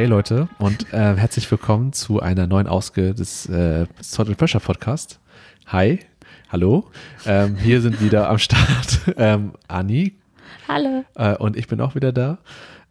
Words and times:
Hey 0.00 0.06
Leute 0.06 0.48
und 0.58 0.94
äh, 0.94 1.14
herzlich 1.14 1.50
willkommen 1.50 1.92
zu 1.92 2.20
einer 2.20 2.46
neuen 2.46 2.66
Ausgabe 2.66 3.12
des 3.12 3.44
äh, 3.50 3.84
and 4.16 4.38
Pressure 4.38 4.58
Podcast. 4.58 5.20
Hi, 5.66 5.98
hallo. 6.48 6.88
Ähm, 7.26 7.56
hier 7.56 7.82
sind 7.82 8.00
wieder 8.00 8.30
am 8.30 8.38
Start 8.38 9.02
ähm, 9.18 9.52
Anni. 9.68 10.14
Hallo. 10.66 11.04
Äh, 11.16 11.36
und 11.36 11.54
ich 11.54 11.68
bin 11.68 11.82
auch 11.82 11.96
wieder 11.96 12.12
da. 12.12 12.38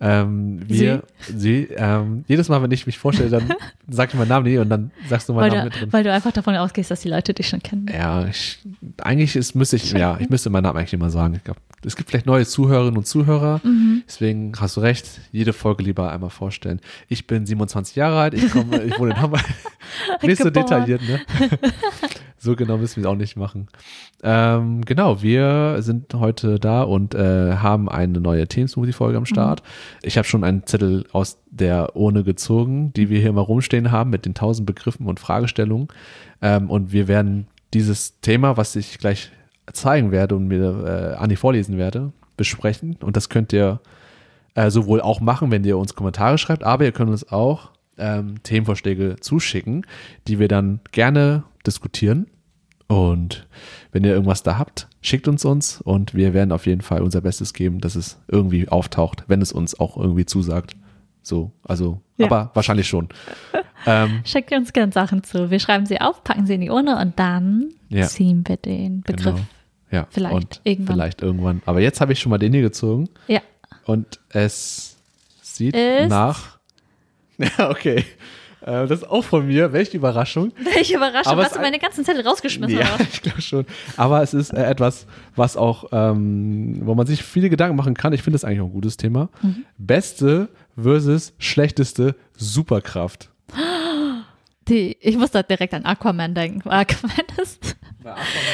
Ähm, 0.01 0.61
wir, 0.67 1.03
sie, 1.27 1.67
ähm, 1.75 2.23
jedes 2.27 2.47
Mal, 2.47 2.61
wenn 2.63 2.71
ich 2.71 2.85
mich 2.85 2.97
vorstelle, 2.97 3.29
dann 3.29 3.53
sag 3.89 4.09
ich 4.09 4.15
meinen 4.15 4.29
Namen 4.29 4.45
nie 4.45 4.57
und 4.57 4.69
dann 4.69 4.91
sagst 5.09 5.27
du 5.27 5.33
meinen 5.33 5.51
Weil 5.51 5.57
Namen 5.57 5.63
mit 5.65 5.81
drin. 5.81 5.91
weil 5.93 6.03
du 6.03 6.11
einfach 6.13 6.31
davon 6.31 6.55
ausgehst, 6.55 6.89
dass 6.89 7.01
die 7.01 7.09
Leute 7.09 7.33
dich 7.33 7.49
schon 7.49 7.61
kennen. 7.61 7.87
Ja, 7.93 8.25
ich, 8.25 8.59
eigentlich 9.01 9.35
ist, 9.35 9.55
müsste 9.55 9.75
ich, 9.75 9.91
ja, 9.91 10.17
ich 10.19 10.29
müsste 10.29 10.49
meinen 10.49 10.63
Namen 10.63 10.77
eigentlich 10.79 10.93
immer 10.93 11.09
sagen. 11.09 11.35
Ich 11.35 11.43
glaub, 11.43 11.57
es 11.85 11.95
gibt 11.97 12.09
vielleicht 12.09 12.25
neue 12.25 12.45
Zuhörerinnen 12.45 12.97
und 12.97 13.07
Zuhörer, 13.07 13.59
Mhm. 13.63 14.03
deswegen 14.07 14.53
hast 14.59 14.77
du 14.77 14.81
recht, 14.81 15.05
jede 15.33 15.51
Folge 15.53 15.83
lieber 15.83 16.11
einmal 16.11 16.29
vorstellen. 16.29 16.79
Ich 17.09 17.27
bin 17.27 17.45
27 17.45 17.95
Jahre 17.97 18.19
alt, 18.21 18.33
ich 18.33 18.49
komme, 18.51 18.81
ich 18.83 18.97
wohne 18.99 19.11
in 19.11 19.21
Hamburg. 19.21 19.41
Nicht 20.21 20.41
so 20.41 20.49
detailliert, 20.49 21.01
ne? 21.01 21.19
so 22.39 22.55
genau 22.55 22.77
müssen 22.77 22.97
wir 22.97 23.03
es 23.03 23.11
auch 23.11 23.17
nicht 23.17 23.35
machen. 23.35 23.67
Ähm, 24.23 24.83
genau, 24.85 25.21
wir 25.21 25.77
sind 25.79 26.13
heute 26.13 26.59
da 26.59 26.83
und 26.83 27.13
äh, 27.13 27.57
haben 27.57 27.89
eine 27.89 28.19
neue 28.19 28.47
Themen-Smoothie-Folge 28.47 29.17
am 29.17 29.25
Start. 29.25 29.61
Ich 30.01 30.17
habe 30.17 30.27
schon 30.27 30.43
einen 30.43 30.65
Zettel 30.65 31.05
aus 31.11 31.37
der 31.51 31.95
Urne 31.95 32.23
gezogen, 32.23 32.93
die 32.93 33.09
wir 33.09 33.19
hier 33.19 33.33
mal 33.33 33.41
rumstehen 33.41 33.91
haben 33.91 34.09
mit 34.09 34.25
den 34.25 34.33
tausend 34.33 34.65
Begriffen 34.65 35.05
und 35.05 35.19
Fragestellungen. 35.19 35.89
Ähm, 36.41 36.69
und 36.69 36.91
wir 36.91 37.07
werden 37.07 37.47
dieses 37.73 38.19
Thema, 38.21 38.57
was 38.57 38.75
ich 38.75 38.97
gleich 38.97 39.31
zeigen 39.73 40.11
werde 40.11 40.35
und 40.35 40.47
mir 40.47 41.13
äh, 41.15 41.17
Anni 41.17 41.35
vorlesen 41.35 41.77
werde, 41.77 42.11
besprechen. 42.37 42.97
Und 43.01 43.17
das 43.17 43.29
könnt 43.29 43.53
ihr 43.53 43.81
äh, 44.55 44.69
sowohl 44.69 45.01
auch 45.01 45.19
machen, 45.19 45.51
wenn 45.51 45.63
ihr 45.63 45.77
uns 45.77 45.95
Kommentare 45.95 46.37
schreibt, 46.37 46.63
aber 46.63 46.85
ihr 46.85 46.91
könnt 46.91 47.11
uns 47.11 47.29
auch 47.31 47.71
ähm, 47.97 48.41
Themenvorschläge 48.43 49.17
zuschicken, 49.19 49.85
die 50.27 50.39
wir 50.39 50.47
dann 50.47 50.79
gerne 50.91 51.43
diskutieren. 51.65 52.27
Und 52.89 53.47
wenn 53.91 54.03
ihr 54.03 54.11
irgendwas 54.11 54.41
da 54.43 54.57
habt, 54.57 54.87
schickt 55.01 55.27
uns 55.27 55.45
uns 55.45 55.79
und 55.79 56.15
wir 56.15 56.33
werden 56.33 56.51
auf 56.51 56.65
jeden 56.65 56.81
Fall 56.81 57.01
unser 57.03 57.21
Bestes 57.21 57.53
geben, 57.53 57.79
dass 57.79 57.95
es 57.95 58.17
irgendwie 58.27 58.67
auftaucht, 58.67 59.23
wenn 59.27 59.41
es 59.43 59.51
uns 59.51 59.79
auch 59.79 59.95
irgendwie 59.95 60.25
zusagt. 60.25 60.75
So, 61.21 61.51
also, 61.63 62.01
Ja. 62.17 62.25
aber 62.25 62.49
wahrscheinlich 62.55 62.87
schon. 62.87 63.09
ähm, 63.85 64.21
Schickt 64.25 64.51
uns 64.51 64.73
gerne 64.73 64.91
Sachen 64.91 65.23
zu. 65.23 65.51
Wir 65.51 65.59
schreiben 65.59 65.85
sie 65.85 66.01
auf, 66.01 66.23
packen 66.23 66.47
sie 66.47 66.55
in 66.55 66.61
die 66.61 66.69
Urne 66.71 66.97
und 66.99 67.19
dann 67.19 67.69
Ja. 67.89 68.07
ziehen 68.07 68.43
wir 68.47 68.57
den 68.57 69.01
Begriff. 69.01 69.35
Genau. 69.35 69.47
ja, 69.91 70.07
Vielleicht 70.09 70.33
und 70.35 70.61
irgendwann. 70.63 70.95
Vielleicht 70.95 71.21
irgendwann. 71.21 71.61
Aber 71.67 71.81
jetzt 71.81 72.01
habe 72.01 72.13
ich 72.13 72.19
schon 72.19 72.31
mal 72.31 72.39
den 72.39 72.53
hier 72.53 72.63
gezogen 72.63 73.07
Ja. 73.27 73.41
und 73.85 74.19
es 74.29 74.97
sieht 75.43 75.75
Ist- 75.75 76.09
nach. 76.09 76.57
Ja, 77.57 77.69
okay. 77.69 78.03
Äh, 78.61 78.87
das 78.87 78.91
ist 79.01 79.09
auch 79.09 79.23
von 79.23 79.47
mir. 79.47 79.71
Welche 79.73 79.97
Überraschung. 79.97 80.51
Welche 80.73 80.95
Überraschung, 80.97 81.31
Aber 81.33 81.43
es- 81.47 81.53
du 81.53 81.59
meine 81.59 81.79
ganzen 81.79 82.03
Zettel 82.03 82.25
rausgeschmissen 82.27 82.77
Ja, 82.77 82.89
hast. 82.97 83.01
ich 83.13 83.21
glaube 83.21 83.41
schon. 83.41 83.65
Aber 83.97 84.21
es 84.21 84.33
ist 84.33 84.51
äh, 84.53 84.63
etwas, 84.65 85.05
was 85.35 85.55
auch, 85.57 85.85
ähm, 85.91 86.79
wo 86.83 86.95
man 86.95 87.07
sich 87.07 87.23
viele 87.23 87.49
Gedanken 87.49 87.75
machen 87.75 87.93
kann. 87.93 88.13
Ich 88.13 88.21
finde 88.23 88.35
das 88.35 88.43
eigentlich 88.43 88.61
auch 88.61 88.65
ein 88.65 88.73
gutes 88.73 88.97
Thema. 88.97 89.29
Mhm. 89.41 89.65
Beste 89.77 90.49
versus 90.75 91.33
schlechteste 91.39 92.15
Superkraft. 92.35 93.29
Die, 94.67 94.97
ich 95.01 95.17
muss 95.17 95.31
da 95.31 95.41
direkt 95.41 95.73
an 95.73 95.85
Aquaman 95.85 96.35
denken. 96.35 96.69
Aquaman 96.69 97.25
ist. 97.41 97.75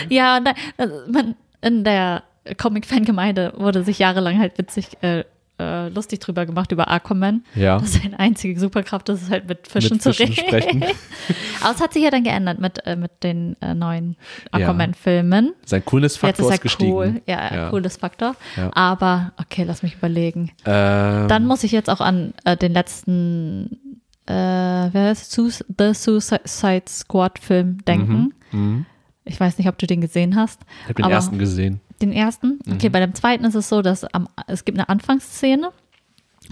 Ja, 0.09 0.40
nein, 0.40 0.53
also 0.78 0.94
man, 1.12 1.35
in 1.62 1.84
der 1.84 2.24
Comic-Fan-Gemeinde 2.57 3.53
wurde 3.57 3.84
sich 3.84 4.00
jahrelang 4.00 4.40
halt 4.40 4.57
witzig, 4.57 4.88
äh, 5.01 5.24
äh, 5.58 5.88
lustig 5.90 6.20
drüber 6.20 6.46
gemacht 6.46 6.72
über 6.72 6.90
Aquaman. 6.90 7.44
Ja. 7.56 7.80
Das 7.80 7.94
seine 7.94 8.20
einzige 8.20 8.60
Superkraft 8.60 9.08
ist 9.10 9.22
es 9.24 9.30
halt 9.30 9.48
mit 9.48 9.68
Fischen 9.68 9.94
Mit 9.96 10.04
zu 10.04 10.14
Fischen 10.14 10.50
reden. 10.50 10.84
Aber 11.62 11.74
es 11.74 11.82
hat 11.82 11.94
sich 11.94 12.04
ja 12.04 12.12
dann 12.12 12.24
geändert 12.24 12.60
mit, 12.60 12.86
äh, 12.86 12.96
mit 12.96 13.24
den 13.24 13.56
äh, 13.62 13.74
neuen 13.74 14.18
Aquaman-Filmen. 14.52 15.54
Sein 15.66 15.80
Jetzt 15.80 15.86
Coolness-Faktor 15.90 16.46
ist 16.48 16.52
ist 16.54 16.60
er 16.60 16.62
gestiegen. 16.62 16.92
cool. 16.94 17.22
Ja, 17.26 17.54
Ja. 17.56 17.70
cooles 17.70 17.98
Faktor. 17.98 18.36
Ja. 18.58 18.70
Aber, 18.74 19.32
okay, 19.38 19.64
lass 19.64 19.82
mich 19.84 19.96
überlegen. 19.96 20.52
Ähm, 20.66 21.28
Dann 21.28 21.46
muss 21.46 21.64
ich 21.64 21.72
jetzt 21.72 21.90
auch 21.90 22.02
an 22.02 22.34
äh, 22.44 22.58
den 22.58 22.74
letzten 22.74 23.80
äh, 24.28 24.34
wer 24.34 25.12
ist 25.12 25.32
Sus 25.32 25.64
The 25.78 25.94
Suicide 25.94 26.84
Squad 26.90 27.40
Film 27.40 27.84
denken. 27.86 28.34
mhm. 28.52 28.86
Ich 29.28 29.40
weiß 29.40 29.58
nicht, 29.58 29.68
ob 29.68 29.78
du 29.80 29.88
den 29.88 30.02
gesehen 30.02 30.36
hast. 30.36 30.62
Ich 30.84 30.90
habe 30.90 31.02
den 31.02 31.12
ersten 31.12 31.40
gesehen. 31.40 31.82
Den 32.01 32.11
ersten? 32.11 32.59
Mhm. 32.66 32.73
Okay, 32.73 32.89
bei 32.89 33.00
dem 33.00 33.13
zweiten 33.16 33.45
ist 33.45 33.56
es 33.56 33.69
so, 33.69 33.81
dass 33.81 34.03
am, 34.03 34.28
es 34.47 34.66
gibt 34.66 34.78
eine 34.78 34.89
Anfangsszene 34.89 35.72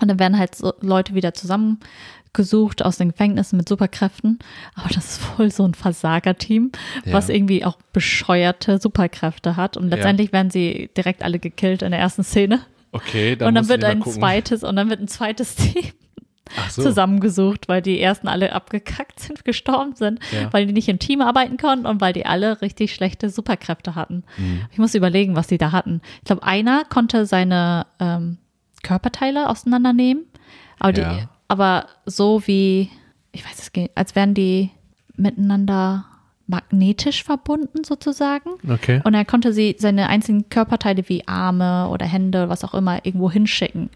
und 0.01 0.07
dann 0.07 0.19
werden 0.19 0.37
halt 0.39 0.55
so 0.55 0.73
Leute 0.81 1.13
wieder 1.15 1.33
zusammengesucht 1.33 2.83
aus 2.83 2.97
den 2.97 3.09
Gefängnissen 3.11 3.57
mit 3.57 3.67
Superkräften. 3.69 4.39
Aber 4.75 4.89
das 4.89 5.05
ist 5.05 5.17
voll 5.21 5.51
so 5.51 5.65
ein 5.67 5.73
Versagerteam, 5.73 6.71
Ja. 7.05 7.13
was 7.13 7.29
irgendwie 7.29 7.65
auch 7.65 7.77
bescheuerte 7.91 8.79
Superkräfte 8.79 9.55
hat. 9.55 9.77
Und 9.77 9.89
letztendlich 9.89 10.31
werden 10.31 10.49
sie 10.49 10.89
direkt 10.97 11.23
alle 11.23 11.39
gekillt 11.39 11.81
in 11.81 11.91
der 11.91 11.99
ersten 11.99 12.23
Szene. 12.23 12.61
Okay, 12.91 13.35
dann 13.35 13.49
und 13.49 13.55
dann 13.55 13.69
wird 13.69 13.83
ein 13.83 13.99
gucken. 13.99 14.19
zweites 14.19 14.63
und 14.63 14.75
dann 14.75 14.89
wird 14.89 14.99
ein 15.01 15.07
zweites 15.07 15.55
Team 15.55 15.91
so. 16.69 16.81
zusammengesucht, 16.83 17.67
weil 17.67 17.81
die 17.81 17.99
ersten 17.99 18.27
alle 18.27 18.53
abgekackt 18.53 19.19
sind, 19.19 19.45
gestorben 19.45 19.95
sind, 19.95 20.19
Ja. 20.31 20.51
weil 20.51 20.65
die 20.65 20.73
nicht 20.73 20.89
im 20.89 20.99
Team 20.99 21.21
arbeiten 21.21 21.57
konnten 21.57 21.85
und 21.85 22.01
weil 22.01 22.13
die 22.13 22.25
alle 22.25 22.61
richtig 22.61 22.93
schlechte 22.93 23.29
Superkräfte 23.29 23.95
hatten. 23.95 24.23
Mhm. 24.37 24.61
Ich 24.71 24.77
muss 24.77 24.95
überlegen, 24.95 25.35
was 25.35 25.47
die 25.47 25.57
da 25.57 25.71
hatten. 25.71 26.01
Ich 26.19 26.25
glaube, 26.25 26.43
einer 26.43 26.83
konnte 26.85 27.25
seine 27.25 27.85
ähm, 27.99 28.37
Körperteile 28.83 29.49
auseinandernehmen, 29.49 30.25
aber, 30.79 30.93
die, 30.93 31.01
Ja. 31.01 31.29
aber 31.47 31.87
so 32.05 32.45
wie, 32.45 32.89
ich 33.31 33.45
weiß 33.45 33.59
es 33.59 33.71
geht, 33.71 33.91
als 33.95 34.15
wären 34.15 34.33
die 34.33 34.69
miteinander 35.15 36.05
magnetisch 36.45 37.23
verbunden 37.23 37.83
sozusagen. 37.85 38.49
Okay. 38.69 38.99
Und 39.05 39.13
er 39.13 39.23
konnte 39.25 39.53
sie, 39.53 39.75
seine 39.79 40.09
einzelnen 40.09 40.49
Körperteile 40.49 41.07
wie 41.07 41.25
Arme 41.27 41.87
oder 41.89 42.05
Hände, 42.05 42.49
was 42.49 42.63
auch 42.65 42.73
immer, 42.73 43.05
irgendwo 43.05 43.31
hinschicken. 43.31 43.89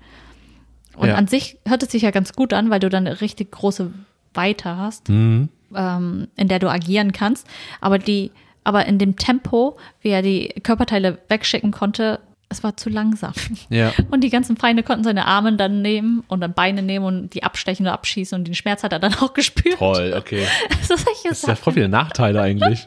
Und 0.97 1.07
Ja. 1.09 1.15
an 1.15 1.27
sich 1.27 1.57
hört 1.67 1.83
es 1.83 1.91
sich 1.91 2.01
ja 2.01 2.11
ganz 2.11 2.33
gut 2.33 2.51
an, 2.53 2.69
weil 2.69 2.79
du 2.79 2.89
dann 2.89 3.07
eine 3.07 3.21
richtig 3.21 3.51
große 3.51 3.91
Weite 4.33 4.75
hast, 4.77 5.09
Mhm. 5.09 5.49
ähm, 5.75 6.27
in 6.35 6.47
der 6.47 6.59
du 6.59 6.69
agieren 6.69 7.11
kannst. 7.13 7.47
Aber 7.81 7.99
die, 7.99 8.31
aber 8.63 8.85
in 8.85 8.97
dem 8.99 9.15
Tempo, 9.15 9.77
wie 10.01 10.09
er 10.09 10.21
die 10.21 10.49
Körperteile 10.63 11.19
wegschicken 11.29 11.71
konnte, 11.71 12.19
es 12.49 12.63
war 12.63 12.77
zu 12.77 12.89
langsam. 12.89 13.33
Ja. 13.69 13.91
Und 14.09 14.23
die 14.23 14.29
ganzen 14.29 14.55
Feinde 14.57 14.81
konnten 14.83 15.03
seine 15.03 15.25
Arme 15.25 15.55
dann 15.57 15.81
nehmen 15.81 16.23
und 16.27 16.39
dann 16.41 16.53
Beine 16.53 16.81
nehmen 16.81 17.05
und 17.05 17.33
die 17.33 17.43
abstechen 17.43 17.85
oder 17.85 17.93
abschießen 17.93 18.37
und 18.37 18.47
den 18.47 18.55
Schmerz 18.55 18.83
hat 18.83 18.93
er 18.93 18.99
dann 18.99 19.13
auch 19.21 19.33
gespürt. 19.33 19.77
Toll, 19.77 20.13
okay. 20.17 20.45
Das 20.87 21.01
ist 21.31 21.47
ja 21.47 21.55
voll 21.55 21.73
viele 21.73 21.89
Nachteile 21.89 22.41
eigentlich. 22.41 22.85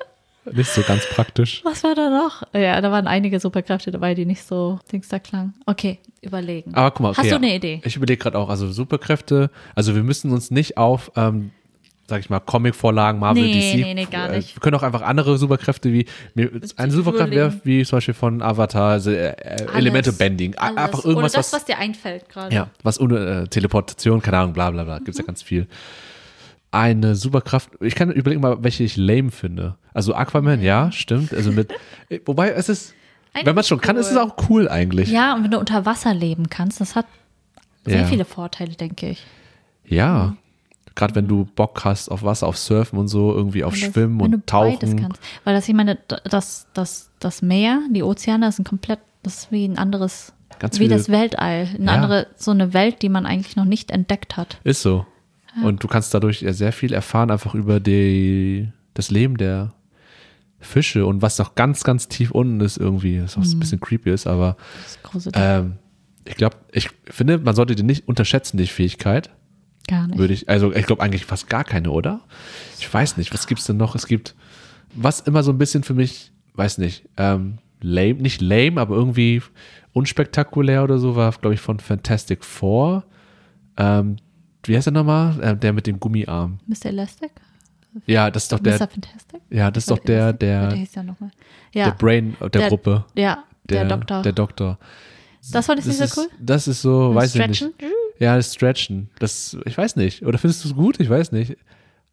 Nicht 0.53 0.71
so 0.71 0.83
ganz 0.83 1.07
praktisch. 1.07 1.61
Was 1.65 1.85
war 1.85 1.95
da 1.95 2.11
noch? 2.11 2.43
Ja, 2.53 2.81
da 2.81 2.91
waren 2.91 3.07
einige 3.07 3.39
Superkräfte 3.41 3.91
dabei, 3.91 4.15
die 4.15 4.27
nicht 4.27 4.43
so 4.43 4.79
Dings 4.93 5.09
da 5.09 5.19
klangen. 5.19 5.55
Okay, 5.67 5.99
überlegen. 6.23 6.75
Aber 6.75 6.91
guck 6.91 7.01
mal, 7.01 7.11
okay, 7.11 7.21
Hast 7.23 7.31
du 7.31 7.37
eine 7.37 7.55
Idee? 7.55 7.81
Ich 7.85 7.97
überlege 7.97 8.19
gerade 8.23 8.39
auch, 8.39 8.49
also 8.49 8.71
Superkräfte, 8.71 9.51
also 9.75 9.95
wir 9.95 10.03
müssen 10.03 10.31
uns 10.33 10.51
nicht 10.51 10.77
auf, 10.77 11.13
ähm, 11.17 11.51
sag 12.09 12.21
ich 12.21 12.29
mal, 12.31 12.41
Comic-Vorlagen, 12.41 13.21
Marvel, 13.21 13.45
Nee, 13.45 13.53
DC. 13.53 13.85
nee, 13.87 13.95
nee, 13.95 14.05
gar 14.07 14.31
äh, 14.31 14.39
nicht. 14.39 14.57
Wir 14.57 14.61
können 14.61 14.75
auch 14.77 14.83
einfach 14.83 15.03
andere 15.03 15.39
Superkräfte 15.39 15.93
wie, 15.93 16.07
mir, 16.35 16.51
eine 16.77 16.93
Superkraft 16.93 17.31
wäre 17.31 17.53
wie 17.63 17.85
zum 17.85 17.99
Beispiel 17.99 18.15
von 18.15 18.43
Avatar, 18.43 18.91
also, 18.93 19.11
äh, 19.13 19.29
äh, 19.31 19.67
Elemente 19.77 20.13
Bending. 20.13 20.57
Alles. 20.57 20.77
Einfach 20.77 21.05
irgendwas, 21.05 21.33
Oder 21.35 21.39
das, 21.39 21.53
was, 21.53 21.61
was 21.61 21.65
dir 21.67 21.79
einfällt 21.79 22.29
gerade. 22.29 22.55
ja, 22.55 22.69
was 22.83 23.01
ohne 23.01 23.43
äh, 23.45 23.47
Teleportation, 23.47 24.21
keine 24.21 24.39
Ahnung, 24.39 24.53
bla 24.53 24.71
bla 24.73 24.83
bla, 24.85 24.99
gibt's 24.99 25.19
ja 25.19 25.25
ganz 25.25 25.43
viel. 25.43 25.69
Eine 26.73 27.17
Superkraft, 27.17 27.71
ich 27.81 27.95
kann 27.97 28.11
überlegen 28.13 28.41
mal, 28.43 28.63
welche 28.63 28.85
ich 28.85 28.97
lame 28.97 29.31
finde. 29.33 29.77
Also 29.93 30.15
Aquaman, 30.15 30.63
ja, 30.63 30.93
stimmt. 30.93 31.35
Also 31.35 31.51
mit, 31.51 31.73
wobei 32.27 32.51
es 32.51 32.69
ist, 32.69 32.95
Eigentlich 33.33 33.47
wenn 33.47 33.55
man 33.57 33.61
es 33.63 33.69
schon 33.69 33.81
kann, 33.81 33.97
cool. 33.97 34.01
ist 34.03 34.11
es 34.13 34.17
auch 34.17 34.37
cool 34.49 34.69
eigentlich. 34.69 35.11
Ja, 35.11 35.35
und 35.35 35.43
wenn 35.45 35.51
du 35.51 35.59
unter 35.59 35.85
Wasser 35.85 36.15
leben 36.15 36.49
kannst, 36.49 36.81
das 36.81 36.95
hat 36.95 37.07
sehr 37.85 38.01
Ja. 38.03 38.07
viele 38.07 38.25
Vorteile, 38.25 38.75
denke 38.75 39.09
ich. 39.11 39.25
Ja. 39.85 40.37
Gerade 40.95 41.15
wenn 41.15 41.27
du 41.29 41.47
Bock 41.57 41.85
hast 41.85 42.09
auf 42.09 42.23
Wasser, 42.23 42.47
auf 42.47 42.57
Surfen 42.59 42.99
und 42.99 43.09
so, 43.09 43.33
irgendwie 43.35 43.65
auf 43.65 43.73
das- 43.73 43.81
Schwimmen 43.93 44.21
und 44.21 44.47
Tauchen. 44.47 44.97
kannst. 45.01 45.21
Weil 45.45 45.55
das, 45.55 45.69
ich 45.69 45.75
meine, 45.75 45.99
das, 46.25 46.67
das, 46.75 47.11
das 47.21 47.43
Meer, 47.43 47.81
die 47.91 48.03
Ozeane, 48.03 48.47
das 48.47 48.57
ist 48.57 48.61
ein 48.61 48.65
komplett, 48.65 48.99
das 49.23 49.39
ist 49.39 49.53
wie 49.53 49.65
ein 49.65 49.79
anderes, 49.79 50.33
Ganz 50.59 50.75
wie 50.79 50.85
viele- 50.85 50.97
das 50.97 51.09
Weltall. 51.09 51.69
Eine 51.75 51.87
Ja. 51.87 51.93
andere, 51.93 52.27
so 52.37 52.51
eine 52.53 52.75
Welt, 52.75 53.03
die 53.03 53.09
man 53.09 53.27
eigentlich 53.27 53.57
noch 53.57 53.65
nicht 53.65 53.91
entdeckt 53.91 54.37
hat. 54.37 54.61
Ist 54.63 54.83
so. 54.83 55.07
Und 55.65 55.83
du 55.83 55.89
kannst 55.89 56.15
dadurch 56.15 56.43
ja 56.43 56.53
sehr 56.53 56.73
viel 56.73 56.93
erfahren, 56.93 57.31
einfach 57.31 57.55
über 57.55 57.81
die, 57.81 58.69
das 58.95 59.11
Leben 59.11 59.37
der 59.37 59.73
Fische 60.61 61.07
und 61.07 61.23
was 61.23 61.41
auch 61.41 61.55
ganz, 61.55 61.83
ganz 61.85 62.07
tief 62.09 62.31
unten 62.31 62.61
ist 62.61 62.77
irgendwie, 62.77 63.23
was 63.23 63.37
auch 63.37 63.43
Mhm. 63.45 63.53
ein 63.53 63.61
bisschen 63.61 63.81
creepy 63.81 64.11
ist, 64.11 64.27
aber 64.27 64.57
Das 65.13 65.27
ist 65.27 65.33
ähm, 65.35 65.75
ich 66.27 66.37
glaube, 66.37 66.57
ich 66.71 66.91
finde, 67.07 67.39
man 67.39 67.55
sollte 67.55 67.75
die 67.75 67.83
nicht 67.83 68.07
unterschätzen, 68.07 68.59
die 68.59 68.67
Fähigkeit. 68.67 69.31
Gar 69.89 70.07
nicht. 70.09 70.19
Würde 70.19 70.35
ich, 70.35 70.49
also 70.49 70.73
ich 70.75 70.87
glaube 70.87 71.03
eigentlich 71.03 71.25
fast 71.25 71.49
gar 71.49 71.65
keine, 71.65 71.91
oder? 71.91 72.21
Ich 72.79 72.93
weiß 72.93 73.17
nicht, 73.17 73.33
was 73.33 73.47
gibt's 73.47 73.65
denn 73.65 73.79
noch? 73.79 73.95
Es 73.95 74.07
gibt, 74.07 74.35
was 74.95 75.21
immer 75.21 75.43
so 75.43 75.51
ein 75.51 75.59
bisschen 75.59 75.83
für 75.83 75.95
mich, 75.95 76.31
weiß 76.55 76.79
nicht, 76.79 77.09
ähm, 77.17 77.59
lame, 77.81 78.15
nicht 78.21 78.41
lame, 78.43 78.81
aber 78.81 78.95
irgendwie 78.95 79.43
unspektakulär 79.95 80.85
oder 80.85 80.99
so, 80.99 81.17
war, 81.17 81.33
glaube 81.33 81.55
ich, 81.55 81.61
von 81.61 81.81
Fantastic 81.81 82.45
Four. 82.45 83.05
Ähm, 83.79 84.17
wie 84.65 84.77
heißt 84.77 84.87
der 84.87 84.93
nochmal? 84.93 85.41
Äh, 85.41 85.57
der 85.57 85.73
mit 85.73 85.87
dem 85.87 85.99
Gummiarm. 86.01 86.59
Mr. 86.67 86.87
Elastic? 86.87 87.31
Ja, 88.07 88.31
das 88.31 88.45
ist 88.45 88.53
doch 88.53 88.61
der. 88.61 88.75
Mr. 88.75 88.89
Fantastic? 88.89 89.41
Ja, 89.51 89.71
das 89.71 89.83
ist 89.85 89.91
doch 89.91 89.99
der, 89.99 90.33
der, 90.33 90.69
Der 90.69 90.77
hieß 90.79 90.95
ja 90.95 91.03
nochmal. 91.03 91.31
der 91.75 91.87
Ja, 91.87 91.91
Brain 91.91 92.37
der, 92.41 92.49
Der- 92.51 92.69
Gruppe. 92.69 93.05
ja, 93.17 93.43
der, 93.65 93.85
Doktor. 93.85 94.23
Der 94.23 94.33
Doktor. 94.33 94.79
das 95.53 95.67
fand 95.67 95.81
ich 95.81 95.87
nicht 95.87 96.01
ist, 96.01 96.15
so 96.15 96.21
cool. 96.23 96.29
Das 96.39 96.69
ist 96.69 96.83
so, 96.83 97.15
weiß 97.15 97.35
ich 97.35 97.47
nicht. 97.47 97.57
Stretchen? 97.57 97.75
Ja, 98.19 98.37
das 98.37 98.55
Stretchen. 98.55 99.11
Das, 99.19 99.57
ich 99.65 99.77
weiß 99.77 99.97
nicht. 99.97 100.25
Oder 100.25 100.39
findest 100.39 100.65
du 100.65 100.69
es 100.69 100.75
gut? 100.75 101.01
Ich 101.01 101.09
weiß 101.11 101.33
nicht. 101.33 101.57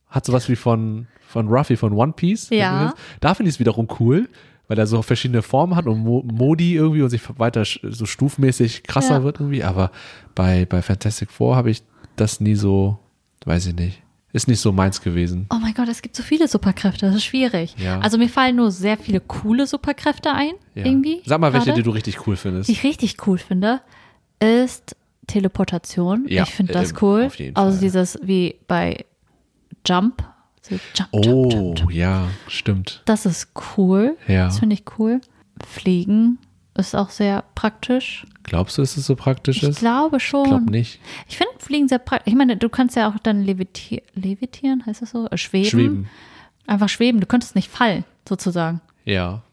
Hat 0.08 0.26
sowas 0.26 0.48
wie 0.50 0.56
von, 0.56 1.08
von 1.28 1.48
Ruffy 1.50 1.76
von 1.76 1.94
One 1.94 2.14
Piece. 2.14 2.50
Ja. 2.50 2.94
Da 3.20 3.34
finde 3.36 3.50
ich 3.50 3.56
es 3.56 3.60
wiederum 3.60 3.88
cool, 4.00 4.30
weil 4.70 4.80
er 4.80 4.88
so 4.88 5.02
verschiedene 5.02 5.42
Formen 5.42 5.76
hat 5.76 5.86
und 5.86 6.00
Mo 6.00 6.24
Modi 6.24 6.76
irgendwie 6.76 7.02
und 7.02 7.10
sich 7.10 7.22
weiter 7.38 7.64
so 7.66 8.06
stufmäßig 8.06 8.84
krasser 8.84 9.18
Ja. 9.18 9.24
wird 9.24 9.40
irgendwie. 9.42 9.64
Aber 9.64 9.92
bei, 10.34 10.66
bei 10.66 10.82
Fantastic 10.82 11.30
Four 11.30 11.56
habe 11.58 11.70
ich 11.70 11.84
das 12.20 12.40
nie 12.40 12.56
so, 12.56 13.00
weiß 13.46 13.68
ich 13.68 13.76
nicht. 13.76 14.02
Ist 14.34 14.48
nicht 14.48 14.60
so 14.60 14.72
meins 14.72 15.02
gewesen. 15.02 15.48
Oh 15.52 15.58
mein 15.60 15.74
Gott, 15.74 15.88
es 15.88 16.02
gibt 16.02 16.16
so 16.16 16.22
viele 16.22 16.48
Superkräfte, 16.48 17.06
das 17.08 17.16
ist 17.16 17.24
schwierig. 17.24 17.76
Ja. 17.78 18.00
Also 18.00 18.18
mir 18.18 18.30
fallen 18.30 18.58
nur 18.58 18.72
sehr 18.72 18.98
viele 18.98 19.20
coole 19.22 19.66
Superkräfte 19.66 20.32
ein, 20.32 20.52
Ja. 20.76 20.86
irgendwie. 20.86 21.22
Sag 21.26 21.40
mal, 21.40 21.54
welche, 21.54 21.68
gerade. 21.68 21.80
die 21.82 21.84
du 21.84 21.92
richtig 21.92 22.28
cool 22.28 22.36
findest. 22.36 22.68
Die 22.68 22.74
ich 22.74 22.84
richtig 22.84 23.16
cool 23.26 23.38
finde, 23.38 23.82
ist 24.40 24.96
Teleportation. 25.28 26.26
Ja, 26.28 26.44
ich 26.44 26.50
finde 26.50 26.74
das 26.74 26.92
ähm, 26.92 26.98
cool. 27.02 27.32
also 27.54 27.80
dieses 27.80 28.20
wie 28.22 28.56
bei 28.68 29.06
Jump. 29.86 30.24
So 30.62 30.76
jump, 30.94 31.10
oh, 31.12 31.22
jump, 31.22 31.54
jump, 31.54 31.80
jump. 31.80 31.92
ja, 31.94 32.28
stimmt. 32.48 33.02
Das 33.06 33.26
ist 33.26 33.50
cool. 33.78 34.18
Ja. 34.28 34.46
Das 34.46 34.60
finde 34.60 34.74
ich 34.74 34.84
cool. 35.00 35.22
Fliegen 35.66 36.40
ist 36.78 36.96
auch 36.96 37.10
sehr 37.10 37.44
praktisch. 37.56 38.26
Glaubst 38.48 38.78
du, 38.78 38.82
dass 38.82 38.98
es 38.98 39.06
so 39.06 39.16
praktisch 39.16 39.58
Ich 39.58 39.64
ist? 39.70 39.80
glaube 39.80 40.18
Ich 40.18 40.24
schon. 40.28 40.46
glaube 40.46 40.72
nicht. 40.72 41.00
Ich 41.28 41.38
finde 41.38 41.54
Fliegen 41.60 41.88
sehr 41.88 42.00
praktisch. 42.00 42.32
Ich 42.32 42.38
meine, 42.38 42.58
du 42.58 42.70
kannst 42.70 42.96
ja 42.96 43.10
auch 43.10 43.20
dann 43.22 43.44
leviti 43.44 44.02
levitieren, 44.16 44.84
heißt 44.86 45.02
das 45.04 45.12
so? 45.12 45.28
Äh, 45.30 45.38
Schweben. 45.38 45.70
Schweben. 45.70 46.10
Einfach 46.66 46.90
schweben. 46.90 47.20
Du 47.22 47.28
könntest 47.28 47.56
nicht 47.56 47.70
fallen, 47.70 48.04
sozusagen. 48.28 48.82
Ja. 49.06 49.44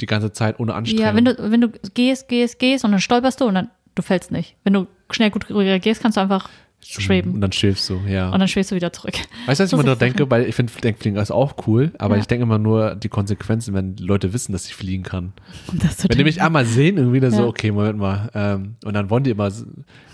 Die 0.00 0.06
ganze 0.06 0.32
Zeit 0.32 0.58
ohne 0.60 0.74
Anstrengung. 0.74 1.04
Ja, 1.06 1.14
wenn 1.14 1.24
du, 1.24 1.50
wenn 1.50 1.60
du 1.60 1.68
gehst, 1.94 2.28
gehst, 2.28 2.58
gehst 2.58 2.84
und 2.84 2.90
dann 2.92 3.00
stolperst 3.00 3.40
du 3.40 3.46
und 3.46 3.54
dann 3.54 3.70
du 3.94 4.02
fällst 4.02 4.30
nicht. 4.30 4.56
Wenn 4.64 4.72
du 4.74 4.86
schnell 5.10 5.30
gut 5.30 5.48
reagierst, 5.50 6.00
kannst 6.00 6.16
du 6.16 6.20
einfach 6.20 6.48
Und 6.96 7.02
schweben. 7.02 7.40
dann 7.40 7.52
schwebst 7.52 7.88
du, 7.90 8.00
ja. 8.08 8.30
Und 8.30 8.38
dann 8.38 8.48
schwebst 8.48 8.70
du 8.70 8.74
wieder 8.74 8.90
zurück. 8.92 9.12
Weißt 9.46 9.60
du, 9.60 9.64
was 9.64 9.68
ich 9.68 9.70
So 9.70 9.76
immer 9.76 9.84
nur 9.84 9.96
denke? 9.96 10.30
Weil 10.30 10.44
ich 10.46 10.54
finde, 10.54 10.72
Denkfliegen 10.82 11.20
ist 11.20 11.30
auch 11.30 11.54
cool, 11.66 11.92
aber 11.98 12.14
Ja. 12.14 12.20
ich 12.22 12.26
denke 12.26 12.44
immer 12.44 12.58
nur 12.58 12.94
die 12.94 13.10
Konsequenzen, 13.10 13.74
wenn 13.74 13.96
Leute 13.98 14.32
wissen, 14.32 14.52
dass 14.52 14.64
ich 14.66 14.74
fliegen 14.74 15.02
kann. 15.02 15.32
Und 15.70 15.84
das 15.84 15.98
zu 15.98 16.08
Wenn 16.08 16.16
die 16.16 16.24
mich 16.24 16.40
einmal 16.40 16.64
sehen, 16.64 16.96
irgendwie 16.96 17.20
dann 17.20 17.30
so, 17.32 17.42
Ja. 17.42 17.46
okay, 17.46 17.70
Moment 17.72 17.98
mal. 17.98 18.30
Ähm, 18.34 18.76
und 18.84 18.94
dann 18.94 19.10
wollen 19.10 19.22
die 19.24 19.30
immer, 19.30 19.50
so- 19.50 19.66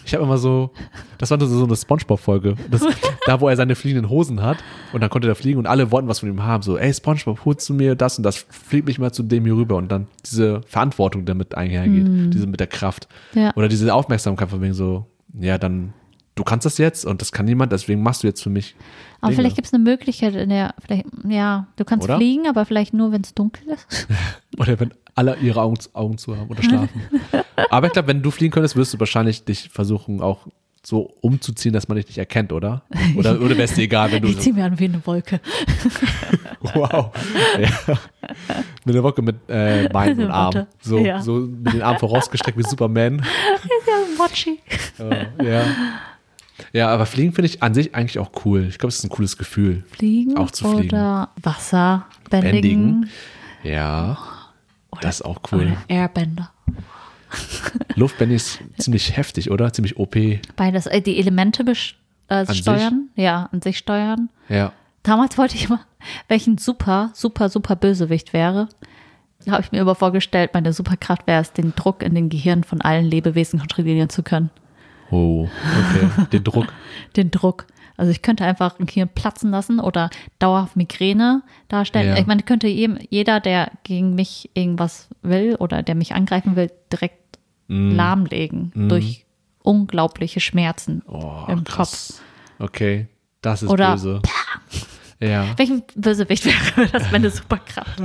ich 0.04 0.12
habe 0.14 0.24
immer 0.24 0.36
so, 0.36 0.72
das 1.18 1.30
war 1.30 1.38
so 1.40 1.46
so 1.46 1.64
eine 1.64 1.76
Spongebob-Folge, 1.76 2.56
da 3.26 3.40
wo 3.40 3.48
er 3.48 3.56
seine 3.56 3.74
fliegenden 3.76 4.10
Hosen 4.10 4.42
hat 4.42 4.58
und 4.92 5.00
dann 5.00 5.10
konnte 5.10 5.28
er 5.28 5.34
fliegen 5.36 5.58
und 5.60 5.66
alle 5.66 5.90
wollten 5.92 6.08
was 6.08 6.18
von 6.20 6.28
ihm 6.28 6.42
haben. 6.42 6.62
So, 6.64 6.76
ey 6.76 6.92
Spongebob, 6.92 7.44
holst 7.44 7.68
du 7.68 7.74
mir 7.74 7.94
das 7.94 8.18
und 8.18 8.24
das, 8.24 8.36
flieg 8.50 8.84
mich 8.86 8.98
mal 8.98 9.12
zu 9.12 9.22
dem 9.22 9.44
hier 9.44 9.54
rüber 9.56 9.76
und 9.76 9.92
dann 9.92 10.08
diese 10.26 10.60
Verantwortung, 10.66 11.22
die 11.22 11.26
damit 11.26 11.54
einhergeht, 11.54 12.34
diese 12.34 12.46
mit 12.48 12.58
der 12.60 12.66
Kraft. 12.66 13.08
Ja. 13.34 13.52
Oder 13.56 13.68
diese 13.68 13.94
Aufmerksamkeit 13.94 14.50
von 14.50 14.60
wegen 14.60 14.74
so, 14.74 15.06
ja, 15.40 15.56
dann, 15.56 15.94
du 16.34 16.44
kannst 16.44 16.66
das 16.66 16.78
jetzt 16.78 17.04
und 17.04 17.20
das 17.20 17.32
kann 17.32 17.46
niemand, 17.46 17.72
deswegen 17.72 18.02
machst 18.02 18.22
du 18.22 18.26
jetzt 18.26 18.42
für 18.42 18.50
mich. 18.50 18.74
Aber 19.20 19.30
Dinge. 19.30 19.36
vielleicht 19.42 19.56
gibt 19.56 19.66
es 19.66 19.74
eine 19.74 19.82
Möglichkeit 19.82 20.34
in 20.34 20.48
der, 20.48 20.74
vielleicht, 20.84 21.06
ja, 21.28 21.66
du 21.76 21.84
kannst 21.84 22.04
Oder? 22.04 22.16
fliegen, 22.16 22.46
aber 22.48 22.64
vielleicht 22.64 22.92
nur, 22.94 23.12
wenn 23.12 23.22
es 23.22 23.34
dunkel 23.34 23.68
ist. 23.68 24.06
Oder 24.58 24.78
wenn 24.80 24.92
alle 25.14 25.36
ihre 25.36 25.62
Augen, 25.62 25.78
Augen 25.92 26.18
zu 26.18 26.36
haben 26.36 26.50
oder 26.50 26.60
schlafen. 26.62 27.02
Aber 27.70 27.86
ich 27.86 27.92
glaube, 27.92 28.08
wenn 28.08 28.20
du 28.20 28.32
fliegen 28.32 28.52
könntest, 28.52 28.74
würdest 28.74 28.94
du 28.94 28.98
wahrscheinlich 28.98 29.44
dich 29.44 29.68
versuchen, 29.68 30.20
auch 30.20 30.48
so 30.82 31.14
umzuziehen, 31.20 31.72
dass 31.72 31.86
man 31.86 31.96
dich 31.96 32.06
nicht 32.08 32.18
erkennt, 32.18 32.52
oder? 32.52 32.82
Oder, 33.16 33.40
oder 33.40 33.50
wäre 33.50 33.62
es 33.62 33.74
dir 33.74 33.82
egal, 33.82 34.10
wenn 34.10 34.22
du 34.22 34.28
Ich 34.28 34.40
ziehe 34.40 34.54
mir 34.54 34.64
an 34.64 34.76
wie 34.78 34.84
eine 34.86 35.06
Wolke. 35.06 35.40
wow. 36.74 37.10
Ja. 37.60 37.98
Mit 38.84 38.94
der 38.94 39.02
Wocke 39.02 39.22
mit 39.22 39.36
äh, 39.48 39.88
Beinen 39.88 40.24
und 40.24 40.30
Armen. 40.30 40.66
So, 40.80 40.98
Ja. 40.98 41.22
so 41.22 41.34
mit 41.34 41.72
den 41.74 41.82
Armen 41.82 41.98
vorausgestreckt 42.00 42.58
wie 42.58 42.62
Superman. 42.64 43.24
Ja, 43.86 43.94
Mochi. 44.18 44.60
Äh, 44.98 45.48
ja. 45.48 45.62
Ja, 46.72 46.88
aber 46.88 47.06
Fliegen 47.06 47.32
finde 47.32 47.46
ich 47.48 47.62
an 47.62 47.74
sich 47.74 47.94
eigentlich 47.94 48.18
auch 48.18 48.30
cool. 48.44 48.66
Ich 48.68 48.78
glaube, 48.78 48.88
es 48.90 48.98
ist 48.98 49.04
ein 49.04 49.10
cooles 49.10 49.36
Gefühl. 49.36 49.84
Fliegen 49.90 50.36
Auch 50.36 50.50
zu 50.50 50.68
fliegen. 50.68 50.88
oder 50.88 51.30
Wasser 51.42 52.06
Bändigen. 52.30 52.60
bändigen. 53.02 53.10
Ja, 53.62 54.18
Oder, 54.90 55.00
das 55.00 55.16
ist 55.16 55.22
auch 55.22 55.40
cool. 55.52 55.62
Oder 55.66 55.76
Airbender. 55.88 56.50
Luftbändig 57.96 58.36
ist 58.36 58.60
ziemlich 58.78 59.16
heftig, 59.16 59.50
oder? 59.50 59.72
Ziemlich 59.72 59.96
OP. 59.98 60.16
Beides, 60.56 60.86
äh, 60.86 61.00
die 61.00 61.18
Elemente 61.18 61.64
äh, 62.28 62.44
sich? 62.46 62.58
steuern. 62.58 63.08
Ja, 63.16 63.48
an 63.52 63.62
sich 63.62 63.78
steuern. 63.78 64.28
Ja. 64.48 64.72
Damals 65.02 65.36
wollte 65.36 65.56
ich 65.56 65.66
immer, 65.66 65.80
welchen 66.28 66.58
super, 66.58 67.10
super, 67.14 67.48
super 67.48 67.76
Bösewicht 67.76 68.32
wäre. 68.32 68.68
Da 69.44 69.52
habe 69.52 69.62
ich 69.62 69.72
mir 69.72 69.80
aber 69.82 69.94
vorgestellt, 69.94 70.52
meine 70.54 70.72
Superkraft 70.72 71.26
wäre 71.26 71.42
es, 71.42 71.52
den 71.52 71.74
Druck 71.74 72.02
in 72.02 72.14
den 72.14 72.30
Gehirn 72.30 72.64
von 72.64 72.80
allen 72.80 73.04
Lebewesen 73.04 73.58
kontrollieren 73.58 74.08
zu 74.08 74.22
können. 74.22 74.50
Oh, 75.14 75.48
okay. 75.48 76.26
Den 76.32 76.44
Druck. 76.44 76.66
Den 77.16 77.30
Druck. 77.30 77.66
Also 77.96 78.10
ich 78.10 78.22
könnte 78.22 78.44
einfach 78.44 78.80
ein 78.80 78.86
Gehirn 78.86 79.08
platzen 79.08 79.50
lassen 79.52 79.78
oder 79.78 80.10
dauerhaft 80.40 80.74
Migräne 80.76 81.42
darstellen. 81.68 82.08
Ja. 82.08 82.18
Ich 82.18 82.26
meine, 82.26 82.42
könnte 82.42 82.66
jedem, 82.66 82.98
jeder, 83.08 83.38
der 83.38 83.70
gegen 83.84 84.16
mich 84.16 84.50
irgendwas 84.54 85.08
will 85.22 85.54
oder 85.56 85.82
der 85.84 85.94
mich 85.94 86.12
angreifen 86.14 86.56
will, 86.56 86.70
direkt 86.92 87.18
Mm. 87.66 87.92
lahmlegen 87.96 88.72
durch 88.90 89.24
unglaubliche 89.62 90.38
Schmerzen 90.40 91.00
Oh, 91.06 91.44
im 91.48 91.64
krass. 91.64 92.20
Okay, 92.58 93.06
das 93.40 93.62
ist 93.62 93.70
Oder- 93.70 93.92
böse. 93.92 94.20
Ja, 95.18 95.46
Welchen 95.56 95.82
Bösewicht 95.94 96.44
wäre 96.76 96.88
das 96.90 97.10
meine 97.10 97.30
Superkraft? 97.30 98.02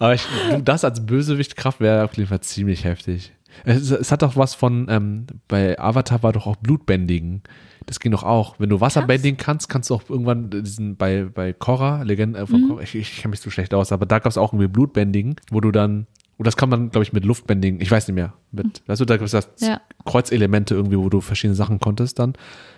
aber 0.00 0.14
ich, 0.14 0.26
das 0.64 0.84
als 0.84 1.06
Bösewichtkraft 1.06 1.78
wäre 1.78 2.04
auf 2.04 2.16
jeden 2.16 2.28
Fall 2.28 2.40
ziemlich 2.40 2.82
heftig. 2.84 3.32
Es, 3.64 3.90
es 3.90 4.10
hat 4.12 4.22
doch 4.22 4.36
was 4.36 4.54
von, 4.54 4.86
ähm, 4.88 5.26
bei 5.48 5.78
Avatar 5.78 6.22
war 6.22 6.32
doch 6.32 6.46
auch 6.46 6.56
Blutbändigen. 6.56 7.42
Das 7.86 7.98
ging 8.00 8.12
doch 8.12 8.22
auch. 8.22 8.58
Wenn 8.58 8.68
du 8.70 8.80
Wasser 8.80 9.00
Krass. 9.00 9.08
bändigen 9.08 9.36
kannst, 9.36 9.68
kannst 9.68 9.90
du 9.90 9.94
auch 9.94 10.02
irgendwann 10.08 10.50
diesen, 10.50 10.96
bei, 10.96 11.24
bei 11.24 11.52
Korra, 11.52 12.02
Legende 12.02 12.38
äh, 12.38 12.46
von 12.46 12.62
Mhm. 12.62 12.68
Korra, 12.68 12.82
ich, 12.82 12.94
ich 12.94 13.16
kenne 13.18 13.30
mich 13.30 13.40
so 13.40 13.50
schlecht 13.50 13.74
aus, 13.74 13.92
aber 13.92 14.06
da 14.06 14.18
gab 14.18 14.30
es 14.30 14.38
auch 14.38 14.52
irgendwie 14.52 14.68
Blutbändigen, 14.68 15.36
wo 15.50 15.60
du 15.60 15.70
dann, 15.72 16.06
und 16.38 16.46
das 16.46 16.56
kann 16.56 16.68
man, 16.68 16.90
glaube 16.90 17.02
ich, 17.02 17.12
mit 17.12 17.24
Luftbändigen, 17.24 17.80
ich 17.80 17.90
weiß 17.90 18.06
nicht 18.08 18.14
mehr, 18.14 18.32
mit, 18.52 18.82
weißt 18.86 19.00
du, 19.00 19.04
da 19.04 19.16
gibt 19.16 19.26
es 19.26 19.32
das 19.32 19.48
Ja. 19.60 19.80
Kreuzelemente 20.04 20.74
irgendwie, 20.74 20.98
wo 20.98 21.08
du 21.08 21.20
verschiedene 21.20 21.56
Sachen 21.56 21.80
konntest 21.80 22.18
dann. 22.18 22.34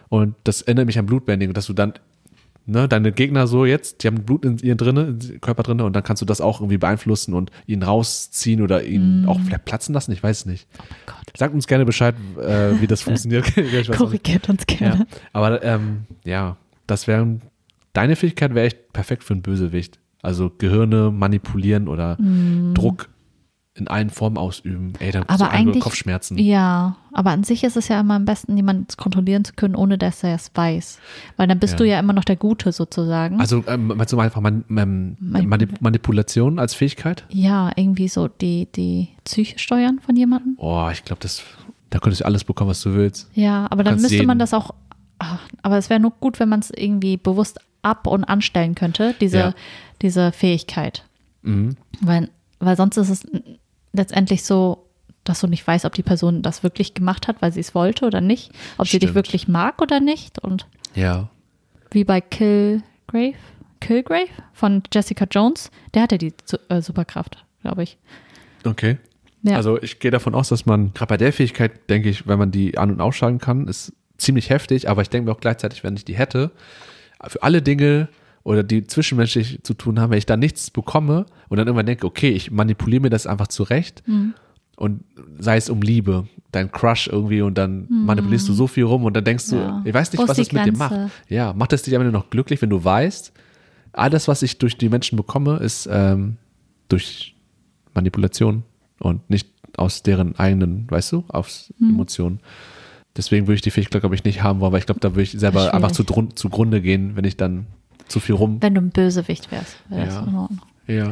Und 0.08 0.34
das 0.44 0.62
erinnert 0.62 0.86
mich 0.86 0.98
an 0.98 1.06
Blutbändigen, 1.06 1.54
dass 1.54 1.66
du 1.66 1.72
dann, 1.72 1.94
ne, 2.66 2.88
deine 2.88 3.12
Gegner 3.12 3.46
so 3.46 3.64
jetzt, 3.64 4.02
die 4.02 4.06
haben 4.06 4.24
Blut 4.24 4.44
in 4.44 4.58
ihren 4.58 4.78
drinne, 4.78 5.16
in 5.20 5.40
Körper 5.40 5.62
drinne 5.62 5.84
und 5.84 5.94
dann 5.94 6.02
kannst 6.02 6.22
du 6.22 6.26
das 6.26 6.40
auch 6.40 6.60
irgendwie 6.60 6.78
beeinflussen 6.78 7.34
und 7.34 7.50
ihn 7.66 7.82
rausziehen 7.82 8.62
oder 8.62 8.84
ihn 8.84 9.26
auch 9.26 9.40
vielleicht 9.40 9.64
platzen 9.64 9.94
lassen, 9.94 10.12
ich 10.12 10.22
weiß 10.22 10.40
es 10.40 10.46
nicht. 10.46 10.66
Oh 10.78 10.82
mein 10.88 10.98
Gott. 11.06 11.32
Sagt 11.36 11.54
uns 11.54 11.66
gerne 11.66 11.84
Bescheid, 11.84 12.14
äh, 12.38 12.80
wie 12.80 12.86
das 12.86 13.02
funktioniert. 13.02 13.46
Korrigiert 13.96 14.48
uns 14.48 14.66
gerne. 14.66 15.06
Ja. 15.10 15.18
Aber 15.32 15.62
ähm, 15.62 16.04
ja, 16.24 16.56
das 16.86 17.06
wäre, 17.06 17.40
deine 17.92 18.16
Fähigkeit 18.16 18.54
wäre 18.54 18.66
echt 18.66 18.92
perfekt 18.92 19.24
für 19.24 19.34
einen 19.34 19.42
Bösewicht. 19.42 19.98
Also 20.22 20.50
Gehirne 20.56 21.10
manipulieren 21.10 21.86
oder 21.86 22.16
Druck 22.72 23.10
in 23.76 23.88
allen 23.88 24.08
Formen 24.10 24.38
ausüben. 24.38 24.92
Ey, 25.00 25.10
dann. 25.10 25.24
Aber 25.24 25.50
eigentlich- 25.50 25.82
Kopfschmerzen. 25.82 26.38
Ja, 26.38 26.96
aber 27.12 27.30
an 27.30 27.42
sich 27.42 27.64
ist 27.64 27.76
es 27.76 27.88
ja 27.88 28.00
immer 28.00 28.14
am 28.14 28.24
besten, 28.24 28.56
jemanden 28.56 28.86
kontrollieren 28.96 29.44
zu 29.44 29.52
können, 29.54 29.74
ohne 29.74 29.98
dass 29.98 30.22
er 30.22 30.36
es 30.36 30.52
weiß. 30.54 31.00
Weil 31.36 31.48
dann 31.48 31.58
bist 31.58 31.72
Ja. 31.74 31.78
du 31.78 31.84
ja 31.88 31.98
immer 31.98 32.12
noch 32.12 32.24
der 32.24 32.36
Gute 32.36 32.70
sozusagen. 32.70 33.40
Also 33.40 33.64
ähm, 33.66 33.88
meinst 33.88 34.12
du 34.12 34.16
mal 34.16 34.24
einfach 34.24 34.40
man, 34.40 34.64
ähm, 34.70 35.16
Manip- 35.20 35.48
Manip 35.48 35.80
Manipulation 35.80 36.60
als 36.60 36.74
Fähigkeit? 36.74 37.24
ja, 37.30 37.72
irgendwie 37.74 38.06
so 38.06 38.28
die, 38.28 38.68
die 38.76 39.08
Psyche 39.24 39.58
steuern 39.58 39.98
von 39.98 40.14
jemandem. 40.14 40.54
Oh, 40.58 40.88
ich 40.92 41.04
glaube, 41.04 41.20
das, 41.20 41.42
da 41.90 41.98
könntest 41.98 42.20
du 42.20 42.26
alles 42.26 42.44
bekommen, 42.44 42.70
was 42.70 42.80
du 42.80 42.94
willst. 42.94 43.28
Ja, 43.34 43.66
aber 43.70 43.82
dann 43.82 43.94
müsste 43.96 44.14
jeden- 44.14 44.26
man 44.28 44.38
das 44.38 44.54
auch. 44.54 44.70
ach, 45.18 45.40
Aber 45.62 45.78
es 45.78 45.90
wäre 45.90 45.98
nur 45.98 46.12
gut, 46.20 46.38
wenn 46.38 46.48
man 46.48 46.60
es 46.60 46.70
irgendwie 46.70 47.16
bewusst 47.16 47.58
ab- 47.82 48.06
und 48.06 48.22
anstellen 48.24 48.76
könnte, 48.76 49.14
diese, 49.20 49.38
Ja. 49.38 49.54
diese 50.00 50.30
Fähigkeit. 50.30 51.04
Mhm. 51.42 51.76
Weil, 52.00 52.30
weil 52.60 52.76
sonst 52.76 52.96
ist 52.98 53.08
es 53.10 53.26
letztendlich 53.94 54.44
so, 54.44 54.84
dass 55.24 55.40
du 55.40 55.46
nicht 55.46 55.66
weißt, 55.66 55.86
ob 55.86 55.94
die 55.94 56.02
Person 56.02 56.42
das 56.42 56.62
wirklich 56.62 56.92
gemacht 56.92 57.28
hat, 57.28 57.40
weil 57.40 57.50
sie 57.52 57.60
es 57.60 57.74
wollte 57.74 58.04
oder 58.04 58.20
nicht. 58.20 58.52
Ob 58.76 58.86
sie 58.86 58.98
dich 58.98 59.08
Stimmt. 59.08 59.14
wirklich 59.14 59.48
mag 59.48 59.80
oder 59.80 60.00
nicht. 60.00 60.38
Und 60.38 60.66
Ja. 60.94 61.28
wie 61.90 62.04
bei 62.04 62.20
Killgrave, 62.20 63.34
Killgrave 63.80 64.28
von 64.52 64.82
Jessica 64.92 65.26
Jones, 65.30 65.70
der 65.94 66.02
hatte 66.02 66.18
die 66.18 66.34
äh, 66.68 66.82
Superkraft, 66.82 67.42
glaube 67.62 67.84
ich. 67.84 67.96
Okay. 68.66 68.98
Ja. 69.42 69.56
Also 69.56 69.80
ich 69.82 69.98
gehe 70.00 70.10
davon 70.10 70.34
aus, 70.34 70.48
dass 70.48 70.66
man, 70.66 70.92
gerade 70.94 71.08
bei 71.10 71.16
der 71.16 71.32
Fähigkeit, 71.32 71.88
denke 71.90 72.08
ich, 72.10 72.26
wenn 72.26 72.38
man 72.38 72.50
die 72.50 72.76
an- 72.78 72.90
und 72.90 73.00
ausschalten 73.00 73.38
kann, 73.38 73.68
ist 73.68 73.92
ziemlich 74.16 74.48
heftig, 74.50 74.88
aber 74.88 75.02
ich 75.02 75.10
denke 75.10 75.28
mir 75.30 75.36
auch 75.36 75.40
gleichzeitig, 75.40 75.84
wenn 75.84 75.96
ich 75.96 76.04
die 76.04 76.16
hätte, 76.16 76.50
für 77.26 77.42
alle 77.42 77.60
Dinge 77.62 78.08
oder 78.44 78.62
die 78.62 78.86
zwischenmenschlich 78.86 79.60
zu 79.64 79.74
tun 79.74 79.98
haben, 79.98 80.10
wenn 80.10 80.18
ich 80.18 80.26
da 80.26 80.36
nichts 80.36 80.70
bekomme 80.70 81.26
und 81.48 81.56
dann 81.58 81.66
irgendwann 81.66 81.86
denke, 81.86 82.06
okay, 82.06 82.30
ich 82.30 82.50
manipuliere 82.50 83.02
mir 83.02 83.10
das 83.10 83.26
einfach 83.26 83.48
zurecht 83.48 84.02
Mhm. 84.06 84.34
und 84.76 85.02
sei 85.38 85.56
es 85.56 85.68
um 85.70 85.82
Liebe, 85.82 86.28
dein 86.52 86.70
Crush 86.70 87.08
irgendwie 87.08 87.40
und 87.42 87.56
dann 87.58 87.86
manipulierst 87.88 88.48
du 88.48 88.52
so 88.52 88.66
viel 88.68 88.84
rum 88.84 89.04
und 89.04 89.16
dann 89.16 89.24
denkst 89.24 89.48
du, 89.48 89.56
Ja. 89.56 89.82
ich 89.84 89.92
weiß 89.94 90.12
nicht, 90.12 90.20
Wo 90.22 90.28
was 90.28 90.36
das 90.36 90.52
mit 90.52 90.64
dir 90.66 90.72
macht. 90.76 90.94
Ja, 91.28 91.52
macht 91.52 91.72
es 91.72 91.82
dich 91.82 91.94
am 91.96 92.02
Ende 92.02 92.12
noch 92.12 92.30
glücklich, 92.30 92.62
wenn 92.62 92.70
du 92.70 92.84
weißt, 92.84 93.32
alles, 93.92 94.28
was 94.28 94.42
ich 94.42 94.58
durch 94.58 94.76
die 94.76 94.88
Menschen 94.88 95.16
bekomme, 95.16 95.56
ist 95.56 95.88
ähm, 95.90 96.36
durch 96.88 97.34
Manipulation 97.94 98.62
und 99.00 99.28
nicht 99.30 99.48
aus 99.76 100.02
deren 100.02 100.36
eigenen, 100.38 100.86
weißt 100.90 101.12
du, 101.12 101.24
aus 101.28 101.72
Hm. 101.78 101.90
Emotionen. 101.90 102.40
Deswegen 103.16 103.46
würde 103.46 103.54
ich 103.56 103.62
die 103.62 103.70
Fähigkeit, 103.70 104.02
glaube 104.02 104.14
ich, 104.16 104.24
nicht 104.24 104.42
haben 104.42 104.60
wollen, 104.60 104.72
weil 104.72 104.80
ich 104.80 104.86
glaube, 104.86 105.00
da 105.00 105.12
würde 105.12 105.22
ich 105.22 105.32
selber 105.32 105.60
Schwierig. 105.60 105.74
einfach 105.74 105.92
zu, 105.92 106.04
zugrunde 106.34 106.80
gehen, 106.82 107.14
wenn 107.16 107.24
ich 107.24 107.36
dann 107.36 107.66
zu 108.08 108.20
viel 108.20 108.34
rum. 108.34 108.58
Wenn 108.60 108.74
du 108.74 108.80
ein 108.80 108.90
Bösewicht 108.90 109.50
wärst, 109.50 109.76
wäre 109.88 110.06
das 110.06 110.14
Ja. 110.14 110.48
Ja. 110.86 111.10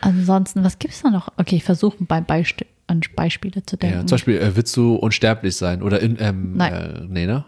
Ansonsten, 0.00 0.64
was 0.64 0.78
gibt's 0.78 1.02
da 1.02 1.10
noch? 1.10 1.28
Okay, 1.36 1.56
ich 1.56 1.64
versuche 1.64 1.96
bei 2.00 2.20
Beisp 2.20 2.62
an 2.86 3.00
Beispiele 3.16 3.64
zu 3.66 3.76
denken. 3.76 3.98
ja. 3.98 4.06
Zum 4.06 4.14
Beispiel, 4.16 4.38
äh, 4.38 4.56
willst 4.56 4.74
du 4.76 4.94
unsterblich 4.94 5.56
sein? 5.56 5.82
Oder 5.82 6.00
in, 6.00 6.16
ähm, 6.20 6.56
Nein. 6.56 6.72
Äh, 6.72 7.00
nee, 7.08 7.26
ne? 7.26 7.44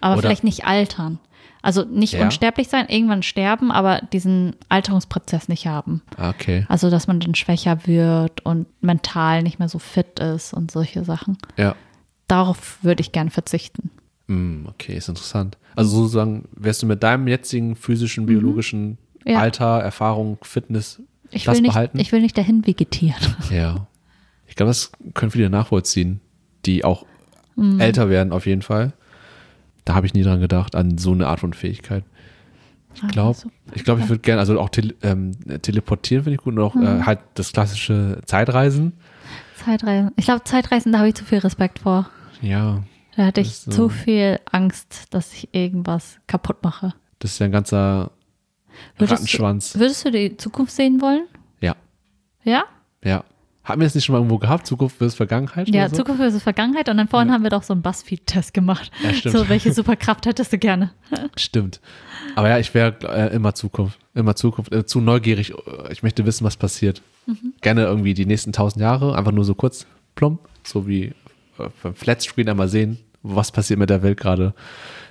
aber 0.00 0.14
oder- 0.14 0.22
vielleicht 0.22 0.42
nicht 0.44 0.64
altern. 0.66 1.18
Also 1.62 1.84
nicht 1.84 2.12
Ja. 2.14 2.24
unsterblich 2.24 2.68
sein, 2.68 2.88
irgendwann 2.88 3.22
sterben, 3.22 3.70
aber 3.70 4.02
diesen 4.12 4.54
Alterungsprozess 4.68 5.48
nicht 5.48 5.66
haben. 5.66 6.02
Ah, 6.18 6.30
Okay. 6.30 6.66
Also, 6.68 6.90
dass 6.90 7.06
man 7.06 7.20
dann 7.20 7.34
schwächer 7.34 7.86
wird 7.86 8.44
und 8.44 8.66
mental 8.82 9.42
nicht 9.42 9.58
mehr 9.60 9.68
so 9.70 9.78
fit 9.78 10.18
ist 10.18 10.52
und 10.52 10.70
solche 10.70 11.04
Sachen. 11.04 11.38
Ja. 11.56 11.74
Darauf 12.26 12.78
würde 12.82 13.00
ich 13.02 13.12
gern 13.12 13.30
verzichten. 13.30 13.90
Hm, 14.28 14.66
okay, 14.68 14.96
ist 14.96 15.08
interessant. 15.08 15.58
Also 15.76 15.96
sozusagen, 15.96 16.48
wärst 16.56 16.82
du 16.82 16.86
mit 16.86 17.02
deinem 17.02 17.28
jetzigen 17.28 17.76
physischen, 17.76 18.26
biologischen 18.26 18.90
Mhm. 18.90 18.98
Ja. 19.26 19.38
Alter, 19.40 19.80
Erfahrung, 19.80 20.36
Fitness 20.42 21.00
Ich 21.30 21.44
das 21.44 21.54
will, 21.56 21.62
nicht, 21.62 21.72
behalten? 21.72 21.98
ich 21.98 22.12
will 22.12 22.20
nicht 22.20 22.36
dahin 22.36 22.66
vegetieren. 22.66 23.16
ja. 23.50 23.86
Ich 24.46 24.54
glaube, 24.54 24.68
das 24.70 24.92
können 25.14 25.30
viele 25.30 25.48
nachvollziehen, 25.50 26.20
die 26.66 26.84
auch 26.84 27.06
Mhm. 27.56 27.80
älter 27.80 28.08
werden 28.10 28.32
auf 28.32 28.46
jeden 28.46 28.62
Fall. 28.62 28.92
Da 29.84 29.94
habe 29.94 30.06
ich 30.06 30.12
nie 30.14 30.22
dran 30.22 30.40
gedacht, 30.40 30.74
an 30.74 30.98
so 30.98 31.12
eine 31.12 31.26
Art 31.28 31.40
von 31.40 31.52
Fähigkeit. 31.52 32.04
Ich 32.94 33.06
glaube, 33.08 33.28
Also, 33.36 33.50
ich, 33.74 33.84
glaub, 33.84 33.98
ich 33.98 34.08
würde 34.08 34.20
gerne, 34.22 34.40
also 34.40 34.58
auch 34.60 34.68
tele, 34.68 34.94
ähm, 35.02 35.32
teleportieren 35.62 36.24
finde 36.24 36.34
ich 36.36 36.42
gut 36.42 36.54
und 36.54 36.60
auch 36.60 36.74
Mhm. 36.74 36.82
äh, 36.82 37.02
halt 37.02 37.20
das 37.34 37.52
klassische 37.52 38.20
Zeitreisen. 38.26 38.92
Zeitreisen. 39.64 40.10
Ich 40.16 40.24
glaube, 40.26 40.44
Zeitreisen, 40.44 40.92
da 40.92 40.98
habe 40.98 41.08
ich 41.08 41.14
zu 41.14 41.24
viel 41.24 41.38
Respekt 41.38 41.78
vor. 41.80 42.08
Ja, 42.42 42.82
Da 43.16 43.26
hatte 43.26 43.40
ich 43.40 43.56
so. 43.56 43.70
zu 43.70 43.88
viel 43.88 44.40
Angst, 44.50 45.06
dass 45.10 45.32
ich 45.32 45.48
irgendwas 45.54 46.18
kaputt 46.26 46.62
mache. 46.62 46.94
das 47.20 47.32
ist 47.32 47.38
ja 47.38 47.46
ein 47.46 47.52
ganzer 47.52 48.10
Würdest, 48.98 49.12
Rattenschwanz. 49.12 49.78
würdest 49.78 50.04
du 50.04 50.10
die 50.10 50.36
Zukunft 50.36 50.72
sehen 50.72 51.00
wollen? 51.00 51.26
Ja, 51.60 51.76
Ja? 52.42 52.64
ja. 53.04 53.24
Haben 53.62 53.80
wir 53.80 53.86
das 53.86 53.94
nicht 53.94 54.04
schon 54.04 54.12
mal 54.12 54.18
irgendwo 54.18 54.36
gehabt? 54.36 54.66
Zukunft 54.66 54.98
versus 54.98 55.14
Vergangenheit? 55.14 55.70
Ja, 55.70 55.88
so? 55.88 55.96
Zukunft 55.96 56.20
versus 56.20 56.42
Vergangenheit. 56.42 56.86
Und 56.90 56.98
dann 56.98 57.08
vorhin 57.08 57.32
haben 57.32 57.44
wir 57.44 57.48
doch 57.48 57.62
so 57.62 57.72
einen 57.72 57.80
Buzzfeed-Test 57.80 58.52
gemacht. 58.52 58.90
Ja, 59.02 59.14
stimmt. 59.14 59.34
So, 59.34 59.48
welche 59.48 59.72
Superkraft 59.72 60.26
hättest 60.26 60.52
du 60.52 60.58
gerne? 60.58 60.90
Stimmt. 61.38 61.80
Aber 62.36 62.50
ja, 62.50 62.58
ich 62.58 62.74
wäre 62.74 62.94
äh, 63.08 63.34
immer 63.34 63.54
Zukunft. 63.54 63.98
Immer 64.12 64.36
Zukunft. 64.36 64.70
Äh, 64.74 64.84
zu 64.84 65.00
neugierig. 65.00 65.52
Äh, 65.52 65.92
Ich 65.92 66.02
möchte 66.02 66.26
wissen, 66.26 66.44
was 66.44 66.58
passiert. 66.58 67.00
Mhm. 67.24 67.54
Gerne 67.62 67.84
irgendwie 67.84 68.12
die 68.12 68.26
nächsten 68.26 68.52
tausend 68.52 68.82
Jahre. 68.82 69.16
Einfach 69.16 69.32
nur 69.32 69.46
so 69.46 69.54
kurz 69.54 69.86
plump. 70.14 70.40
So 70.62 70.86
wie 70.86 71.04
äh, 71.58 71.68
beim 71.82 71.94
Flatscreen 71.94 72.50
einmal 72.50 72.68
sehen, 72.68 72.98
was 73.26 73.50
passiert 73.50 73.78
mit 73.80 73.90
der 73.90 74.02
Welt 74.02 74.18
gerade. 74.20 74.54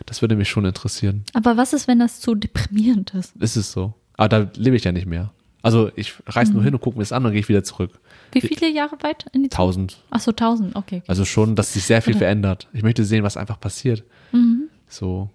Das 0.05 0.22
würde 0.22 0.36
mich 0.36 0.48
schon 0.50 0.63
interessieren. 0.65 1.24
Aber 1.34 1.58
was 1.58 1.74
ist, 1.74 1.88
wenn 1.88 2.00
das 2.00 2.20
zu 2.22 2.36
deprimierend 2.36 3.13
ist? 3.15 3.36
Ist 3.38 3.55
es 3.58 3.72
so? 3.72 3.93
Aber 4.15 4.29
da 4.29 4.51
lebe 4.55 4.75
ich 4.75 4.84
ja 4.84 4.91
nicht 4.91 5.08
mehr. 5.08 5.32
Also 5.62 5.89
ich 5.96 6.13
reise 6.27 6.51
Mhm. 6.51 6.55
nur 6.55 6.63
hin 6.65 6.74
und 6.75 6.82
gucke 6.82 6.98
mir 6.98 7.01
das 7.03 7.12
an 7.12 7.25
und 7.25 7.32
gehe 7.32 7.39
ich 7.39 7.50
wieder 7.50 7.63
zurück. 7.63 8.00
Wie 8.34 8.41
viele 8.41 8.70
Jahre 8.70 8.98
weit 9.01 9.25
in 9.34 9.43
die? 9.43 9.50
Tausend. 9.50 9.98
Ach 10.12 10.20
so, 10.20 10.32
tausend, 10.32 10.75
okay. 10.75 11.01
Also 11.08 11.25
schon, 11.25 11.55
dass 11.55 11.74
sich 11.74 11.84
sehr 11.86 12.01
viel 12.01 12.15
verändert. 12.15 12.67
Ich 12.74 12.84
möchte 12.84 13.03
sehen, 13.05 13.24
was 13.24 13.38
einfach 13.38 13.60
passiert. 13.60 14.03
Mhm. 14.32 14.63
So. 14.88 15.29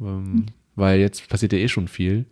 Ähm, 0.00 0.46
Weil 0.76 1.00
jetzt 1.00 1.28
passiert 1.28 1.52
ja 1.52 1.58
eh 1.58 1.68
schon 1.68 1.88
viel. 1.88 2.26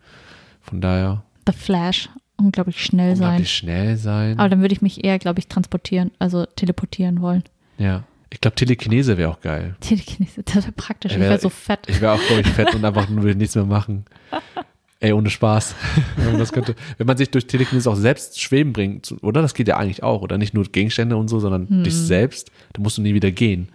Von 0.60 0.80
daher 0.80 1.22
The 1.46 1.52
Flash, 1.52 2.08
unglaublich 2.36 2.82
schnell 2.82 3.14
sein. 3.16 3.24
unglaublich 3.28 3.52
schnell 3.54 3.96
sein. 3.96 4.38
Aber 4.38 4.48
dann 4.48 4.60
würde 4.60 4.74
ich 4.74 4.82
mich 4.82 5.04
eher, 5.04 5.18
glaube 5.18 5.38
ich, 5.38 5.48
transportieren, 5.48 6.10
also 6.18 6.44
teleportieren 6.44 7.20
wollen. 7.22 7.42
Ja. 7.78 8.04
Ich 8.30 8.40
glaube, 8.40 8.54
Telekinese 8.56 9.16
wäre 9.16 9.30
auch 9.30 9.40
geil. 9.40 9.76
Telekinese, 9.80 10.42
das 10.44 10.56
wäre 10.56 10.72
praktisch. 10.72 11.12
Ich 11.12 11.18
wär- 11.18 11.30
wäre 11.30 11.40
so 11.40 11.48
fett. 11.48 11.80
Ich 11.86 12.00
wäre 12.00 12.12
auch, 12.12 12.20
glaube 12.26 12.42
ich, 12.42 12.48
fett 12.48 12.74
und 12.74 12.84
einfach 12.84 13.08
nur 13.08 13.24
nichts 13.34 13.54
mehr 13.54 13.64
machen. 13.64 14.04
Ey, 15.00 15.12
ohne 15.12 15.30
Spaß. 15.30 15.74
wenn, 16.16 16.44
könnte. 16.48 16.74
wenn 16.98 17.06
man 17.06 17.16
sich 17.16 17.30
durch 17.30 17.46
Telekinese 17.46 17.88
auch 17.90 17.94
selbst 17.96 18.40
schweben 18.40 18.72
bringt, 18.72 19.14
oder? 19.22 19.40
Das 19.42 19.54
geht 19.54 19.68
ja 19.68 19.76
eigentlich 19.76 20.02
auch, 20.02 20.22
oder? 20.22 20.36
Nicht 20.38 20.54
nur 20.54 20.64
Gegenstände 20.64 21.16
und 21.16 21.28
so, 21.28 21.38
sondern 21.38 21.68
Hm. 21.68 21.84
dich 21.84 21.94
selbst, 21.94 22.50
dann 22.72 22.82
musst 22.82 22.98
du 22.98 23.02
nie 23.02 23.14
wieder 23.14 23.30
gehen. 23.30 23.68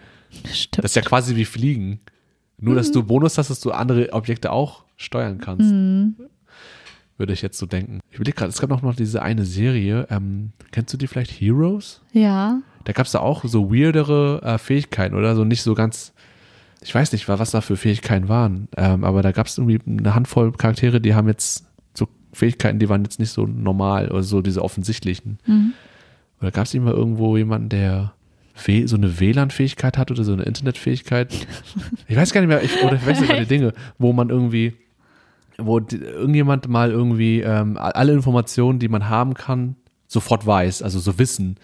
Stimmt. 0.51 0.83
Das 0.83 0.91
ist 0.91 0.95
ja 0.95 1.01
quasi 1.01 1.35
wie 1.35 1.45
Fliegen. 1.45 1.99
Nur, 2.59 2.75
dass 2.75 2.89
Mhm. 2.89 2.93
du 2.93 3.03
Bonus 3.03 3.37
hast, 3.37 3.49
dass 3.49 3.59
du 3.61 3.71
andere 3.71 4.11
Objekte 4.13 4.51
auch 4.51 4.83
steuern 4.97 5.37
kannst. 5.39 5.71
Mhm. 5.71 6.15
Würde 7.17 7.33
ich 7.33 7.41
jetzt 7.41 7.57
so 7.57 7.65
denken. 7.67 7.99
Ich 8.09 8.15
überlege 8.17 8.35
gerade, 8.35 8.49
es 8.49 8.59
gab 8.59 8.69
noch, 8.69 8.81
noch 8.81 8.95
diese 8.95 9.21
eine 9.21 9.45
Serie, 9.45 10.07
ähm, 10.09 10.51
kennst 10.71 10.93
du 10.93 10.97
die 10.97 11.07
vielleicht? 11.07 11.31
Heroes? 11.31 12.01
Ja. 12.11 12.59
Da 12.85 12.93
gab 12.93 13.05
es 13.05 13.11
da 13.11 13.19
auch 13.19 13.43
so 13.45 13.71
weirdere 13.71 14.41
äh, 14.43 14.57
Fähigkeiten 14.57 15.15
oder 15.15 15.35
so 15.35 15.43
nicht 15.43 15.63
so 15.63 15.73
ganz, 15.73 16.13
ich 16.81 16.93
weiß 16.93 17.11
nicht, 17.11 17.27
was 17.27 17.51
da 17.51 17.61
für 17.61 17.77
Fähigkeiten 17.77 18.29
waren, 18.29 18.67
ähm, 18.77 19.03
aber 19.03 19.21
da 19.21 19.31
gab 19.31 19.47
es 19.47 19.57
irgendwie 19.57 19.79
eine 19.87 20.15
Handvoll 20.15 20.51
Charaktere, 20.51 20.99
die 20.99 21.15
haben 21.15 21.27
jetzt 21.27 21.65
so 21.93 22.07
Fähigkeiten, 22.33 22.79
die 22.79 22.89
waren 22.89 23.03
jetzt 23.03 23.19
nicht 23.19 23.31
so 23.31 23.45
normal 23.45 24.09
oder 24.09 24.23
so 24.23 24.41
diese 24.41 24.61
offensichtlichen. 24.61 25.39
Mhm. 25.45 25.73
Oder 26.41 26.51
gab 26.51 26.65
es 26.65 26.73
immer 26.73 26.91
irgendwo 26.91 27.37
jemanden, 27.37 27.69
der 27.69 28.13
so 28.85 28.97
eine 28.97 29.19
WLAN-Fähigkeit 29.19 29.97
hat 29.97 30.11
oder 30.11 30.23
so 30.23 30.33
eine 30.33 30.43
Internetfähigkeit? 30.43 31.33
Ich 32.07 32.17
weiß 32.17 32.33
gar 32.33 32.41
nicht 32.41 32.49
mehr, 32.49 32.61
ich, 32.61 32.83
oder 32.83 32.95
ich 32.95 33.05
weiß 33.05 33.21
nicht 33.21 33.29
gerade 33.29 33.45
Dinge, 33.45 33.73
wo 33.97 34.11
man 34.11 34.29
irgendwie, 34.29 34.73
wo 35.57 35.79
irgendjemand 35.79 36.67
mal 36.67 36.91
irgendwie 36.91 37.39
ähm, 37.41 37.77
alle 37.77 38.11
Informationen, 38.11 38.77
die 38.77 38.89
man 38.89 39.09
haben 39.09 39.33
kann, 39.33 39.77
sofort 40.07 40.45
weiß, 40.45 40.81
also 40.83 40.99
so 40.99 41.17
wissen. 41.17 41.55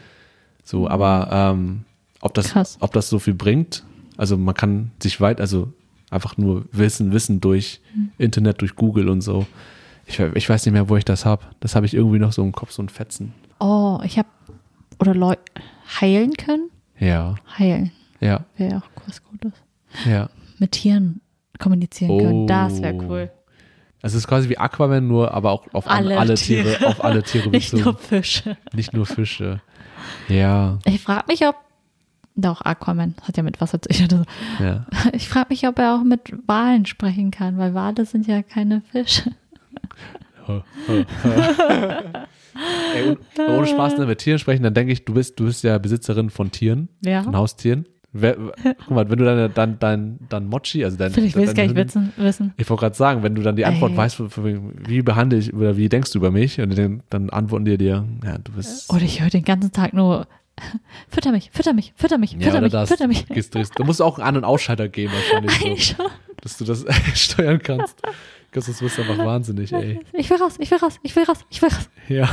So, 0.64 0.88
aber 0.90 1.30
ähm, 1.32 1.86
ob 2.22 2.34
das, 2.34 2.50
Krass. 2.52 2.78
ob 2.80 2.92
das 2.94 3.10
so 3.10 3.20
viel 3.20 3.34
bringt, 3.34 3.84
also 4.18 4.38
man 4.38 4.54
kann 4.56 4.92
sich 5.02 5.20
weit, 5.22 5.40
also 5.42 5.72
einfach 6.12 6.38
nur 6.38 6.66
wissen, 6.72 7.12
wissen 7.14 7.40
durch 7.42 7.82
Internet, 8.18 8.62
durch 8.62 8.76
Google 8.76 9.10
und 9.10 9.22
so. 9.22 9.46
Ich, 10.06 10.20
ich 10.20 10.50
weiß 10.50 10.66
nicht 10.66 10.74
mehr, 10.74 10.90
wo 10.90 10.98
ich 10.98 11.06
das 11.06 11.24
habe. 11.26 11.44
Das 11.60 11.76
habe 11.76 11.86
ich 11.86 11.94
irgendwie 11.94 12.20
noch 12.20 12.32
so 12.34 12.42
im 12.44 12.52
Kopf, 12.52 12.72
so 12.72 12.82
ein 12.82 12.90
Fetzen. 12.90 13.34
Oh, 13.60 14.00
ich 14.04 14.18
habe 14.18 14.28
oder 15.00 15.14
Leu 15.14 15.36
heilen 16.02 16.34
können? 16.34 16.70
Ja, 17.00 17.36
Heilen 17.58 17.92
ja, 18.20 18.44
wäre 18.58 18.78
auch 18.78 18.90
was 19.08 19.24
Gutes. 19.24 19.54
ja. 20.06 20.30
Mit 20.58 20.74
Tieren 20.74 21.22
kommunizieren 21.58 22.18
können, 22.18 22.34
Oh. 22.44 22.46
das 22.48 22.82
wäre 22.82 22.96
cool. 23.08 23.32
Es 24.02 24.14
ist 24.14 24.28
quasi 24.28 24.50
wie 24.50 24.58
Aquaman, 24.58 25.08
nur 25.08 25.34
aber 25.34 25.52
auch 25.52 25.66
auf 25.74 25.88
alle, 25.88 26.10
Alle 26.12 26.18
alle 26.20 26.34
Tiere, 26.36 26.76
Tiere. 26.76 26.88
auf 26.88 27.04
alle 27.04 27.24
Tiere 27.24 27.50
Nicht 27.52 27.72
bezogen. 27.72 27.84
nur 27.92 27.98
Fische. 27.98 28.58
Nicht 28.74 28.94
nur 28.94 29.06
Fische. 29.06 29.62
Ja, 30.28 30.80
Ich 30.86 31.02
frage 31.02 31.26
mich, 31.28 31.46
ob 31.48 31.56
doch 32.36 32.62
Aquaman 32.62 33.16
hat 33.24 33.36
ja 33.38 33.44
mit 33.44 33.60
Wasser 33.60 33.82
zu 33.82 33.90
so- 33.94 34.24
ja. 34.64 34.86
Ich 35.14 35.28
frage 35.28 35.48
mich, 35.50 35.68
ob 35.68 35.78
er 35.80 35.96
auch 35.96 36.04
mit 36.04 36.32
Walen 36.48 36.86
sprechen 36.86 37.32
kann, 37.32 37.58
weil 37.58 37.74
Wale 37.74 38.06
sind 38.06 38.28
ja 38.28 38.42
keine 38.44 38.82
Fische. 38.92 39.32
Ey, 42.96 43.18
ohne 43.48 43.68
Spaß, 43.68 43.94
wenn 43.94 44.00
wir 44.02 44.06
mit 44.08 44.20
Tieren 44.20 44.40
sprechen, 44.40 44.64
dann 44.64 44.74
denke 44.74 44.92
ich, 44.94 45.06
du 45.06 45.14
bist, 45.14 45.40
du 45.40 45.46
bist 45.46 45.64
ja 45.64 45.78
Besitzerin 45.78 46.30
von 46.30 46.52
Tieren, 46.52 46.90
Ja. 47.02 47.24
von 47.24 47.36
Haustieren. 47.36 47.86
Wer, 48.12 48.36
guck 48.64 48.90
mal, 48.90 49.08
wenn 49.10 49.20
du 49.20 49.26
deine, 49.26 49.50
dein, 49.50 49.78
dein, 49.78 50.18
dein 50.30 50.48
Mochi, 50.48 50.84
also 50.84 50.98
dein. 50.98 51.12
Vielleicht 51.12 51.36
will 51.36 51.44
ich 51.44 51.50
es 51.50 51.56
gar 51.56 51.64
nicht 51.64 51.76
wissen. 51.76 52.12
wissen. 52.18 52.54
Ich 52.58 52.68
wollte 52.70 52.82
gerade 52.82 52.96
sagen, 52.96 53.22
wenn 53.22 53.36
du 53.36 53.44
dann 53.44 53.56
die 53.56 53.66
Antwort 53.66 53.92
Ey. 53.92 53.98
weißt, 53.98 54.20
wie 54.88 55.02
behandle 55.04 55.38
ich 55.38 55.54
oder 55.54 55.78
wie 55.78 55.90
denkst 55.90 56.12
du 56.12 56.18
über 56.18 56.32
mich, 56.32 56.60
und 56.60 56.76
dann, 56.76 57.04
dann 57.12 57.30
antworten 57.30 57.66
die 57.66 57.78
dir, 57.78 58.06
ja, 58.24 58.38
du 58.40 58.52
bist. 58.54 58.92
Oder 58.92 59.04
ich 59.04 59.22
höre 59.22 59.30
den 59.30 59.44
ganzen 59.44 59.72
Tag 59.72 59.94
nur, 59.94 60.26
fütter 61.08 61.32
mich, 61.32 61.52
fütter 61.54 61.74
mich, 61.74 61.94
fütter 61.96 62.18
mich, 62.18 62.32
ja, 62.34 62.40
fütter 62.40 62.62
mich, 62.62 62.72
das. 62.72 62.90
fütter 62.90 63.08
mich. 63.08 63.28
Gehst, 63.28 63.54
drehst- 63.54 63.78
Du 63.78 63.84
musst 63.84 64.02
auch 64.02 64.18
einen 64.18 64.28
An- 64.28 64.38
und 64.38 64.44
Ausschalter 64.44 64.88
geben, 64.90 65.14
wahrscheinlich. 65.14 65.52
Eigentlich 65.66 65.88
So, 65.90 66.04
schon. 66.04 66.12
dass 66.42 66.58
du 66.58 66.66
das 66.66 66.86
steuern 67.14 67.60
kannst. 67.62 68.02
Das 68.54 68.82
wirst 68.82 68.98
du 68.98 69.04
einfach 69.04 69.20
wahnsinnig, 69.24 69.72
ey. 69.72 70.00
Ich 70.14 70.28
will 70.32 70.38
raus, 70.38 70.56
ich 70.58 70.72
will 70.72 70.80
raus, 70.80 71.00
ich 71.04 71.16
will 71.16 71.24
raus, 71.26 71.46
ich 71.52 71.62
will 71.62 71.70
raus. 71.70 71.90
Ja. 72.08 72.28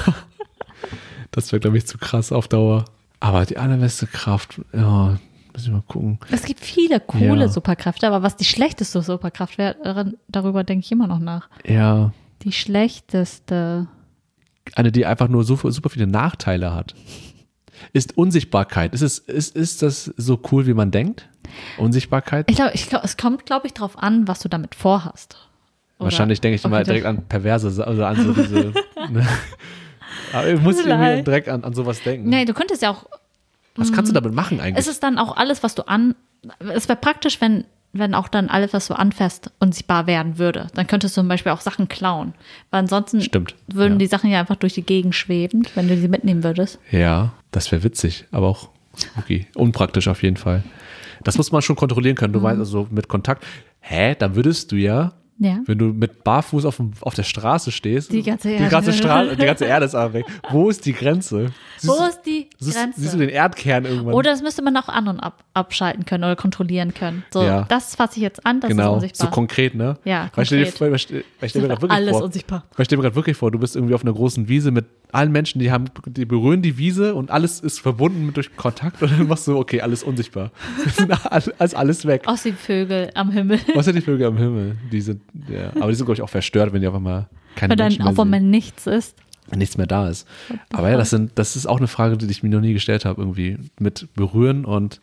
Das 1.32 1.52
wäre, 1.52 1.60
glaube 1.60 1.76
ich, 1.76 1.86
zu 1.86 1.98
krass 1.98 2.32
auf 2.32 2.48
Dauer. 2.48 2.86
Aber 3.20 3.44
die 3.44 3.58
allerbeste 3.58 4.06
Kraft, 4.06 4.60
ja, 4.72 5.18
muss 5.56 5.66
ich 5.66 5.72
mal 5.72 5.82
gucken. 5.88 6.18
Es 6.30 6.44
gibt 6.44 6.60
viele 6.60 7.00
coole 7.00 7.42
Ja. 7.42 7.48
Superkräfte, 7.48 8.06
aber 8.06 8.22
was 8.22 8.36
die 8.36 8.44
schlechteste 8.44 9.00
Superkraft 9.02 9.56
wäre, 9.58 10.12
darüber 10.28 10.64
denke 10.64 10.84
ich 10.84 10.92
immer 10.92 11.06
noch 11.06 11.18
nach. 11.18 11.48
Ja, 11.66 12.12
Die 12.42 12.52
schlechteste. 12.52 13.86
eine, 14.74 14.92
die 14.92 15.06
einfach 15.06 15.28
nur 15.28 15.44
so, 15.44 15.56
super 15.70 15.88
viele 15.88 16.06
Nachteile 16.06 16.74
hat. 16.74 16.94
Ist 17.92 18.16
Unsichtbarkeit. 18.18 18.94
Ist, 18.94 19.02
es, 19.02 19.18
ist, 19.18 19.56
ist 19.56 19.82
das 19.82 20.04
so 20.16 20.38
cool, 20.50 20.66
wie 20.66 20.74
man 20.74 20.90
denkt? 20.90 21.28
Unsichtbarkeit? 21.78 22.50
Ich 22.50 22.56
glaube, 22.56 22.72
glaub, 22.88 23.04
es 23.04 23.16
kommt, 23.16 23.46
glaube 23.46 23.66
ich, 23.66 23.74
drauf 23.74 23.98
an, 24.02 24.26
was 24.28 24.40
du 24.40 24.48
damit 24.48 24.74
vorhast. 24.74 25.36
Oder- 25.98 26.06
Wahrscheinlich 26.06 26.40
denke 26.40 26.56
ich 26.56 26.64
immer 26.64 26.76
Okay, 26.76 26.84
direkt 26.84 27.04
das- 27.06 27.16
an 27.16 27.26
perverse, 27.28 27.86
also 27.86 28.04
an 28.04 28.16
so 28.16 28.32
diese. 28.34 28.72
ne? 29.10 29.26
Aber 30.32 30.48
ich 30.48 30.60
muss 30.60 30.78
irgendwie 30.84 31.22
direkt 31.22 31.48
an, 31.48 31.64
an 31.64 31.72
sowas 31.74 32.02
denken. 32.02 32.28
Nee, 32.28 32.44
du 32.44 32.52
könntest 32.52 32.82
ja 32.82 32.90
auch 32.90 33.06
Was 33.76 33.92
kannst 33.92 34.10
du 34.10 34.14
damit 34.14 34.34
machen 34.34 34.60
eigentlich? 34.60 34.78
Es 34.78 34.88
ist 34.88 35.02
dann 35.02 35.18
auch 35.18 35.36
alles, 35.36 35.62
was 35.62 35.74
du 35.74 35.86
an. 35.86 36.14
Es 36.72 36.88
wäre 36.88 36.98
praktisch, 36.98 37.40
wenn, 37.40 37.64
wenn 37.92 38.14
auch 38.14 38.28
dann 38.28 38.48
alles, 38.48 38.72
was 38.72 38.86
du 38.86 38.94
anfasst, 38.94 39.50
unsichtbar 39.58 40.06
werden 40.06 40.38
würde. 40.38 40.68
Dann 40.74 40.86
könntest 40.86 41.16
du 41.16 41.20
zum 41.20 41.28
Beispiel 41.28 41.52
auch 41.52 41.60
Sachen 41.60 41.88
klauen. 41.88 42.34
Weil 42.70 42.80
ansonsten 42.80 43.20
Stimmt, 43.20 43.54
würden 43.66 43.94
ja. 43.94 43.98
die 43.98 44.06
Sachen 44.06 44.30
ja 44.30 44.40
einfach 44.40 44.56
durch 44.56 44.74
die 44.74 44.82
Gegend 44.82 45.14
schweben, 45.14 45.66
wenn 45.74 45.88
du 45.88 45.96
sie 45.96 46.08
mitnehmen 46.08 46.44
würdest. 46.44 46.78
Ja, 46.90 47.32
das 47.50 47.70
wäre 47.72 47.82
witzig, 47.82 48.24
aber 48.30 48.48
auch 48.48 48.68
okay, 49.18 49.46
unpraktisch 49.54 50.08
auf 50.08 50.22
jeden 50.22 50.36
Fall. 50.36 50.62
Das 51.24 51.36
muss 51.36 51.52
man 51.52 51.62
schon 51.62 51.76
kontrollieren 51.76 52.16
können. 52.16 52.32
Du 52.32 52.42
weißt 52.42 52.58
also 52.58 52.86
mit 52.90 53.08
Kontakt. 53.08 53.44
Hä, 53.80 54.14
dann 54.18 54.36
würdest 54.36 54.72
du 54.72 54.76
ja, 54.76 55.12
Ja. 55.38 55.58
wenn 55.66 55.76
du 55.76 55.86
mit 55.86 56.24
Barfuß 56.24 56.64
auf, 56.64 56.76
dem, 56.78 56.92
auf 57.02 57.12
der 57.14 57.22
Straße 57.22 57.70
stehst, 57.70 58.10
Die 58.10 58.22
ganze 58.22 58.48
die 58.48 58.54
Erde. 58.54 58.68
ganze, 58.70 58.92
Straße, 58.94 59.36
die 59.36 59.44
ganze 59.44 59.66
Erde 59.66 59.84
ist 59.84 59.94
aber 59.94 60.14
weg. 60.14 60.24
Wo 60.50 60.70
ist 60.70 60.86
die 60.86 60.94
Grenze? 60.94 61.52
Siehst 61.76 61.92
Wo 61.92 61.98
du- 61.98 62.08
ist 62.08 62.22
die 62.22 62.48
siehst, 62.58 62.76
Grenze? 62.78 63.00
siehst 63.00 63.12
du 63.14 63.18
den 63.18 63.28
Erdkern 63.28 63.84
irgendwann? 63.84 64.14
Oder 64.14 64.30
das 64.30 64.40
müsste 64.40 64.62
man 64.62 64.74
auch 64.78 64.88
an- 64.88 65.08
und 65.08 65.20
ab, 65.20 65.44
abschalten 65.52 66.06
können 66.06 66.24
oder 66.24 66.36
kontrollieren 66.36 66.94
können. 66.94 67.22
So, 67.30 67.42
Ja. 67.42 67.64
das 67.68 67.94
fasse 67.94 68.16
ich 68.16 68.22
jetzt 68.22 68.46
an, 68.46 68.60
das 68.60 68.70
ist 68.70 68.76
genau, 68.76 68.88
so 68.88 68.94
unsichtbar. 68.94 69.30
konkret, 69.30 69.74
ne? 69.74 69.98
Ja, 70.04 70.30
konkret. 70.34 70.80
weil 70.80 70.94
ich 70.94 71.02
stell- 71.02 71.24
weil 71.38 71.46
ich 71.46 71.50
stell 71.50 71.62
mir 71.62 71.68
gerade 71.68 71.82
wirklich 71.82 71.96
Alles 71.98 72.10
vor, 72.12 72.22
unsichtbar. 72.24 72.64
weil 72.74 72.82
ich 72.82 72.86
stell 72.86 72.96
mir 72.96 73.02
gerade 73.02 73.16
wirklich 73.16 73.36
vor, 73.36 73.50
du 73.50 73.58
bist 73.58 73.76
irgendwie 73.76 73.94
auf 73.94 74.02
einer 74.02 74.14
großen 74.14 74.48
Wiese 74.48 74.70
mit 74.70 74.86
allen 75.12 75.32
Menschen, 75.32 75.58
die 75.60 75.70
haben, 75.70 75.86
die 76.06 76.24
berühren 76.24 76.62
die 76.62 76.78
Wiese 76.78 77.14
und 77.14 77.30
alles 77.30 77.60
ist 77.60 77.80
verbunden 77.80 78.26
mit 78.26 78.36
durch 78.36 78.54
Kontakt 78.56 79.02
und 79.02 79.10
dann 79.12 79.26
machst 79.28 79.46
du, 79.46 79.56
okay, 79.58 79.80
alles 79.80 80.02
unsichtbar. 80.02 80.50
alles, 81.30 81.74
alles 81.74 82.04
weg. 82.06 82.22
Aus 82.26 82.42
die 82.42 82.52
Vögel 82.52 83.10
am 83.14 83.30
Himmel. 83.30 83.58
Sind 83.80 83.94
die 83.96 84.00
Vögel 84.00 84.26
am 84.26 84.36
Himmel? 84.36 84.76
Die 84.92 85.00
sind, 85.00 85.22
ja, 85.48 85.70
aber 85.80 85.88
die 85.88 85.94
sind, 85.94 86.06
glaube 86.06 86.14
ich, 86.16 86.22
auch 86.22 86.28
verstört, 86.28 86.72
wenn 86.72 86.80
die 86.80 86.86
auf 86.88 86.94
einmal 86.94 87.28
keine 87.54 87.76
dann 87.76 87.86
Menschen 87.86 88.04
mehr 88.04 88.12
auch 88.12 88.18
wenn 88.18 88.30
man 88.30 88.50
nichts 88.50 88.86
ist. 88.86 89.16
wenn 89.48 89.58
nichts 89.58 89.76
mehr 89.78 89.86
da 89.86 90.08
ist. 90.08 90.26
Aber 90.72 90.90
ja, 90.90 90.96
das 90.96 91.10
sind, 91.10 91.32
das 91.36 91.56
ist 91.56 91.66
auch 91.66 91.78
eine 91.78 91.86
Frage, 91.88 92.16
die 92.16 92.26
ich 92.30 92.42
mir 92.42 92.50
noch 92.50 92.60
nie 92.60 92.72
gestellt 92.74 93.04
habe, 93.04 93.20
irgendwie 93.22 93.58
mit 93.78 94.08
Berühren 94.14 94.64
und 94.64 95.00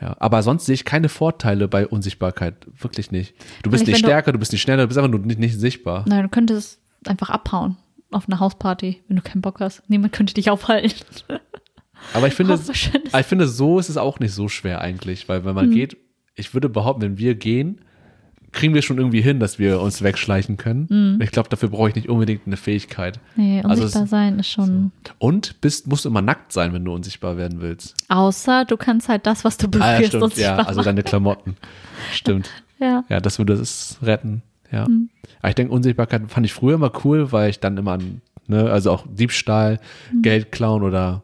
ja. 0.00 0.16
Aber 0.18 0.42
sonst 0.42 0.66
sehe 0.66 0.74
ich 0.74 0.84
keine 0.84 1.08
Vorteile 1.08 1.68
bei 1.68 1.86
Unsichtbarkeit. 1.86 2.54
Wirklich 2.80 3.12
nicht. 3.12 3.34
Du 3.62 3.70
bist 3.70 3.84
Vielleicht, 3.84 3.86
nicht 3.86 3.94
wenn 3.96 4.02
du- 4.02 4.06
stärker, 4.08 4.32
du 4.32 4.38
bist 4.38 4.50
nicht 4.52 4.62
schneller, 4.62 4.82
du 4.82 4.88
bist 4.88 4.98
einfach 4.98 5.10
nur 5.10 5.20
nicht, 5.20 5.38
nicht 5.38 5.60
sichtbar. 5.60 6.04
Nein, 6.08 6.22
du 6.24 6.28
könntest 6.28 6.80
einfach 7.06 7.30
abhauen 7.30 7.76
auf 8.14 8.28
einer 8.28 8.40
Hausparty, 8.40 9.02
wenn 9.08 9.16
du 9.16 9.22
keinen 9.22 9.42
Bock 9.42 9.60
hast. 9.60 9.82
Niemand 9.88 10.12
könnte 10.12 10.34
dich 10.34 10.50
aufhalten. 10.50 10.92
Aber 12.14 12.26
ich 12.26 12.34
finde, 12.34 12.56
so 12.58 12.72
ich 12.72 12.90
finde, 13.26 13.46
so 13.48 13.78
ist 13.78 13.88
es 13.88 13.96
auch 13.96 14.18
nicht 14.20 14.32
so 14.32 14.48
schwer 14.48 14.80
eigentlich, 14.80 15.28
weil 15.28 15.44
wenn 15.44 15.54
man 15.54 15.68
Mhm. 15.68 15.74
geht, 15.74 15.96
ich 16.34 16.54
würde 16.54 16.68
behaupten, 16.68 17.02
wenn 17.02 17.18
wir 17.18 17.34
gehen, 17.34 17.80
kriegen 18.50 18.74
wir 18.74 18.82
schon 18.82 18.98
irgendwie 18.98 19.22
hin, 19.22 19.40
dass 19.40 19.58
wir 19.58 19.80
uns 19.80 20.02
wegschleichen 20.02 20.58
können. 20.58 20.86
Mhm. 20.90 21.22
Ich 21.22 21.30
glaube, 21.30 21.48
dafür 21.48 21.70
brauche 21.70 21.88
ich 21.88 21.94
nicht 21.94 22.08
unbedingt 22.10 22.46
eine 22.46 22.56
Fähigkeit. 22.58 23.18
Nee, 23.36 23.60
Also 23.62 23.82
unsichtbar 23.84 24.02
es- 24.04 24.10
sein 24.10 24.38
ist 24.38 24.48
schon. 24.50 24.92
Und 25.18 25.60
bist, 25.62 25.86
musst 25.86 26.04
du 26.04 26.10
immer 26.10 26.20
nackt 26.20 26.52
sein, 26.52 26.72
wenn 26.74 26.84
du 26.84 26.92
unsichtbar 26.92 27.36
werden 27.38 27.60
willst. 27.62 27.94
Außer 28.08 28.64
du 28.66 28.76
kannst 28.76 29.08
halt 29.08 29.26
das, 29.26 29.44
was 29.44 29.56
du 29.56 29.68
Ah, 29.68 29.70
ja, 29.78 29.92
berührst, 29.94 30.08
stimmt. 30.08 30.22
unsichtbar 30.24 30.58
Ja, 30.58 30.66
also 30.66 30.82
deine 30.82 31.02
Klamotten. 31.02 31.56
Stimmt. 32.12 32.50
Ja. 32.78 33.04
Ja, 33.08 33.20
das 33.20 33.38
würde 33.38 33.52
es 33.52 33.98
retten. 34.02 34.42
Ja. 34.72 34.88
Mhm. 34.88 35.10
Aber 35.40 35.48
ich 35.50 35.54
denke, 35.54 35.72
Unsichtbarkeit 35.72 36.22
fand 36.28 36.46
ich 36.46 36.52
früher 36.52 36.74
immer 36.74 36.92
cool, 37.04 37.30
weil 37.32 37.50
ich 37.50 37.60
dann 37.60 37.76
immer 37.76 37.92
an, 37.92 38.22
ne, 38.48 38.70
also 38.70 38.90
auch 38.90 39.06
Diebstahl, 39.08 39.78
Mhm. 40.12 40.22
Geld 40.22 40.52
klauen 40.52 40.82
oder 40.82 41.22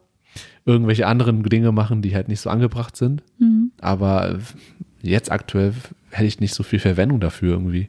irgendwelche 0.64 1.06
anderen 1.06 1.42
Dinge 1.42 1.72
machen, 1.72 2.02
die 2.02 2.14
halt 2.14 2.28
nicht 2.28 2.40
so 2.40 2.50
angebracht 2.50 2.96
sind. 2.96 3.22
Mhm. 3.38 3.72
Aber 3.80 4.38
jetzt 5.02 5.32
aktuell 5.32 5.72
hätte 6.10 6.26
ich 6.26 6.40
nicht 6.40 6.54
so 6.54 6.62
viel 6.62 6.78
Verwendung 6.78 7.20
dafür 7.20 7.52
irgendwie. 7.54 7.88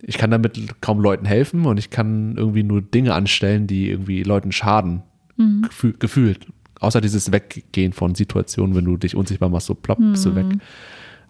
Ich 0.00 0.18
kann 0.18 0.30
damit 0.30 0.80
kaum 0.80 1.00
Leuten 1.00 1.26
helfen 1.26 1.66
und 1.66 1.78
ich 1.78 1.90
kann 1.90 2.36
irgendwie 2.36 2.62
nur 2.64 2.82
Dinge 2.82 3.14
anstellen, 3.14 3.66
die 3.66 3.90
irgendwie 3.90 4.22
Leuten 4.22 4.52
schaden. 4.52 5.02
Mhm. 5.36 5.62
Gefühl, 5.62 5.94
gefühlt. 5.98 6.46
Außer 6.80 7.00
dieses 7.00 7.30
Weggehen 7.30 7.92
von 7.92 8.14
Situationen, 8.16 8.74
wenn 8.74 8.84
du 8.84 8.96
dich 8.96 9.14
unsichtbar 9.14 9.48
machst, 9.48 9.66
so 9.66 9.74
plopp, 9.74 9.98
bist 10.00 10.24
du 10.24 10.34
weg. 10.34 10.46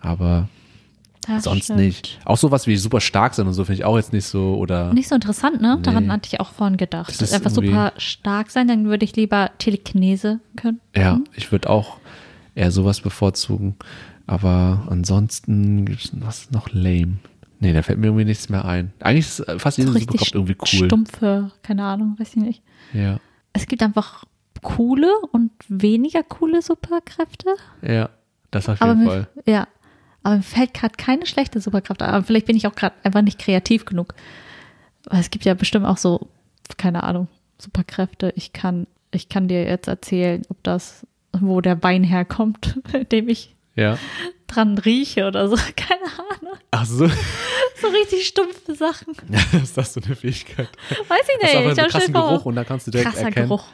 Aber 0.00 0.48
Das 1.26 1.44
sonst 1.44 1.64
stimmt. 1.64 1.78
nicht. 1.80 2.18
Auch 2.24 2.37
sowas 2.37 2.66
wie 2.66 2.76
super 2.76 3.00
stark 3.00 3.35
sein 3.35 3.46
und 3.46 3.52
so 3.54 3.64
finde 3.64 3.80
ich 3.80 3.85
auch 3.85 3.96
jetzt 3.96 4.12
nicht 4.12 4.26
so 4.26 4.56
oder 4.56 4.92
Nicht 4.92 5.08
so 5.08 5.14
interessant, 5.14 5.61
ne? 5.61 5.78
Daran 5.82 6.04
Nee. 6.06 6.11
hatte 6.11 6.28
ich 6.32 6.40
auch 6.40 6.50
vorhin 6.52 6.76
gedacht. 6.76 7.08
Das 7.11 7.22
ist 7.22 7.32
Einfach 7.32 7.50
super 7.50 7.92
stark 7.96 8.50
sein, 8.50 8.66
dann 8.68 8.87
würde 8.87 9.04
ich 9.04 9.14
lieber 9.14 9.50
Telekinese 9.58 10.40
können. 10.56 10.80
ja, 10.96 11.20
ich 11.35 11.52
würde 11.52 11.70
auch 11.70 11.98
eher 12.54 12.70
sowas 12.72 13.00
bevorzugen. 13.00 13.76
Aber 14.26 14.87
ansonsten 14.88 15.85
gibt 15.85 16.04
es 16.04 16.11
was 16.20 16.50
noch 16.50 16.68
lame. 16.72 17.18
Nee, 17.61 17.72
da 17.72 17.82
fällt 17.82 17.98
mir 17.98 18.06
irgendwie 18.06 18.24
nichts 18.24 18.48
mehr 18.48 18.64
ein. 18.64 18.92
Eigentlich 19.00 19.26
ist 19.26 19.40
äh, 19.40 19.58
fast 19.58 19.78
jede 19.78 19.92
So 19.92 19.98
Superkraft 20.00 20.35
irgendwie 20.35 20.56
cool. 20.61 20.87
stumpfe, 20.87 21.50
keine 21.62 21.85
Ahnung, 21.85 22.16
weiß 22.18 22.30
ich 22.30 22.42
nicht. 22.42 22.62
Ja, 22.92 23.18
Es 23.52 23.66
gibt 23.66 23.82
einfach 23.82 24.24
coole 24.62 25.08
und 25.32 25.50
weniger 25.68 26.22
coole 26.24 26.62
Superkräfte. 26.62 27.50
ja, 27.82 28.11
das 28.50 28.68
auf 28.68 28.80
Aber 28.82 28.92
jeden 28.92 29.04
mir, 29.04 29.11
Fall. 29.11 29.28
ja, 29.46 29.68
aber 30.22 30.37
mir 30.37 30.42
fällt 30.42 30.74
gerade 30.74 30.94
keine 30.96 31.26
schlechte 31.26 31.61
Superkraft 31.61 32.02
ein. 32.02 32.11
Aber 32.11 32.24
vielleicht 32.24 32.46
bin 32.46 32.56
ich 32.56 32.66
auch 32.66 32.74
gerade 32.74 32.94
einfach 33.02 33.22
nicht 33.22 33.38
kreativ 33.38 33.85
genug. 33.85 34.14
Weil 35.06 35.20
es 35.20 35.30
gibt 35.30 35.44
ja 35.44 35.54
bestimmt 35.54 35.87
auch 35.87 35.96
so, 35.96 36.28
keine 36.76 37.02
Ahnung, 37.02 37.28
Superkräfte. 37.58 38.32
Ich 38.37 38.52
kann, 38.52 38.87
ich 39.11 39.28
kann 39.28 39.48
dir 39.48 39.64
jetzt 39.64 39.88
erzählen, 39.88 40.42
ob 40.48 40.62
das, 40.62 41.06
wo 41.32 41.61
der 41.61 41.82
Wein 41.82 42.04
herkommt, 42.04 42.78
dem 43.12 43.28
ich 43.28 43.54
Ja. 43.74 43.98
dran 44.46 44.78
rieche 44.78 45.26
oder 45.26 45.48
so. 45.48 45.56
Keine 45.76 46.02
Ahnung. 46.02 46.54
Ach 46.70 46.87
so, 46.87 47.08
So 47.08 47.88
richtig 47.88 48.26
stumpfe 48.26 48.74
Sachen. 48.76 49.14
ist 49.62 49.76
das 49.76 49.92
so 49.94 50.00
eine 50.00 50.14
Fähigkeit? 50.14 50.68
Weiß 51.08 51.20
ich 51.22 51.40
Das 51.40 51.50
ist 51.50 51.56
nicht. 51.58 51.68
Ich 51.68 51.74
so 51.74 51.82
hab 51.82 51.88
krassen 51.90 52.12
Geruch 52.14 52.44
und 52.44 52.54
dann 52.54 52.66
kannst 52.66 52.87
du 52.87 52.90
direkt 52.92 53.11
krasser 53.11 53.24
erkennen. 53.26 53.48
Geruch. 53.48 53.64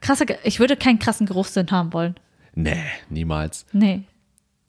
Krasser, 0.00 0.24
Ge 0.26 0.36
ich 0.44 0.60
würde 0.60 0.76
keinen 0.76 0.98
krassen 1.00 1.26
Geruchssinn 1.26 1.70
haben 1.72 1.92
wollen. 1.92 2.14
Nee, 2.54 2.84
niemals. 3.10 3.66
Nee. 3.72 4.04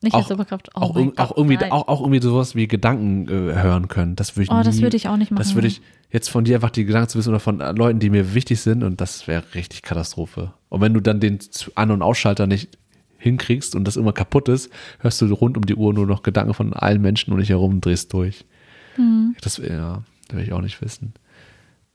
Nicht 0.01 0.13
Auch- 0.13 0.19
als 0.19 0.27
Superkraft. 0.27 0.69
Oh 0.75 0.79
auch, 0.81 0.95
irg- 0.95 1.17
auch, 1.17 1.29
Gott, 1.29 1.37
irgendwie, 1.37 1.55
nein. 1.57 1.71
auch, 1.71 1.87
auch 1.87 2.01
irgendwie 2.01 2.21
sowas 2.21 2.53
wie 2.55 2.67
Gedanken 2.67 3.27
äh, 3.27 3.31
hören 3.61 3.87
können. 3.87 4.15
Das 4.15 4.35
würde 4.35 4.43
ich 4.43 4.51
Oh, 4.51 4.57
nie, 4.57 4.63
das 4.63 4.81
würde 4.81 4.95
ich 4.95 5.07
auch 5.07 5.17
nicht 5.17 5.31
Das 5.31 5.47
machen. 5.47 5.55
würde 5.55 5.67
ich 5.67 5.81
jetzt 6.11 6.29
von 6.29 6.43
dir 6.43 6.55
einfach 6.55 6.69
die 6.69 6.85
Gedanken 6.85 7.09
zu 7.09 7.17
wissen 7.17 7.29
oder 7.29 7.39
von 7.39 7.59
äh, 7.61 7.71
Leuten, 7.71 7.99
die 7.99 8.09
mir 8.11 8.33
wichtig 8.35 8.61
sind 8.61 8.83
und 8.83 9.01
das 9.01 9.27
wäre 9.27 9.43
richtig 9.55 9.81
Katastrophe. 9.81 10.53
Und 10.69 10.81
wenn 10.81 10.93
du 10.93 10.99
dann 11.01 11.19
den 11.19 11.39
An- 11.75 11.91
und 11.91 12.01
Ausschalter 12.03 12.45
nicht 12.45 12.77
hinkriegst 13.17 13.75
und 13.75 13.85
das 13.85 13.97
immer 13.97 14.13
kaputt 14.13 14.47
ist, 14.49 14.69
hörst 14.99 15.19
du 15.21 15.33
rund 15.33 15.57
um 15.57 15.65
die 15.65 15.73
Uhr 15.75 15.91
nur 15.93 16.05
noch 16.05 16.21
Gedanken 16.21 16.53
von 16.53 16.73
allen 16.73 17.01
Menschen 17.01 17.33
um 17.33 17.39
dich 17.39 17.49
herum 17.49 17.71
und 17.75 17.85
drehst 17.85 18.13
durch. 18.13 18.45
Hm. 18.95 19.35
Das 19.41 19.57
ja, 19.57 20.03
will 20.31 20.43
ich 20.43 20.53
auch 20.53 20.61
nicht 20.61 20.79
wissen. 20.81 21.13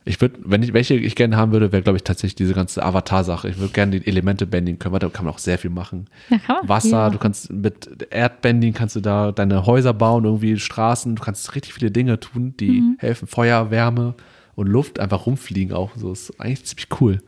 Ich 0.05 0.21
würde, 0.21 0.37
wenn 0.45 0.63
ich 0.65 0.73
welche 0.73 0.95
ich 0.95 1.15
gerne 1.15 1.37
haben 1.37 1.53
würde, 1.53 1.71
wäre 1.71 1.83
glaube 1.83 1.97
ich 1.97 2.03
tatsächlich 2.03 2.35
diese 2.35 2.55
ganze 2.55 2.83
Avatar-Sache. 2.83 3.49
Ich 3.49 3.59
würde 3.59 3.73
gerne 3.73 4.01
die 4.01 4.07
Elemente 4.07 4.47
bändigen 4.47 4.79
können, 4.79 4.93
weil 4.93 4.99
da 5.01 5.09
kann 5.09 5.25
man 5.25 5.33
auch 5.35 5.39
sehr 5.39 5.59
viel 5.59 5.71
machen. 5.71 6.07
Ja, 6.29 6.39
kann 6.39 6.57
man 6.57 6.63
viel 6.63 6.69
Wasser, 6.69 6.97
machen. 7.05 7.13
du 7.13 7.19
kannst 7.19 7.53
mit 7.53 8.07
Erdbending 8.11 8.73
kannst 8.73 8.97
du 8.97 9.01
da 9.01 9.31
deine 9.33 9.65
Häuser 9.67 9.95
bauen, 9.95 10.25
irgendwie 10.25 10.59
Straßen, 10.59 11.15
du 11.15 11.23
kannst 11.23 11.55
richtig 11.55 11.73
viele 11.75 11.91
Dinge 11.93 12.19
tun, 12.19 12.55
die 12.59 12.81
Mhm. 12.81 12.97
helfen. 12.99 13.29
Feuer, 13.29 13.71
Wärme 13.71 14.15
und 14.57 14.67
Luft, 14.67 14.99
einfach 14.99 15.27
rumfliegen 15.27 15.73
auch. 15.75 15.93
So 15.97 16.11
ist 16.13 16.39
eigentlich 16.41 16.65
ziemlich 16.67 16.89
cool. 17.01 17.19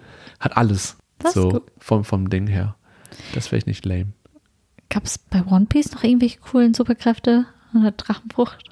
Hat 0.40 0.56
alles. 0.56 0.96
Das 1.18 1.34
so 1.34 1.62
vom, 1.78 2.04
vom 2.04 2.28
Ding 2.28 2.48
her. 2.48 2.74
Das 3.34 3.52
wäre 3.52 3.58
ich 3.58 3.66
nicht 3.66 3.84
lame. 3.86 4.08
Gab 4.90 5.04
es 5.04 5.18
bei 5.18 5.44
One 5.46 5.66
Piece 5.66 5.92
noch 5.92 6.02
irgendwelche 6.02 6.38
coolen 6.40 6.74
Superkräfte? 6.74 7.46
Oder 7.74 7.92
Drachenfrucht? 7.92 8.64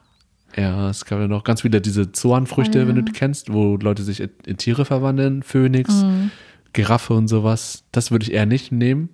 Ja, 0.56 0.90
es 0.90 1.04
gab 1.04 1.18
ja 1.18 1.28
noch 1.28 1.44
ganz 1.44 1.62
viele 1.62 1.80
diese 1.80 2.12
Zoanfrüchte, 2.12 2.78
Ah, 2.78 2.82
ja. 2.82 2.88
wenn 2.88 2.96
du 2.96 3.02
die 3.02 3.12
kennst, 3.12 3.52
wo 3.52 3.76
Leute 3.76 4.02
sich 4.02 4.20
in, 4.20 4.30
in 4.46 4.56
Tiere 4.58 4.84
verwandeln, 4.84 5.42
Phönix, 5.42 6.02
Mhm. 6.02 6.30
Giraffe 6.74 7.14
und 7.14 7.28
sowas. 7.28 7.84
Das 7.92 8.10
würde 8.10 8.24
ich 8.24 8.32
eher 8.32 8.46
nicht 8.46 8.72
nehmen. 8.72 9.08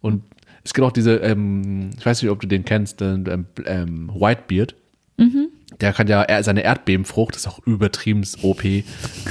Und 0.00 0.22
es 0.64 0.74
gibt 0.74 0.84
auch 0.86 0.92
diese, 0.92 1.16
ähm, 1.16 1.90
ich 1.98 2.04
weiß 2.06 2.22
nicht, 2.22 2.30
ob 2.30 2.40
du 2.40 2.46
den 2.48 2.64
kennst, 2.64 3.00
den, 3.00 3.26
ähm, 3.28 3.46
ähm, 3.64 4.10
Whitebeard. 4.14 4.74
Mhm. 5.16 5.48
Der 5.80 5.92
kann 5.92 6.06
ja 6.08 6.22
er- 6.22 6.42
seine 6.44 6.62
Erdbebenfrucht, 6.62 7.34
das 7.34 7.42
ist 7.42 7.48
auch 7.48 7.58
übertrieben 7.66 8.22
OP. 8.42 8.84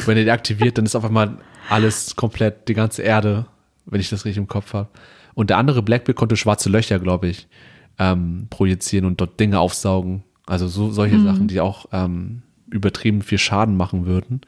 Wenn 0.05 0.17
er 0.17 0.23
die 0.25 0.31
aktiviert, 0.31 0.77
dann 0.77 0.85
ist 0.85 0.95
auf 0.95 1.05
einmal 1.05 1.37
alles 1.69 2.15
komplett, 2.15 2.67
die 2.67 2.73
ganze 2.73 3.01
Erde, 3.01 3.45
wenn 3.85 3.99
ich 4.01 4.09
das 4.09 4.25
richtig 4.25 4.37
im 4.37 4.47
Kopf 4.47 4.73
habe. 4.73 4.89
Und 5.33 5.49
der 5.49 5.57
andere 5.57 5.81
Blackbeard 5.81 6.17
konnte 6.17 6.35
schwarze 6.37 6.69
Löcher, 6.69 6.99
glaube 6.99 7.27
ich, 7.27 7.47
ähm, 7.99 8.47
projizieren 8.49 9.05
und 9.05 9.19
dort 9.21 9.39
Dinge 9.39 9.59
aufsaugen. 9.59 10.23
Also 10.45 10.67
so 10.67 10.91
solche 10.91 11.19
Sachen, 11.21 11.47
die 11.47 11.59
auch 11.59 11.87
ähm, 11.91 12.43
übertrieben 12.69 13.21
viel 13.21 13.37
Schaden 13.37 13.75
machen 13.77 14.05
würden. 14.05 14.41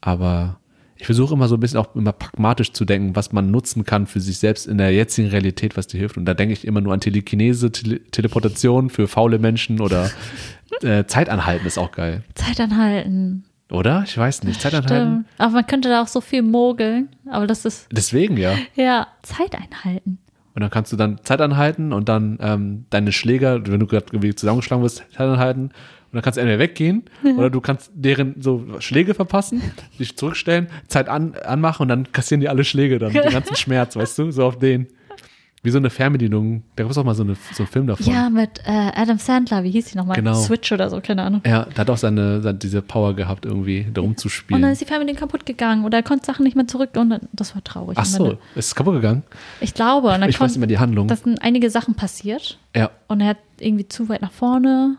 Aber 0.00 0.58
ich 0.96 1.06
versuche 1.06 1.34
immer 1.34 1.48
so 1.48 1.56
ein 1.56 1.60
bisschen 1.60 1.78
auch 1.78 1.94
immer 1.94 2.12
pragmatisch 2.12 2.72
zu 2.72 2.84
denken, 2.84 3.16
was 3.16 3.32
man 3.32 3.50
nutzen 3.50 3.84
kann 3.84 4.06
für 4.06 4.20
sich 4.20 4.38
selbst 4.38 4.66
in 4.66 4.78
der 4.78 4.92
jetzigen 4.92 5.28
Realität, 5.28 5.76
was 5.76 5.86
dir 5.86 5.98
hilft. 5.98 6.16
Und 6.16 6.24
da 6.24 6.34
denke 6.34 6.52
ich 6.52 6.66
immer 6.66 6.80
nur 6.80 6.92
an 6.92 7.00
Telekinese, 7.00 7.72
Tele 7.72 8.00
Teleportation 8.10 8.90
für 8.90 9.08
faule 9.08 9.38
Menschen 9.38 9.80
oder 9.80 10.10
äh, 10.82 11.04
Zeitanhalten 11.04 11.66
ist 11.66 11.78
auch 11.78 11.92
geil. 11.92 12.22
Zeit 12.34 12.60
anhalten. 12.60 13.44
Oder? 13.70 14.04
Ich 14.06 14.16
weiß 14.16 14.44
nicht. 14.44 14.60
Zeitanhalten. 14.60 15.24
Stimmt. 15.24 15.26
Aber 15.38 15.52
man 15.52 15.66
könnte 15.66 15.88
da 15.88 16.02
auch 16.02 16.08
so 16.08 16.20
viel 16.20 16.42
mogeln. 16.42 17.08
Aber 17.30 17.46
das 17.46 17.64
ist, 17.64 17.88
Deswegen 17.90 18.36
ja. 18.36 18.54
ja, 18.74 19.08
Zeit 19.22 19.54
einhalten. 19.54 20.18
Und 20.54 20.62
dann 20.62 20.70
kannst 20.70 20.92
du 20.92 20.96
dann 20.96 21.18
Zeit 21.24 21.40
anhalten 21.40 21.92
und 21.92 22.08
dann 22.08 22.38
ähm, 22.40 22.84
deine 22.90 23.10
Schläger, 23.10 23.66
wenn 23.66 23.80
du 23.80 23.86
gerade 23.86 24.34
zusammengeschlagen 24.36 24.84
wirst, 24.84 24.98
Zeit 24.98 25.20
anhalten. 25.20 25.62
Und 25.62 26.18
dann 26.18 26.22
kannst 26.22 26.36
du 26.36 26.42
entweder 26.42 26.60
weggehen 26.60 27.02
oder 27.36 27.50
du 27.50 27.60
kannst 27.60 27.90
deren 27.92 28.40
so 28.40 28.64
Schläge 28.78 29.14
verpassen, 29.14 29.62
dich 29.98 30.16
zurückstellen, 30.16 30.68
Zeit 30.86 31.08
an, 31.08 31.34
anmachen 31.44 31.82
und 31.82 31.88
dann 31.88 32.12
kassieren 32.12 32.40
die 32.40 32.48
alle 32.48 32.62
Schläge 32.62 33.00
dann, 33.00 33.12
den 33.12 33.22
ganzen 33.32 33.56
Schmerz, 33.56 33.96
weißt 33.96 34.18
du, 34.18 34.30
so 34.30 34.44
auf 34.44 34.58
den. 34.58 34.86
Wie 35.64 35.70
so 35.70 35.78
eine 35.78 35.88
Fernbedienung. 35.90 36.62
Da 36.76 36.84
gab 36.84 36.90
es 36.92 36.98
auch 36.98 37.04
mal 37.04 37.14
so, 37.14 37.22
eine, 37.24 37.34
so 37.52 37.62
einen 37.62 37.66
Film 37.66 37.86
davon. 37.86 38.06
Ja, 38.06 38.28
mit 38.28 38.60
äh, 38.66 38.92
Adam 38.94 39.18
Sandler, 39.18 39.64
wie 39.64 39.70
hieß 39.70 39.86
die 39.86 39.96
nochmal? 39.96 40.14
Genau. 40.14 40.34
Switch 40.34 40.70
oder 40.70 40.90
so, 40.90 41.00
keine 41.00 41.22
Ahnung. 41.22 41.40
Ja, 41.46 41.64
der 41.64 41.78
hat 41.78 41.90
auch 41.90 41.96
seine, 41.96 42.42
seine 42.42 42.58
diese 42.58 42.82
Power 42.82 43.14
gehabt, 43.16 43.46
irgendwie 43.46 43.86
da 43.92 44.02
rumzuspielen. 44.02 44.56
Und 44.58 44.62
dann 44.62 44.72
ist 44.72 44.80
die 44.82 44.84
Fernbedienung 44.84 45.18
kaputt 45.18 45.46
gegangen 45.46 45.84
oder 45.84 45.98
er 45.98 46.02
konnte 46.02 46.26
Sachen 46.26 46.44
nicht 46.44 46.54
mehr 46.54 46.66
zurück 46.68 46.90
und 46.96 47.08
dann, 47.10 47.20
das 47.32 47.54
war 47.54 47.64
traurig. 47.64 47.96
Ach 47.98 48.04
so, 48.04 48.32
ist 48.54 48.66
es 48.66 48.74
kaputt 48.74 48.94
gegangen? 48.94 49.22
Ich 49.60 49.72
glaube. 49.74 50.08
Und 50.08 50.20
dann 50.20 50.28
Ich 50.28 50.36
weiß 50.36 50.38
kommt, 50.38 50.50
nicht 50.50 50.58
mehr 50.58 50.66
die 50.68 50.78
Handlung. 50.78 51.08
da 51.08 51.16
sind 51.16 51.40
einige 51.42 51.70
Sachen 51.70 51.94
passiert 51.94 52.58
Ja, 52.76 52.90
und 53.08 53.22
er 53.22 53.28
hat 53.28 53.38
irgendwie 53.58 53.88
zu 53.88 54.08
weit 54.10 54.20
nach 54.20 54.32
vorne, 54.32 54.96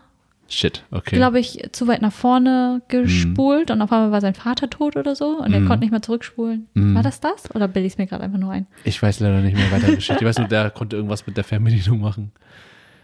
shit, 0.48 0.84
okay. 0.90 1.16
glaube 1.16 1.38
ich, 1.40 1.68
zu 1.72 1.86
weit 1.88 2.02
nach 2.02 2.12
vorne 2.12 2.82
gespult 2.88 3.70
und 3.70 3.82
auf 3.82 3.90
einmal 3.92 4.12
war 4.12 4.20
sein 4.20 4.34
Vater 4.34 4.70
tot 4.70 4.96
oder 4.96 5.14
so 5.16 5.38
und 5.38 5.52
er 5.52 5.60
Mhm. 5.60 5.66
konnte 5.66 5.84
nicht 5.84 5.90
mehr 5.90 6.02
zurückspulen. 6.02 6.68
Mhm. 6.74 6.94
War 6.94 7.02
das 7.02 7.20
das? 7.20 7.52
Oder 7.54 7.68
bilde 7.68 7.86
ich 7.86 7.94
es 7.94 7.98
mir 7.98 8.06
gerade 8.06 8.22
einfach 8.24 8.38
nur 8.38 8.52
ein? 8.52 8.66
Ich 8.84 9.02
weiß 9.02 9.20
leider 9.20 9.40
nicht 9.40 9.56
mehr 9.56 9.70
weiter 9.72 9.94
Geschichte. 9.94 10.22
Ich 10.22 10.26
weiß 10.26 10.38
nur, 10.38 10.48
der 10.48 10.70
konnte 10.70 10.96
irgendwas 10.96 11.26
mit 11.26 11.36
der 11.36 11.44
Fernbedienung 11.44 12.00
machen. 12.00 12.32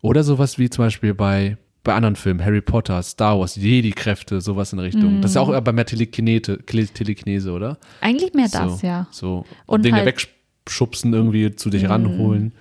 Oder 0.03 0.23
sowas 0.25 0.59
wie 0.59 0.69
zum 0.71 0.85
Beispiel 0.85 1.15
bei, 1.15 1.57
bei 1.85 1.95
anderen 1.95 2.17
Filmen, 2.17 2.45
Harry 2.45 2.61
Potter, 2.61 3.03
Star 3.03 3.39
Wars, 3.39 3.57
Jedi-Kräfte, 3.57 4.41
sowas 4.41 4.73
in 4.73 4.79
der 4.79 4.87
Richtung. 4.87 5.21
Das 5.21 5.33
ist 5.33 5.35
ja 5.35 5.41
auch 5.43 5.61
bei 5.61 5.73
mehr 5.73 5.87
Telekinete, 5.87 6.59
Telekinese, 6.65 7.51
oder? 7.53 7.79
Eigentlich 8.01 8.35
mehr 8.35 8.49
das, 8.51 8.81
so, 8.81 8.87
ja. 8.87 9.07
So 9.11 9.45
Und 9.67 9.85
Dinge 9.85 9.99
halt- 9.99 10.07
wegschubsen, 10.07 11.13
irgendwie 11.13 11.55
zu 11.57 11.71
dich 11.71 11.89
ranholen, 11.89 12.53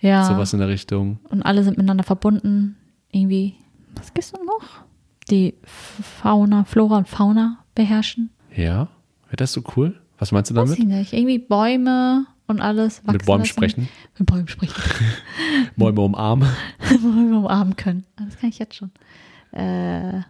Ja. 0.00 0.24
sowas 0.24 0.52
in 0.52 0.58
der 0.58 0.68
Richtung. 0.68 1.18
Und 1.30 1.42
alle 1.42 1.62
sind 1.64 1.76
miteinander 1.78 2.04
verbunden. 2.04 2.76
Irgendwie, 3.12 3.54
was 3.96 4.12
gibt's 4.14 4.32
denn 4.32 4.44
noch? 4.44 4.84
Die 5.30 5.54
Fauna, 5.64 6.64
Flora 6.64 6.98
und 6.98 7.08
Fauna 7.08 7.58
beherrschen. 7.74 8.30
Ja, 8.54 8.88
wäre 9.26 9.36
das 9.36 9.52
so 9.52 9.62
cool? 9.76 9.98
Was 10.18 10.32
meinst 10.32 10.50
du 10.50 10.54
Weiß 10.54 10.64
damit? 10.70 10.78
ich 10.78 10.84
nicht. 10.86 11.12
Irgendwie 11.12 11.38
Bäume 11.38 12.26
und 12.46 12.60
alles 12.60 12.98
wachsen 13.04 13.12
Mit 13.12 13.26
Bäumen 13.26 13.40
lassen. 13.40 13.48
sprechen, 13.52 13.88
Mit 14.18 14.26
Bäumen 14.30 14.48
sprechen. 14.48 14.74
Bäume 15.76 16.00
umarmen. 16.00 16.48
Bäume 17.02 17.38
umarmen 17.38 17.76
können. 17.76 18.04
Ah, 18.16 18.22
Das 18.24 18.38
kann 18.38 18.48
ich 18.50 18.58
jetzt 18.58 18.76
schon. 18.76 18.90
Äh, 19.52 20.20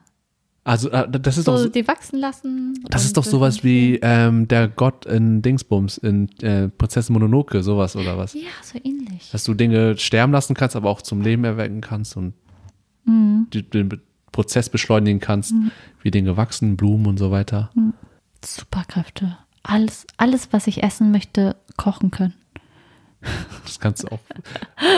Also 0.65 0.91
äh, 0.91 1.09
das 1.09 1.37
ist 1.39 1.47
doch 1.47 1.57
so, 1.59 1.65
so, 1.65 1.69
die 1.69 1.87
wachsen 1.87 2.19
lassen. 2.19 2.83
das 2.89 3.05
ist 3.05 3.17
doch 3.17 3.23
sowas 3.25 3.63
wie 3.63 3.99
ähm, 4.03 4.49
der 4.49 4.67
Gott 4.69 5.07
in 5.07 5.43
Dingsbums, 5.43 5.99
in 5.99 6.29
äh, 6.41 6.69
Prinzessin 6.69 7.13
Mononoke, 7.13 7.63
sowas 7.63 7.95
oder 7.97 8.19
was? 8.19 8.35
Ja, 8.35 8.41
so 8.63 8.79
ähnlich. 8.83 9.31
Dass 9.31 9.45
du 9.45 9.55
Dinge 9.55 9.97
sterben 9.99 10.33
lassen 10.33 10.55
kannst, 10.55 10.75
aber 10.75 10.91
auch 10.91 11.03
zum 11.03 11.21
Leben 11.21 11.45
erwecken 11.45 11.81
kannst 11.83 12.17
und 12.17 12.33
Mhm. 13.07 13.47
die, 13.53 13.63
den 13.63 14.01
Prozess 14.33 14.69
beschleunigen 14.69 15.21
kannst, 15.21 15.55
wie 16.03 16.11
Dinge 16.11 16.37
wachsen, 16.37 16.77
Blumen 16.77 17.07
und 17.07 17.19
so 17.19 17.31
weiter. 17.31 17.71
Superkräfte. 18.45 19.39
Alles, 19.63 20.07
alles, 20.19 20.53
was 20.53 20.67
ich 20.67 20.83
essen 20.83 21.11
möchte, 21.11 21.57
kochen 21.77 22.11
können. 22.11 22.35
Das 23.65 23.81
kannst 23.81 24.05
du 24.05 24.09
auch 24.09 24.21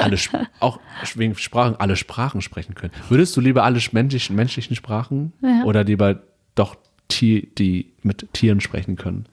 alle 0.02 0.16
auch 0.60 0.78
wegen 1.14 1.34
Sprachen 1.36 1.76
alle 1.76 1.96
Sprachen 1.96 2.42
sprechen 2.42 2.74
können. 2.74 2.92
Würdest 3.08 3.36
du 3.36 3.40
lieber 3.40 3.62
alle 3.64 3.80
menschlichen, 3.92 4.36
menschlichen 4.36 4.76
Sprachen 4.76 5.32
Ja. 5.40 5.62
oder 5.64 5.84
lieber 5.84 6.22
doch 6.54 6.76
Tier, 7.08 7.46
die 7.46 7.92
mit 8.02 8.28
Tieren 8.34 8.60
sprechen 8.60 8.96
können? 8.96 9.26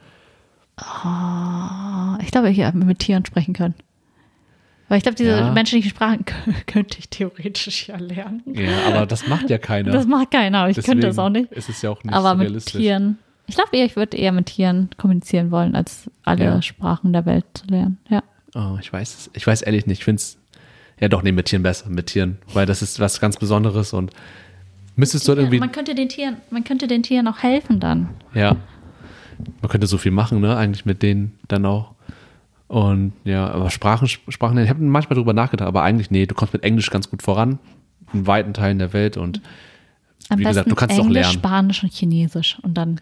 Oh, 0.79 2.17
ich 2.21 2.31
glaube, 2.31 2.49
ich 2.49 2.57
hätte 2.59 2.77
mit 2.77 2.99
Tieren 2.99 3.25
sprechen 3.25 3.53
können. 3.53 3.75
Weil 4.87 4.97
ich 4.97 5.03
glaube, 5.03 5.15
diese 5.15 5.31
Ja. 5.31 5.51
menschlichen 5.51 5.89
Sprachen 5.89 6.23
kö- 6.25 6.53
könnte 6.67 6.99
ich 6.99 7.09
theoretisch 7.09 7.87
ja 7.87 7.97
lernen. 7.97 8.43
Ja, 8.53 8.85
aber 8.87 9.05
das 9.05 9.27
macht 9.27 9.49
ja 9.49 9.57
keiner. 9.57 9.91
Das 9.91 10.05
macht 10.05 10.31
keiner, 10.31 10.59
aber 10.59 10.69
ich 10.69 10.81
könnte 10.83 11.07
es 11.07 11.17
auch 11.17 11.29
nicht. 11.29 11.51
Ist 11.51 11.69
es 11.69 11.81
ja 11.81 11.89
auch 11.89 12.03
nicht 12.03 12.13
Aber 12.13 12.29
so 12.31 12.35
mit 12.35 12.47
realistisch. 12.47 12.81
Tieren. 12.81 13.17
Ich 13.47 13.55
glaube 13.55 13.69
eher, 13.77 13.85
ich 13.85 13.95
würde 13.95 14.17
eher 14.17 14.31
mit 14.31 14.47
Tieren 14.47 14.89
kommunizieren 14.97 15.51
wollen, 15.51 15.75
als 15.75 16.09
alle 16.23 16.43
Ja. 16.45 16.61
Sprachen 16.61 17.13
der 17.13 17.25
Welt 17.25 17.45
zu 17.53 17.65
lernen. 17.67 17.97
Ja. 18.09 18.23
Oh, 18.55 18.77
ich 18.79 18.91
weiß 18.93 19.13
es. 19.17 19.31
Ich 19.33 19.45
weiß 19.45 19.63
ehrlich 19.63 19.85
nicht. 19.87 19.99
Ich 19.99 20.05
finde 20.05 20.19
es 20.21 20.37
ja 20.99 21.07
doch 21.09 21.21
nee, 21.23 21.31
mit 21.31 21.47
Tieren 21.47 21.63
besser, 21.63 21.89
mit 21.89 22.07
Tieren, 22.07 22.37
weil 22.53 22.65
das 22.65 22.81
ist 22.81 22.99
was 22.99 23.19
ganz 23.19 23.37
Besonderes 23.37 23.91
und 23.93 24.11
müsstest 24.95 25.27
du 25.27 25.31
halt 25.31 25.39
irgendwie 25.39 25.59
man 25.59 25.71
könnte 25.71 25.93
den 25.93 26.07
Tieren, 26.09 26.37
man 26.51 26.63
könnte 26.63 26.87
den 26.87 27.03
Tieren 27.03 27.27
auch 27.27 27.39
helfen 27.43 27.79
dann. 27.79 28.09
Ja. 28.33 28.55
Man 29.61 29.69
könnte 29.69 29.87
so 29.87 29.97
viel 29.97 30.11
machen, 30.13 30.39
ne? 30.41 30.55
Eigentlich 30.55 30.85
mit 30.85 31.01
denen 31.03 31.37
dann 31.49 31.65
auch. 31.65 31.94
Und 32.67 33.13
ja, 33.23 33.47
aber 33.49 33.69
Sprachen, 33.69 34.07
Sprachen, 34.07 34.57
ich 34.57 34.69
habe 34.69 34.83
manchmal 34.83 35.15
drüber 35.15 35.33
nachgedacht, 35.33 35.67
aber 35.67 35.83
eigentlich, 35.83 36.09
nee, 36.09 36.25
du 36.25 36.33
kommst 36.33 36.53
mit 36.53 36.63
Englisch 36.63 36.89
ganz 36.89 37.09
gut 37.09 37.21
voran, 37.21 37.59
in 38.13 38.25
weiten 38.25 38.53
Teilen 38.53 38.79
der 38.79 38.91
Welt 38.93 39.17
und 39.17 39.41
Am 40.29 40.39
Wie 40.39 40.43
gesagt, 40.43 40.71
du 40.71 40.75
kannst 40.75 40.93
es 40.93 40.99
auch 40.99 41.05
Englisch, 41.05 41.21
lernen. 41.21 41.33
Spanisch 41.39 41.83
und 41.83 41.93
Chinesisch 41.93 42.57
und 42.63 42.73
dann 42.75 42.99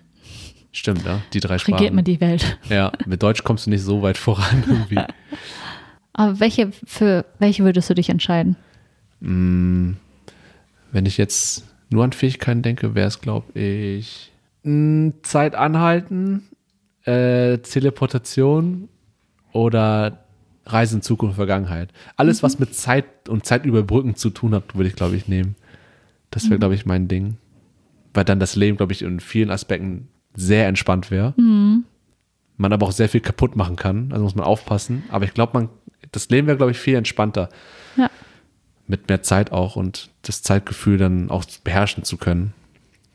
stimmt, 0.73 1.05
ja, 1.05 1.21
die 1.31 1.39
drei 1.39 1.55
regiert 1.55 1.77
Sprachen. 1.79 1.95
man 1.95 2.03
die 2.03 2.19
Welt. 2.19 2.59
Ja, 2.69 2.91
mit 3.05 3.23
Deutsch 3.23 3.43
kommst 3.43 3.65
du 3.65 3.69
nicht 3.69 3.83
so 3.83 4.01
weit 4.01 4.17
voran 4.17 4.63
irgendwie. 4.67 4.99
Aber 6.11 6.39
welche, 6.41 6.71
für 6.85 7.25
welche 7.39 7.63
würdest 7.63 7.89
du 7.89 7.93
dich 7.95 8.09
entscheiden? 8.09 8.57
Mm, 9.21 9.93
Wenn 10.91 11.05
ich 11.05 11.17
jetzt 11.17 11.63
nur 11.89 12.03
an 12.03 12.11
Fähigkeiten 12.11 12.61
denke, 12.63 12.95
wäre 12.95 13.07
es, 13.07 13.21
glaube 13.21 13.57
ich, 13.57 14.31
mm, 14.63 15.09
Zeit 15.23 15.55
anhalten, 15.55 16.43
äh, 17.05 17.59
Teleportation 17.59 18.89
oder 19.53 20.19
Reise 20.65 20.95
in 20.97 21.01
Zukunft 21.01 21.33
und 21.33 21.35
Vergangenheit. 21.35 21.89
Alles, 22.15 22.43
was 22.43 22.59
mit 22.59 22.75
Zeit 22.75 23.05
und 23.29 23.45
Zeit 23.45 23.65
überbrücken 23.65 24.15
zu 24.15 24.29
tun 24.29 24.53
hat, 24.53 24.75
würde 24.75 24.89
ich, 24.89 24.95
glaube 24.95 25.15
ich, 25.15 25.27
nehmen. 25.27 25.55
Das 26.31 26.49
wäre, 26.49 26.59
glaube 26.59 26.75
ich, 26.75 26.85
mein 26.85 27.07
Ding. 27.07 27.37
Weil 28.13 28.25
dann 28.25 28.39
das 28.39 28.55
Leben, 28.55 28.77
glaube 28.77 28.93
ich, 28.93 29.01
in 29.01 29.19
vielen 29.19 29.49
Aspekten 29.51 30.07
sehr 30.35 30.67
entspannt 30.67 31.11
wäre. 31.11 31.33
Man 31.37 32.73
aber 32.73 32.85
auch 32.87 32.91
sehr 32.91 33.09
viel 33.09 33.21
kaputt 33.21 33.55
machen 33.55 33.75
kann. 33.75 34.11
Also 34.11 34.23
muss 34.23 34.35
man 34.35 34.45
aufpassen. 34.45 35.03
Aber 35.09 35.25
ich 35.25 35.33
glaube, 35.33 35.51
man, 35.53 35.69
das 36.11 36.29
Leben 36.29 36.47
wäre, 36.47 36.57
glaube 36.57 36.71
ich, 36.71 36.77
viel 36.79 36.95
entspannter 36.95 37.49
Ja. 37.97 38.09
mit 38.87 39.09
mehr 39.09 39.21
Zeit 39.21 39.51
auch 39.51 39.75
und 39.75 40.09
das 40.21 40.41
Zeitgefühl 40.43 40.97
dann 40.97 41.29
auch 41.29 41.43
beherrschen 41.63 42.03
zu 42.03 42.17
können, 42.17 42.53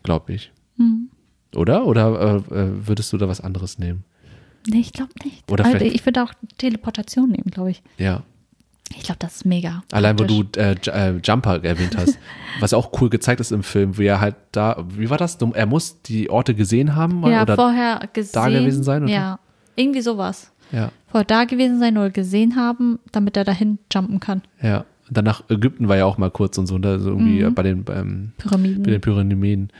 glaube 0.03 0.33
ich. 0.35 0.53
Hm. 0.77 1.09
Oder? 1.55 1.87
Oder 1.87 2.43
äh, 2.51 2.55
äh, 2.55 2.87
würdest 2.87 3.13
du 3.13 3.17
da 3.17 3.27
was 3.29 3.41
anderes 3.41 3.79
nehmen? 3.79 4.05
Nee, 4.69 4.81
ich 4.81 4.93
glaube 4.93 5.13
nicht. 5.25 5.51
Oder 5.51 5.65
Also 5.65 5.79
ich 5.85 6.05
würde 6.05 6.23
auch 6.23 6.33
Teleportation 6.59 7.31
nehmen, 7.31 7.51
glaube 7.51 7.71
ich. 7.71 7.83
Ja. 7.97 8.23
Ich 8.97 9.03
glaube, 9.03 9.19
das 9.19 9.37
ist 9.37 9.45
mega. 9.45 9.83
Allein, 9.93 10.19
wo 10.19 10.25
du 10.25 10.45
äh, 10.57 10.73
äh, 10.87 11.21
Jumper 11.23 11.63
erwähnt 11.63 11.97
hast, 11.97 12.19
was 12.61 12.73
auch 12.73 12.91
cool 13.01 13.11
gezeigt 13.11 13.39
ist 13.41 13.53
im 13.53 13.63
Film, 13.63 13.99
wie 13.99 14.07
er 14.07 14.21
halt 14.21 14.37
da, 14.53 14.83
wie 14.89 15.11
war 15.11 15.19
das? 15.19 15.37
Er 15.55 15.67
muss 15.67 16.01
die 16.03 16.31
Orte 16.31 16.55
gesehen 16.55 16.97
haben 16.97 17.23
ja, 17.27 17.43
oder 17.43 17.55
vorher 17.57 18.09
gesehen. 18.13 18.33
da 18.33 18.49
gewesen 18.49 18.83
sein, 18.83 19.03
oder? 19.05 19.13
Ja, 19.13 19.39
irgendwie 19.77 20.01
sowas. 20.01 20.51
ja, 20.73 20.91
Vorher 21.09 21.27
da 21.27 21.45
gewesen 21.45 21.79
sein 21.81 21.99
oder 21.99 22.11
gesehen 22.11 22.57
haben, 22.57 22.99
damit 23.13 23.37
er 23.37 23.45
dahin 23.45 23.79
jumpen 23.93 24.21
kann. 24.21 24.43
ja. 24.63 24.85
Danach 25.11 25.43
Ägypten 25.49 25.89
war 25.89 25.97
ja 25.97 26.05
auch 26.05 26.19
mal 26.19 26.31
kurz 26.31 26.59
und 26.59 26.67
so, 26.67 26.77
ne? 26.77 26.99
so 27.01 27.09
irgendwie 27.09 27.43
Mhm. 27.43 27.55
bei 27.55 27.63
den 27.63 27.83
ähm, 27.91 28.33
Pyramiden. 28.37 28.83
bei 28.83 28.91
den 28.91 29.01
Pyramiden. 29.01 29.71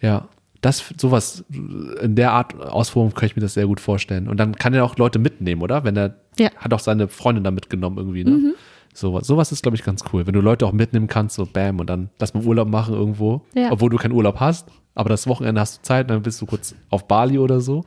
Ja, 0.00 0.26
das 0.60 0.84
sowas 0.98 1.44
in 1.50 2.14
der 2.16 2.32
Art 2.32 2.54
Ausformung 2.60 3.14
kann 3.14 3.26
ich 3.26 3.36
mir 3.36 3.42
das 3.42 3.54
sehr 3.54 3.66
gut 3.66 3.80
vorstellen. 3.80 4.28
Und 4.28 4.38
dann 4.38 4.56
kann 4.56 4.74
er 4.74 4.84
auch 4.84 4.96
Leute 4.96 5.18
mitnehmen, 5.18 5.62
oder? 5.62 5.84
Wenn 5.84 5.96
er 5.96 6.16
Ja. 6.38 6.48
Mhm. 6.50 6.56
hat 6.58 6.72
auch 6.74 6.80
seine 6.80 7.08
Freundin 7.08 7.44
da 7.44 7.50
mitgenommen 7.50 7.96
irgendwie, 7.98 8.24
ne? 8.24 8.54
Sowas, 8.92 9.26
sowas 9.26 9.52
ist, 9.52 9.62
glaube 9.62 9.76
ich, 9.76 9.84
ganz 9.84 10.02
cool. 10.12 10.26
Wenn 10.26 10.34
du 10.34 10.40
Leute 10.40 10.66
auch 10.66 10.72
mitnehmen 10.72 11.06
kannst, 11.06 11.36
so 11.36 11.46
bam, 11.46 11.78
und 11.78 11.88
dann 11.88 12.10
lass 12.18 12.34
mal 12.34 12.44
Urlaub 12.44 12.68
machen 12.68 12.94
irgendwo, 12.94 13.42
Ja. 13.54 13.70
obwohl 13.70 13.88
du 13.88 13.96
keinen 13.96 14.12
Urlaub 14.12 14.40
hast, 14.40 14.68
aber 14.96 15.08
das 15.08 15.26
Wochenende 15.28 15.60
hast 15.60 15.78
du 15.78 15.82
Zeit, 15.82 16.10
dann 16.10 16.22
bist 16.22 16.40
du 16.42 16.46
kurz 16.46 16.74
auf 16.90 17.06
Bali 17.06 17.38
oder 17.38 17.60
so. 17.60 17.84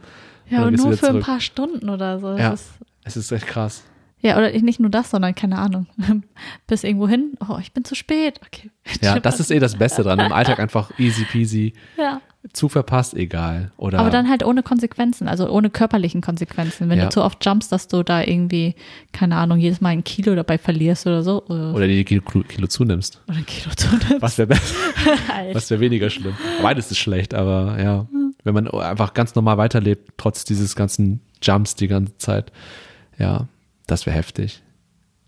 ja, 0.49 0.65
und 0.65 0.77
du 0.79 0.83
nur 0.87 0.93
für 0.97 1.07
ein 1.07 1.11
zurück. 1.13 1.25
paar 1.25 1.41
Stunden 1.41 1.89
oder 1.89 2.19
so. 2.19 2.35
Ja. 2.37 2.53
Ist, 2.53 2.69
Es 3.03 3.17
ist 3.17 3.31
echt 3.33 3.47
krass. 3.47 3.83
ja, 4.21 4.37
oder 4.37 4.49
nicht 4.51 4.79
nur 4.79 4.89
das, 4.89 5.09
sondern 5.11 5.35
keine 5.35 5.57
Ahnung. 5.59 5.87
Bis 6.67 6.83
irgendwo 6.85 7.07
hin. 7.09 7.33
Oh, 7.47 7.57
ich 7.59 7.73
bin 7.73 7.83
zu 7.83 7.95
spät. 7.95 8.39
Okay. 8.45 8.71
Ja, 9.01 9.19
das 9.19 9.39
ist 9.41 9.51
eh 9.51 9.59
das 9.59 9.75
Beste 9.77 10.03
dran. 10.03 10.19
Im 10.19 10.31
Alltag 10.31 10.59
einfach 10.59 10.97
easy 10.99 11.25
peasy. 11.25 11.73
Ja. 11.97 12.21
Zug 12.51 12.71
verpasst, 12.71 13.13
egal. 13.13 13.71
Oder 13.77 13.99
Aber 13.99 14.09
dann 14.09 14.29
halt 14.29 14.43
ohne 14.45 14.63
Konsequenzen, 14.63 15.29
also 15.29 15.49
ohne 15.49 15.69
körperlichen 15.69 16.19
Konsequenzen. 16.19 16.89
Wenn 16.89 16.97
Ja. 16.99 17.05
du 17.05 17.09
zu 17.11 17.23
oft 17.23 17.43
jumpst, 17.45 17.71
dass 17.71 17.87
du 17.87 18.03
da 18.03 18.21
irgendwie, 18.21 18.75
keine 19.13 19.37
Ahnung, 19.37 19.59
jedes 19.59 19.79
Mal 19.79 19.89
ein 19.89 20.03
Kilo 20.03 20.35
dabei 20.35 20.57
verlierst 20.57 21.07
oder 21.07 21.23
so. 21.23 21.45
Oder, 21.45 21.73
oder 21.73 21.87
die 21.87 22.03
Kilo, 22.03 22.21
Kilo 22.21 22.67
zunimmst. 22.67 23.21
oder 23.29 23.37
ein 23.37 23.45
Kilo 23.45 23.73
zunimmst. 23.75 24.21
Was 24.21 24.37
wäre 24.37 24.47
besser? 24.47 24.75
Was 25.53 25.69
wäre 25.69 25.79
weniger 25.79 26.09
schlimm? 26.09 26.35
Beides 26.61 26.91
ist 26.91 26.97
schlecht, 26.97 27.33
aber 27.33 27.81
ja, 27.81 28.07
wenn 28.43 28.53
man 28.53 28.67
einfach 28.67 29.13
ganz 29.13 29.35
normal 29.35 29.57
weiterlebt, 29.57 30.11
trotz 30.17 30.43
dieses 30.43 30.75
ganzen 30.75 31.21
Jumps 31.41 31.75
die 31.75 31.87
ganze 31.87 32.17
Zeit, 32.17 32.51
ja, 33.17 33.47
das 33.87 34.05
wäre 34.05 34.17
heftig. 34.17 34.61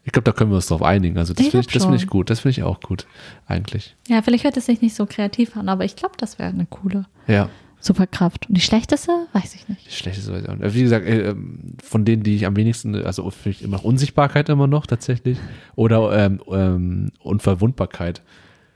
Ich 0.05 0.11
glaube, 0.11 0.23
da 0.23 0.31
können 0.31 0.51
wir 0.51 0.55
uns 0.57 0.67
drauf 0.67 0.81
einigen. 0.83 1.17
Also 1.17 1.33
das 1.33 1.45
Ich 1.45 1.51
finde 1.51 1.65
ich, 1.67 1.73
das 1.73 1.83
finde 1.83 1.97
ich 1.97 2.07
gut. 2.07 2.29
Das 2.29 2.39
finde 2.41 2.51
ich 2.51 2.63
auch 2.63 2.79
gut, 2.79 3.07
eigentlich. 3.47 3.95
Ja, 4.07 4.21
vielleicht 4.21 4.43
hört 4.43 4.55
es 4.55 4.67
sich 4.67 4.81
nicht 4.81 4.95
so 4.95 5.05
kreativ 5.05 5.57
an, 5.57 5.67
aber 5.67 5.83
ich 5.83 5.95
glaube, 5.95 6.13
das 6.17 6.37
wäre 6.39 6.49
eine 6.49 6.65
coole 6.67 7.05
Ja, 7.27 7.49
Superkraft. 7.79 8.47
Und 8.47 8.55
die 8.55 8.61
schlechteste, 8.61 9.11
weiß 9.33 9.55
ich 9.55 9.67
nicht. 9.67 9.85
die 9.87 9.91
schlechteste 9.95 10.31
weiß 10.31 10.43
ich 10.43 10.49
auch 10.49 10.55
nicht. 10.55 10.73
Wie 10.75 10.81
gesagt, 10.83 11.05
äh, 11.07 11.29
ähm, 11.31 11.73
von 11.83 12.05
denen, 12.05 12.23
die 12.23 12.35
ich 12.35 12.45
am 12.45 12.55
wenigsten, 12.55 12.95
also 13.03 13.29
vielleicht 13.31 13.61
immer 13.63 13.83
Unsichtbarkeit 13.83 14.47
immer 14.49 14.67
noch 14.67 14.85
tatsächlich 14.87 15.37
oder 15.75 16.15
ähm, 16.25 16.39
ähm, 16.51 17.11
Unverwundbarkeit. 17.19 18.21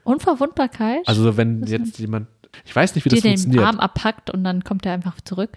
Unverwundbarkeit, 0.04 1.02
Also 1.08 1.24
so, 1.24 1.38
wenn 1.38 1.62
Was 1.62 1.70
jetzt 1.70 2.00
jemand, 2.00 2.28
ich 2.66 2.76
weiß 2.76 2.96
nicht, 2.96 3.06
wie 3.06 3.10
das 3.10 3.22
den 3.22 3.32
funktioniert. 3.38 3.64
Arm 3.66 3.80
abpackt 3.80 4.30
und 4.32 4.44
dann 4.44 4.64
kommt 4.64 4.86
er 4.86 4.94
einfach 4.94 5.22
zurück. 5.22 5.52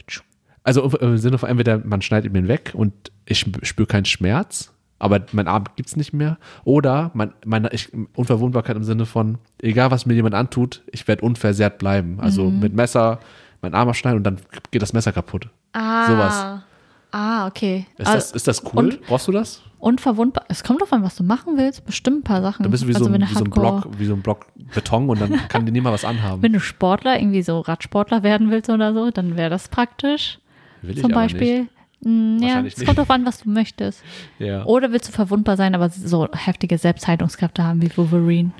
Also 0.64 0.82
im 0.98 1.16
Sinne 1.18 1.38
von 1.38 1.48
entweder 1.48 1.78
man 1.78 2.02
schneidet 2.02 2.34
ihn 2.36 2.48
weg 2.48 2.72
und 2.74 2.92
ich 3.24 3.46
spüre 3.62 3.86
keinen 3.86 4.04
Schmerz, 4.04 4.72
aber 5.02 5.20
mein 5.32 5.48
Arm 5.48 5.64
gibt's 5.76 5.96
nicht 5.96 6.12
mehr. 6.12 6.38
Oder 6.64 7.10
mein, 7.14 7.32
meine 7.44 7.70
ich, 7.72 7.90
Unverwundbarkeit 8.14 8.76
im 8.76 8.84
Sinne 8.84 9.04
von, 9.04 9.38
egal 9.60 9.90
was 9.90 10.06
mir 10.06 10.14
jemand 10.14 10.34
antut, 10.34 10.82
ich 10.92 11.06
werde 11.08 11.24
unversehrt 11.24 11.78
bleiben. 11.78 12.18
Also 12.20 12.44
Mhm. 12.50 12.60
mit 12.60 12.74
Messer 12.74 13.18
mein 13.60 13.74
Arm 13.74 13.88
abschneiden 13.88 14.18
und 14.18 14.24
dann 14.24 14.38
geht 14.70 14.80
das 14.82 14.92
Messer 14.92 15.12
kaputt. 15.12 15.48
Ah. 15.72 16.06
Sowas. 16.06 16.62
Ah, 17.10 17.46
okay. 17.46 17.86
Ist 17.98 18.08
Ah, 18.08 18.14
das, 18.14 18.32
ist 18.32 18.48
das 18.48 18.64
cool? 18.64 18.70
und- 18.84 19.02
Brauchst 19.06 19.28
du 19.28 19.32
das? 19.32 19.62
Unverwundbar. 19.78 20.44
Es 20.48 20.62
kommt 20.62 20.80
drauf 20.80 20.92
an, 20.92 21.02
was 21.02 21.16
du 21.16 21.24
machen 21.24 21.56
willst. 21.58 21.84
Bestimmt 21.84 22.18
ein 22.20 22.22
paar 22.22 22.40
Sachen. 22.40 22.62
Du 22.62 22.70
bist 22.70 22.86
wie, 22.86 22.94
also 22.94 23.04
so, 23.06 23.10
ein, 23.12 23.20
wie 23.20 23.34
so 23.34 23.44
ein 23.44 23.50
Block, 23.50 23.88
wie 23.98 24.06
so 24.06 24.14
ein 24.14 24.22
Block 24.22 24.46
Beton 24.74 25.10
und 25.10 25.20
dann 25.20 25.32
kann 25.48 25.66
dir 25.66 25.72
niemand 25.72 25.92
was 25.94 26.04
anhaben. 26.04 26.40
Wenn 26.42 26.52
du 26.52 26.60
Sportler, 26.60 27.18
irgendwie 27.18 27.42
so 27.42 27.58
Radsportler 27.60 28.22
werden 28.22 28.50
willst 28.50 28.70
oder 28.70 28.94
so, 28.94 29.10
dann 29.10 29.36
wäre 29.36 29.50
das 29.50 29.68
praktisch. 29.68 30.38
Will 30.82 30.96
ich 30.96 31.02
Zum 31.02 31.10
Beispiel. 31.12 31.64
Mm, 31.64 31.68
Ja, 32.04 32.10
Wahrscheinlich 32.10 32.72
es 32.74 32.78
nicht. 32.80 32.86
kommt 32.86 32.98
drauf 32.98 33.10
an, 33.10 33.24
was 33.24 33.42
du 33.42 33.50
möchtest. 33.50 34.02
Ja. 34.38 34.64
Oder 34.64 34.90
willst 34.92 35.08
du 35.08 35.12
verwundbar 35.12 35.56
sein, 35.56 35.74
aber 35.74 35.88
so 35.88 36.28
heftige 36.32 36.76
Selbstheilungskräfte 36.78 37.62
haben 37.62 37.80
wie 37.82 37.96
Wolverine. 37.96 38.50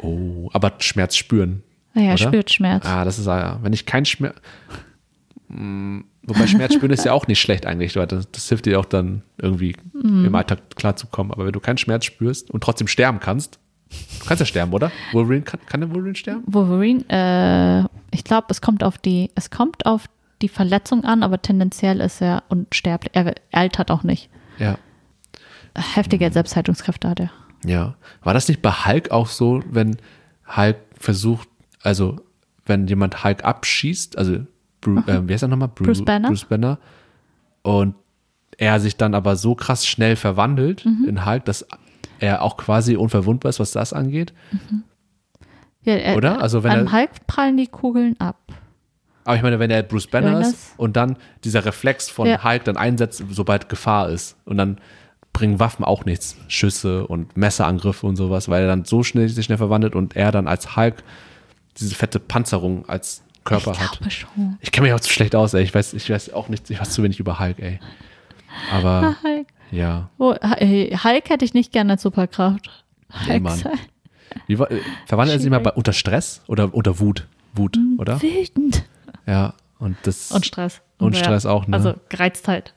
Oh, 0.00 0.48
aber 0.52 0.72
Schmerz 0.78 1.16
spüren. 1.16 1.62
Ja, 1.94 2.02
er 2.02 2.08
Oder? 2.14 2.18
spürt 2.18 2.50
Schmerz. 2.52 2.84
Ah, 2.86 3.04
das 3.04 3.18
ist 3.18 3.26
ja, 3.26 3.58
wenn 3.62 3.72
ich 3.72 3.86
kein 3.86 4.04
Schmerz. 4.04 4.36
Mm, 5.48 6.00
Wobei 6.22 6.46
Schmerz 6.46 6.74
spüren 6.74 6.92
ist 6.92 7.06
ja 7.06 7.12
auch 7.14 7.26
nicht 7.26 7.40
schlecht 7.40 7.64
eigentlich, 7.64 7.96
weil 7.96 8.06
das, 8.06 8.30
das 8.30 8.48
hilft 8.50 8.66
dir 8.66 8.78
auch 8.78 8.84
dann 8.84 9.22
irgendwie 9.38 9.74
Mhm. 9.94 10.26
im 10.26 10.34
Alltag 10.34 10.58
klarzukommen. 10.76 11.32
Aber 11.32 11.46
wenn 11.46 11.52
du 11.52 11.60
keinen 11.60 11.78
Schmerz 11.78 12.04
spürst 12.04 12.50
und 12.50 12.62
trotzdem 12.62 12.86
sterben 12.86 13.18
kannst, 13.18 13.58
du 14.20 14.26
kannst 14.26 14.40
ja 14.40 14.46
sterben, 14.46 14.72
oder? 14.74 14.92
Wolverine, 15.12 15.42
kann, 15.42 15.60
kann 15.64 15.80
der 15.80 15.88
Wolverine 15.90 16.16
sterben? 16.16 16.42
Wolverine, 16.46 17.02
äh, 17.08 18.14
ich 18.14 18.24
glaube, 18.24 18.48
es 18.50 18.60
kommt 18.60 18.84
auf 18.84 18.98
die, 18.98 19.30
es 19.36 19.48
kommt 19.50 19.86
auf 19.86 20.04
die 20.42 20.48
Verletzung 20.48 21.04
an, 21.04 21.22
aber 21.22 21.42
tendenziell 21.42 22.00
ist 22.00 22.20
er 22.22 22.42
unsterblich. 22.48 23.10
Er 23.14 23.34
altert 23.52 23.90
auch 23.90 24.02
nicht. 24.02 24.30
Ja. 24.58 24.78
Heftige 25.76 26.30
Selbstheilungskräfte 26.30 27.08
hat 27.08 27.20
er. 27.20 27.30
Ja. 27.64 27.94
War 28.22 28.34
das 28.34 28.48
nicht 28.48 28.62
bei 28.62 28.70
Hulk 28.70 29.10
auch 29.10 29.26
so, 29.28 29.62
wenn 29.70 29.96
Hulk 30.56 30.76
versucht, 30.98 31.48
also 31.82 32.16
wenn 32.66 32.86
jemand 32.86 33.24
Hulk 33.24 33.44
abschießt, 33.44 34.16
also 34.18 34.44
Bru 34.80 34.98
äh, 35.06 35.26
wie 35.28 35.32
heißt 35.32 35.42
er 35.42 35.48
nochmal? 35.48 35.68
Bru 35.68 35.84
Bruce 35.84 36.04
Banner. 36.04 36.28
Bruce 36.28 36.44
Banner. 36.44 36.78
Und 37.62 37.94
er 38.56 38.78
sich 38.80 38.96
dann 38.96 39.14
aber 39.14 39.36
so 39.36 39.54
krass 39.54 39.86
schnell 39.86 40.16
verwandelt 40.16 40.84
Mhm. 40.84 41.06
in 41.08 41.26
Hulk, 41.26 41.44
dass 41.44 41.66
er 42.20 42.42
auch 42.42 42.56
quasi 42.56 42.96
unverwundbar 42.96 43.50
ist, 43.50 43.60
was 43.60 43.70
das 43.72 43.92
angeht. 43.92 44.32
Ja, 45.82 45.94
er, 45.94 46.16
Oder? 46.16 46.40
Also 46.40 46.62
wenn 46.64 46.72
am 46.72 46.86
er- 46.86 46.92
Hulk 46.92 47.10
prallen 47.26 47.56
die 47.56 47.66
Kugeln 47.68 48.18
ab. 48.20 48.36
Aber 49.28 49.36
ich 49.36 49.42
meine, 49.42 49.58
wenn 49.58 49.70
er 49.70 49.82
Bruce 49.82 50.06
Banner 50.06 50.40
ist 50.40 50.72
und 50.78 50.96
dann 50.96 51.18
dieser 51.44 51.62
Reflex 51.66 52.08
von 52.08 52.26
Ja. 52.26 52.42
Hulk 52.42 52.64
dann 52.64 52.78
einsetzt, 52.78 53.22
sobald 53.30 53.68
Gefahr 53.68 54.08
ist. 54.08 54.36
Und 54.46 54.56
dann 54.56 54.78
bringen 55.34 55.60
Waffen 55.60 55.84
auch 55.84 56.06
nichts. 56.06 56.36
Schüsse 56.48 57.06
und 57.06 57.36
Messerangriffe 57.36 58.06
und 58.06 58.16
sowas, 58.16 58.48
weil 58.48 58.62
er 58.62 58.68
dann 58.68 58.86
so 58.86 59.02
schnell 59.02 59.28
sich 59.28 59.44
schnell 59.44 59.58
verwandelt 59.58 59.94
und 59.94 60.16
er 60.16 60.32
dann 60.32 60.48
als 60.48 60.76
Hulk 60.76 61.02
diese 61.78 61.94
fette 61.94 62.20
Panzerung 62.20 62.88
als 62.88 63.22
Körper 63.44 63.72
ich 63.72 63.78
hat. 63.80 64.12
schon. 64.12 64.56
Ich 64.62 64.72
kenne 64.72 64.86
mich 64.86 64.94
auch 64.94 65.00
zu 65.00 65.10
schlecht 65.12 65.36
aus, 65.36 65.52
ey. 65.52 65.62
Ich 65.62 65.74
weiß, 65.74 65.92
ich 65.92 66.08
weiß 66.08 66.32
auch 66.32 66.48
nicht, 66.48 66.70
ich 66.70 66.80
weiß 66.80 66.88
zu 66.90 67.02
wenig 67.02 67.20
über 67.20 67.38
Hulk, 67.38 67.58
ey. 67.58 67.80
Aber 68.72 69.14
Hulk. 69.22 69.46
ja, 69.70 70.08
Oh, 70.16 70.34
Hulk 70.34 71.28
hätte 71.30 71.44
ich 71.44 71.52
nicht 71.52 71.70
gerne 71.72 71.92
als 71.92 72.02
Superkraft. 72.02 72.70
Nee, 73.26 73.32
Hulk 73.34 73.42
Mann. 73.42 73.58
sei 73.58 73.70
Wie, 74.46 74.54
äh, 74.54 74.80
verwandelt 75.06 75.36
er 75.36 75.40
sich 75.40 75.46
immer 75.48 75.60
bei, 75.60 75.72
unter 75.72 75.92
Stress 75.92 76.40
oder 76.46 76.72
unter 76.74 76.98
Wut? 76.98 77.26
Wut, 77.54 77.78
oder? 77.98 78.20
Wütend. 78.22 78.84
Ja, 79.28 79.54
und 79.78 79.96
das. 80.02 80.32
Und 80.32 80.44
Stress. 80.46 80.80
Und 80.98 81.14
Ja. 81.14 81.22
Stress 81.22 81.46
auch, 81.46 81.66
ne? 81.68 81.76
Also 81.76 81.94
Gereiztheit. 82.08 82.74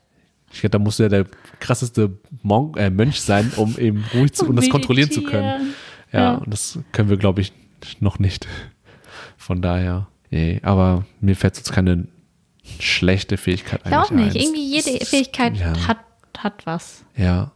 Ich 0.53 0.59
glaube, 0.59 0.71
da 0.71 0.79
musst 0.79 0.99
du 0.99 1.03
ja 1.03 1.09
der 1.09 1.25
krasseste 1.59 2.11
Monk, 2.43 2.77
äh, 2.77 2.89
Mönch 2.89 3.21
sein, 3.21 3.51
um 3.55 3.77
eben 3.77 4.03
ruhig 4.13 4.33
zu 4.33 4.45
und 4.47 4.57
das 4.57 4.69
kontrollieren 4.69 5.09
zu 5.09 5.23
können. 5.23 5.73
Ja, 6.11 6.19
Ja. 6.19 6.33
und 6.35 6.51
das 6.53 6.77
können 6.91 7.09
wir, 7.09 7.17
glaube 7.17 7.41
ich, 7.41 7.53
noch 8.01 8.19
nicht. 8.19 8.47
Von 9.37 9.61
daher, 9.61 10.07
nee, 10.29 10.59
aber 10.61 11.05
mir 11.21 11.35
fällt 11.37 11.55
jetzt 11.57 11.71
keine 11.71 12.07
schlechte 12.79 13.37
Fähigkeit 13.37 13.81
Ich 13.85 13.93
auch 13.93 14.11
eigentlich 14.11 14.33
nicht. 14.33 14.35
ein. 14.35 14.41
Irgendwie 14.41 14.75
jede 14.75 14.89
ist- 14.97 15.09
Fähigkeit 15.09 15.57
ja, 15.57 15.87
hat, 15.87 15.97
hat 16.37 16.65
was. 16.65 17.03
Ja, 17.15 17.51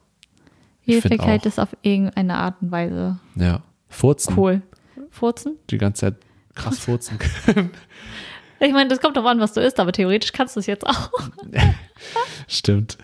Jede 0.86 1.02
Fähigkeit 1.02 1.42
auch. 1.42 1.46
ist 1.48 1.60
auf 1.60 1.76
irgendeine 1.82 2.36
Art 2.38 2.56
und 2.62 2.72
Weise 2.72 3.20
ja. 3.36 3.62
Furzen. 3.90 4.36
cool. 4.38 4.62
Furzen? 5.10 5.58
Die 5.70 5.78
ganze 5.78 6.02
Zeit 6.02 6.16
krass 6.54 6.80
furzen. 6.80 7.18
Ich 8.65 8.73
meine, 8.73 8.89
das 8.89 8.99
kommt 8.99 9.15
drauf 9.17 9.25
an, 9.25 9.39
was 9.39 9.54
du 9.54 9.62
isst, 9.62 9.80
aber 9.80 9.91
theoretisch 9.91 10.32
kannst 10.32 10.56
du 10.56 10.60
es 10.60 10.65
jetzt 10.65 10.86
auch. 10.86 11.12
Stimmt. 12.47 12.97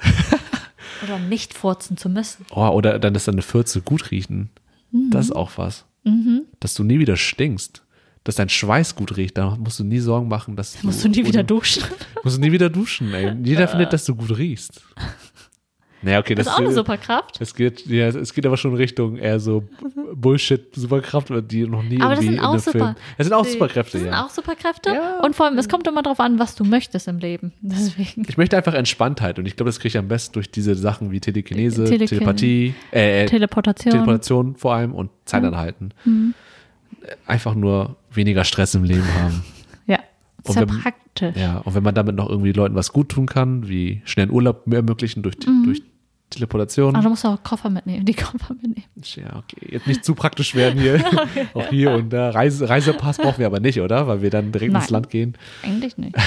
Oder 1.03 1.19
nicht 1.19 1.53
furzen 1.53 1.97
zu 1.97 2.09
müssen. 2.09 2.45
Oh, 2.51 2.67
oder 2.69 2.99
dann, 2.99 3.13
dass 3.13 3.25
deine 3.25 3.41
Fürze 3.41 3.81
gut 3.81 4.11
riechen. 4.11 4.49
Das 4.91 5.25
ist 5.27 5.31
auch 5.31 5.51
was. 5.55 5.85
Mhm. 6.03 6.43
Dass 6.59 6.73
du 6.73 6.83
nie 6.83 6.99
wieder 6.99 7.15
stinkst. 7.15 7.83
Dass 8.23 8.35
dein 8.35 8.49
Schweiß 8.49 8.95
gut 8.95 9.17
riecht. 9.17 9.37
Da 9.37 9.55
musst 9.55 9.79
du 9.79 9.83
nie 9.83 9.99
Sorgen 9.99 10.27
machen, 10.27 10.55
dass 10.55 10.81
Musst 10.83 11.03
du 11.03 11.09
nie 11.09 11.25
wieder 11.25 11.43
duschen. 11.43 11.83
Musst 12.23 12.37
du 12.37 12.41
nie 12.41 12.51
wieder 12.51 12.69
duschen, 12.69 13.13
ey. 13.13 13.35
Jeder 13.43 13.67
findet, 13.69 13.93
dass 13.93 14.05
du 14.05 14.15
gut 14.15 14.37
riechst. 14.37 14.81
Naja, 16.03 16.19
okay, 16.19 16.33
Das 16.35 16.45
das, 16.45 16.53
ist 16.53 16.59
auch 16.59 16.63
eine 16.65 16.73
Superkraft. 16.73 17.39
Es 17.39 17.53
geht, 17.53 17.85
ja, 17.85 18.07
es 18.07 18.33
geht 18.33 18.45
aber 18.45 18.57
schon 18.57 18.73
Richtung 18.73 19.17
eher 19.17 19.39
so 19.39 19.63
Bullshit-Superkraft, 20.15 21.31
die 21.51 21.67
noch 21.67 21.83
nie 21.83 22.01
Aber 22.01 22.15
das 22.15 22.19
irgendwie 22.19 22.25
sind 22.25 22.33
in 22.35 22.39
auch 22.39 22.51
einem 22.51 22.59
super. 22.59 22.71
Film. 22.79 22.95
Das 23.17 23.27
sind 23.27 23.33
auch 23.33 23.45
Die- 23.45 23.51
Superkräfte, 23.51 23.91
Das 23.97 24.01
sind 24.01 24.11
ja. 24.11 24.25
auch 24.25 24.29
Superkräfte. 24.29 24.89
Ja. 24.89 25.19
Und 25.23 25.35
vor 25.35 25.45
allem, 25.45 25.57
es 25.57 25.69
kommt 25.69 25.87
immer 25.87 26.01
darauf 26.01 26.19
an, 26.19 26.39
was 26.39 26.55
du 26.55 26.63
möchtest 26.63 27.07
im 27.07 27.19
Leben. 27.19 27.53
Deswegen. 27.61 28.23
Ich 28.27 28.37
möchte 28.37 28.57
einfach 28.57 28.73
Entspanntheit 28.73 29.37
und 29.39 29.45
ich 29.45 29.55
glaube, 29.55 29.69
das 29.69 29.79
kriege 29.79 29.89
ich 29.89 29.97
am 29.97 30.07
besten 30.07 30.33
durch 30.33 30.49
diese 30.49 30.75
Sachen 30.75 31.11
wie 31.11 31.19
Telekinese, 31.19 31.83
Telekin- 31.85 32.07
Telepathie, 32.09 32.73
äh, 32.91 33.23
äh, 33.23 33.25
Teleportation. 33.27 33.91
Teleportation 33.91 34.55
vor 34.55 34.73
allem 34.73 34.93
und 34.93 35.11
Zeit 35.25 35.43
anhalten. 35.43 35.91
Einfach 37.25 37.55
nur 37.55 37.95
weniger 38.13 38.43
Stress 38.43 38.75
im 38.75 38.83
Leben 38.83 39.07
haben. 39.21 39.43
Ja. 39.87 39.99
Und 40.43 40.53
Sehr 40.53 40.69
wenn- 40.69 40.79
praktisch. 40.79 41.35
Ja, 41.35 41.57
und 41.59 41.75
wenn 41.75 41.83
man 41.83 41.93
damit 41.93 42.15
noch 42.15 42.29
irgendwie 42.29 42.51
Leuten 42.53 42.73
was 42.75 42.93
gut 42.93 43.09
tun 43.09 43.25
kann, 43.25 43.67
wie 43.67 44.01
schnellen 44.05 44.31
Urlaub 44.31 44.63
ermöglichen 44.71 45.21
durch, 45.23 45.35
durch 45.39 45.81
Teleportation. 46.31 46.95
Aber 46.95 47.03
du 47.03 47.09
musst 47.11 47.25
auch 47.25 47.41
Koffer 47.43 47.69
mitnehmen, 47.69 48.05
die 48.05 48.13
Koffer 48.15 48.55
mitnehmen. 48.55 48.83
Ja, 49.15 49.35
okay. 49.37 49.67
Jetzt 49.69 49.85
nicht 49.87 50.03
zu 50.03 50.15
praktisch 50.15 50.55
werden 50.55 50.79
hier. 50.81 51.03
Auch 51.53 51.67
hier 51.69 51.91
und 51.91 52.09
da. 52.11 52.31
Reise, 52.31 52.67
Reisepass 52.67 53.17
brauchen 53.17 53.37
wir 53.39 53.45
aber 53.45 53.59
nicht, 53.59 53.79
oder? 53.79 54.07
Weil 54.07 54.21
wir 54.21 54.29
dann 54.29 54.51
direkt 54.51 54.73
ins 54.73 54.83
Nein. 54.85 54.89
Land 54.93 55.09
gehen. 55.09 55.35
Eigentlich 55.63 55.97
nicht. 55.97 56.15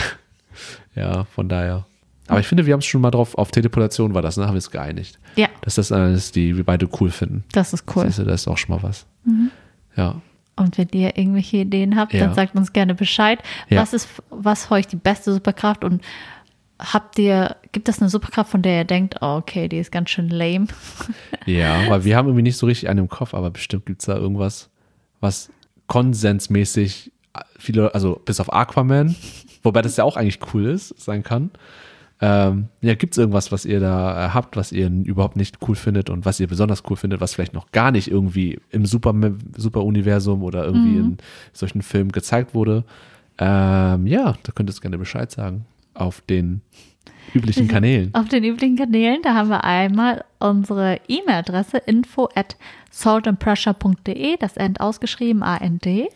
Ja, 0.94 1.24
von 1.24 1.48
daher. 1.48 1.84
Aber 2.28 2.38
ich 2.38 2.46
finde, 2.46 2.64
wir 2.64 2.72
haben 2.72 2.78
es 2.80 2.86
schon 2.86 3.00
mal 3.00 3.10
drauf, 3.10 3.36
auf 3.36 3.50
Teleportation 3.50 4.14
war 4.14 4.22
das, 4.22 4.36
ne? 4.36 4.46
Haben 4.46 4.54
wir 4.54 4.58
es 4.58 4.70
geeinigt. 4.70 5.18
Ja, 5.34 5.48
Dass 5.62 5.74
das 5.74 5.90
alles, 5.90 6.30
die 6.30 6.56
wir 6.56 6.62
beide 6.64 6.88
cool 7.00 7.10
finden. 7.10 7.42
das 7.52 7.72
ist 7.72 7.84
cool. 7.96 8.04
Siehst 8.06 8.20
du, 8.20 8.24
das 8.24 8.42
ist 8.42 8.48
auch 8.48 8.56
schon 8.56 8.76
mal 8.76 8.82
was. 8.84 9.04
Ja. 9.96 10.20
Und 10.56 10.78
wenn 10.78 10.88
ihr 10.92 11.18
irgendwelche 11.18 11.56
Ideen 11.58 11.96
habt, 11.96 12.12
Ja. 12.14 12.20
dann 12.26 12.34
sagt 12.34 12.54
uns 12.54 12.72
gerne 12.72 12.94
Bescheid. 12.94 13.40
Ja. 13.68 13.82
Was 13.82 13.92
ist, 13.92 14.08
was 14.30 14.66
für 14.66 14.74
euch 14.74 14.86
die 14.86 14.94
beste 14.96 15.32
Superkraft 15.32 15.82
und 15.82 16.00
habt 16.78 17.18
ihr, 17.18 17.56
gibt 17.72 17.88
es 17.88 18.00
eine 18.00 18.08
Superkraft, 18.08 18.50
von 18.50 18.62
der 18.62 18.78
ihr 18.78 18.84
denkt, 18.84 19.16
oh, 19.20 19.36
okay, 19.36 19.68
die 19.68 19.78
ist 19.78 19.92
ganz 19.92 20.10
schön 20.10 20.28
lame? 20.28 20.66
Ja, 21.46 21.90
weil 21.90 22.04
wir 22.04 22.16
haben 22.16 22.26
irgendwie 22.26 22.42
nicht 22.42 22.56
so 22.56 22.64
richtig 22.64 22.88
einen 22.88 23.00
im 23.00 23.08
Kopf, 23.08 23.34
aber 23.34 23.50
bestimmt 23.50 23.84
gibt 23.84 24.00
es 24.00 24.06
da 24.06 24.16
irgendwas, 24.16 24.70
was 25.20 25.50
konsensmäßig 25.88 27.12
viele, 27.58 27.94
also 27.94 28.20
bis 28.24 28.40
auf 28.40 28.50
Aquaman, 28.50 29.14
wobei 29.62 29.82
das 29.82 29.98
ja 29.98 30.04
auch 30.04 30.16
eigentlich 30.16 30.38
cool 30.54 30.64
ist, 30.66 30.98
sein 30.98 31.22
kann. 31.22 31.50
Ähm, 32.20 32.68
ja, 32.80 32.94
gibt 32.94 33.12
es 33.12 33.18
irgendwas, 33.18 33.52
was 33.52 33.66
ihr 33.66 33.80
da 33.80 34.26
äh, 34.26 34.30
habt, 34.30 34.56
was 34.56 34.72
ihr 34.72 34.88
überhaupt 34.88 35.36
nicht 35.36 35.58
cool 35.68 35.74
findet 35.74 36.08
und 36.08 36.24
was 36.24 36.40
ihr 36.40 36.46
besonders 36.46 36.82
cool 36.88 36.96
findet, 36.96 37.20
was 37.20 37.34
vielleicht 37.34 37.52
noch 37.52 37.72
gar 37.72 37.90
nicht 37.90 38.08
irgendwie 38.08 38.60
im 38.70 38.86
Super, 38.86 39.12
Super-Universum 39.56 40.42
oder 40.42 40.64
irgendwie 40.64 40.96
in 40.96 41.18
solchen 41.52 41.82
Filmen 41.82 42.12
gezeigt 42.12 42.54
wurde? 42.54 42.84
Ähm, 43.36 44.06
ja, 44.06 44.34
da 44.42 44.52
könnt 44.52 44.70
ihr 44.70 44.72
es 44.72 44.80
gerne 44.80 44.96
Bescheid 44.96 45.30
sagen. 45.30 45.66
Auf 45.94 46.20
den 46.20 46.60
üblichen 47.34 47.68
Kanälen. 47.68 48.14
Auf 48.14 48.28
den 48.28 48.44
üblichen 48.44 48.76
Kanälen, 48.76 49.22
da 49.22 49.34
haben 49.34 49.48
wir 49.48 49.64
einmal 49.64 50.24
unsere 50.38 51.00
E-Mail-Adresse 51.08 51.78
info 51.78 52.28
at 52.34 52.56
saltandpressure.de, 52.90 54.36
das 54.36 54.56
End 54.56 54.80
ausgeschrieben, 54.80 55.42
A-N-D. 55.42 56.08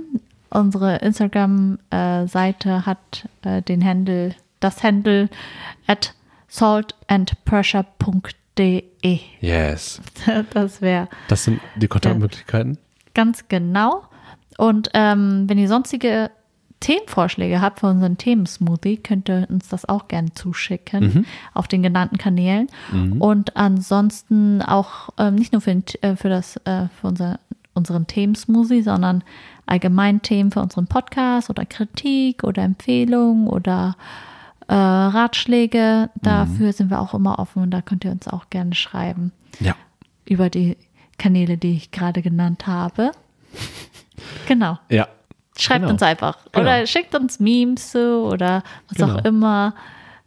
Unsere 0.49 0.97
Instagram-Seite 0.97 2.85
hat 2.85 3.27
äh, 3.43 3.61
den 3.63 3.83
Handle, 3.83 4.35
das 4.63 4.83
Handle 4.83 5.29
at 5.87 6.13
saltandpressure.de. 6.47 9.19
Yes. 9.41 10.01
Das 10.53 10.81
wäre 10.81 11.07
Das 11.27 11.43
sind 11.43 11.59
die 11.75 11.87
Kontaktmöglichkeiten. 11.87 12.77
ganz 13.13 13.47
genau. 13.47 14.03
Und 14.57 14.89
ähm, 14.93 15.45
wenn 15.47 15.57
ihr 15.57 15.67
sonstige 15.67 16.29
Themenvorschläge 16.79 17.59
habt 17.61 17.79
für 17.79 17.87
unseren 17.87 18.17
Themensmoothie, 18.17 18.97
könnt 18.97 19.27
ihr 19.29 19.47
uns 19.49 19.69
das 19.69 19.87
auch 19.89 20.07
gerne 20.09 20.33
zuschicken 20.33 21.03
Mhm. 21.03 21.25
auf 21.53 21.67
den 21.67 21.81
genannten 21.81 22.17
Kanälen. 22.17 22.67
Und 23.19 23.55
ansonsten 23.57 24.61
auch 24.61 25.09
ähm, 25.17 25.35
nicht 25.35 25.53
nur 25.53 25.61
für, 25.61 25.71
äh, 26.01 26.15
für, 26.17 26.29
das, 26.29 26.57
äh, 26.65 26.87
für 26.99 27.07
unser, 27.07 27.39
unseren 27.73 28.05
Themensmoothie, 28.05 28.81
sondern 28.83 29.23
allgemein 29.65 30.21
Themen 30.21 30.51
für 30.51 30.59
unseren 30.61 30.85
Podcast 30.87 31.49
oder 31.49 31.65
Kritik 31.65 32.43
oder 32.43 32.61
Empfehlungen 32.63 33.47
oder 33.47 33.95
äh, 34.67 34.73
Ratschläge. 34.73 36.09
Dafür 36.21 36.73
sind 36.73 36.89
wir 36.89 36.99
auch 37.01 37.13
immer 37.13 37.39
offen 37.39 37.63
und 37.63 37.71
da 37.71 37.81
könnt 37.81 38.05
ihr 38.05 38.11
uns 38.11 38.27
auch 38.27 38.49
gerne 38.49 38.73
schreiben 38.75 39.31
Ja. 39.59 39.75
über 40.25 40.49
die 40.49 40.77
Kanäle, 41.17 41.57
die 41.57 41.73
ich 41.75 41.91
gerade 41.91 42.21
genannt 42.21 42.67
habe. 42.67 43.11
Genau. 44.47 44.77
Ja. 44.89 45.07
Schreibt 45.57 45.81
Genau. 45.81 45.93
uns 45.93 46.01
einfach. 46.03 46.37
Genau. 46.51 46.61
Oder 46.65 46.85
schickt 46.87 47.15
uns 47.15 47.39
Memes 47.39 47.91
zu 47.91 48.23
oder 48.25 48.63
was 48.89 48.97
Genau. 48.97 49.15
auch 49.19 49.25
immer, 49.25 49.75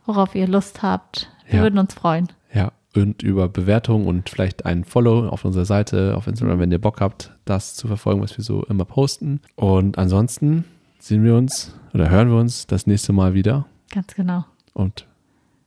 worauf 0.05 0.35
ihr 0.35 0.47
Lust 0.47 0.83
habt. 0.83 1.31
Wir 1.47 1.57
Ja. 1.59 1.63
würden 1.63 1.79
uns 1.79 1.95
freuen. 1.95 2.29
Ja. 2.53 2.73
Und 2.95 3.23
über 3.23 3.49
Bewertungen 3.49 4.07
und 4.07 4.29
vielleicht 4.31 4.65
ein 4.65 4.85
Follow 4.85 5.29
auf 5.29 5.45
unserer 5.45 5.65
Seite 5.67 6.15
auf 6.17 6.27
Instagram, 6.27 6.59
wenn 6.61 6.73
ihr 6.73 6.81
Bock 6.81 7.01
habt, 7.01 7.33
das 7.45 7.75
zu 7.75 7.87
verfolgen, 7.89 8.23
was 8.23 8.37
wir 8.39 8.45
so 8.45 8.65
immer 8.65 8.85
posten. 8.87 9.41
Und 9.55 9.99
ansonsten 9.99 10.65
sehen 10.99 11.23
wir 11.23 11.37
uns 11.37 11.75
oder 11.93 12.09
hören 12.09 12.31
wir 12.31 12.39
uns 12.39 12.67
das 12.67 12.87
nächste 12.87 13.13
Mal 13.13 13.35
wieder. 13.35 13.67
Ganz 13.91 14.15
genau. 14.15 14.45
Und 14.75 15.07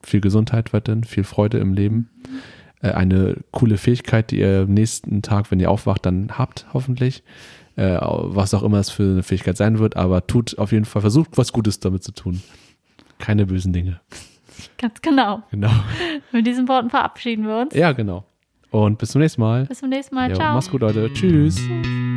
viel 0.01 0.21
Gesundheit 0.21 0.73
weiterhin, 0.73 1.03
viel 1.03 1.23
Freude 1.23 1.57
im 1.59 1.73
Leben. 1.73 2.09
Äh, 2.81 2.91
eine 2.91 3.37
coole 3.51 3.77
Fähigkeit, 3.77 4.31
die 4.31 4.39
ihr 4.39 4.61
am 4.61 4.73
nächsten 4.73 5.21
Tag, 5.21 5.51
wenn 5.51 5.59
ihr 5.59 5.71
aufwacht, 5.71 6.05
dann 6.05 6.37
habt, 6.37 6.67
hoffentlich. 6.73 7.23
Äh, 7.75 7.97
was 8.01 8.53
auch 8.53 8.63
immer 8.63 8.79
es 8.79 8.89
für 8.89 9.03
eine 9.03 9.23
Fähigkeit 9.23 9.57
sein 9.57 9.79
wird, 9.79 9.95
aber 9.95 10.27
tut 10.27 10.57
auf 10.57 10.71
jeden 10.71 10.85
Fall, 10.85 11.01
versucht 11.01 11.37
was 11.37 11.53
Gutes 11.53 11.79
damit 11.79 12.03
zu 12.03 12.11
tun. 12.11 12.41
Keine 13.19 13.45
bösen 13.45 13.73
Dinge. 13.73 13.99
Ganz 14.77 15.01
genau. 15.01 15.43
Genau. 15.51 15.71
Mit 16.31 16.45
diesen 16.45 16.67
Worten 16.67 16.89
verabschieden 16.89 17.47
wir 17.47 17.57
uns. 17.57 17.73
Ja, 17.73 17.91
genau. 17.91 18.25
Und 18.71 18.97
bis 18.97 19.11
zum 19.11 19.21
nächsten 19.21 19.41
Mal. 19.41 19.65
Bis 19.65 19.79
zum 19.79 19.89
nächsten 19.89 20.15
Mal. 20.15 20.29
Jo, 20.29 20.35
Ciao. 20.35 20.53
Mach's 20.53 20.69
gut, 20.69 20.81
Leute. 20.81 21.11
Tschüss. 21.13 21.55
Tschüss. 21.55 22.08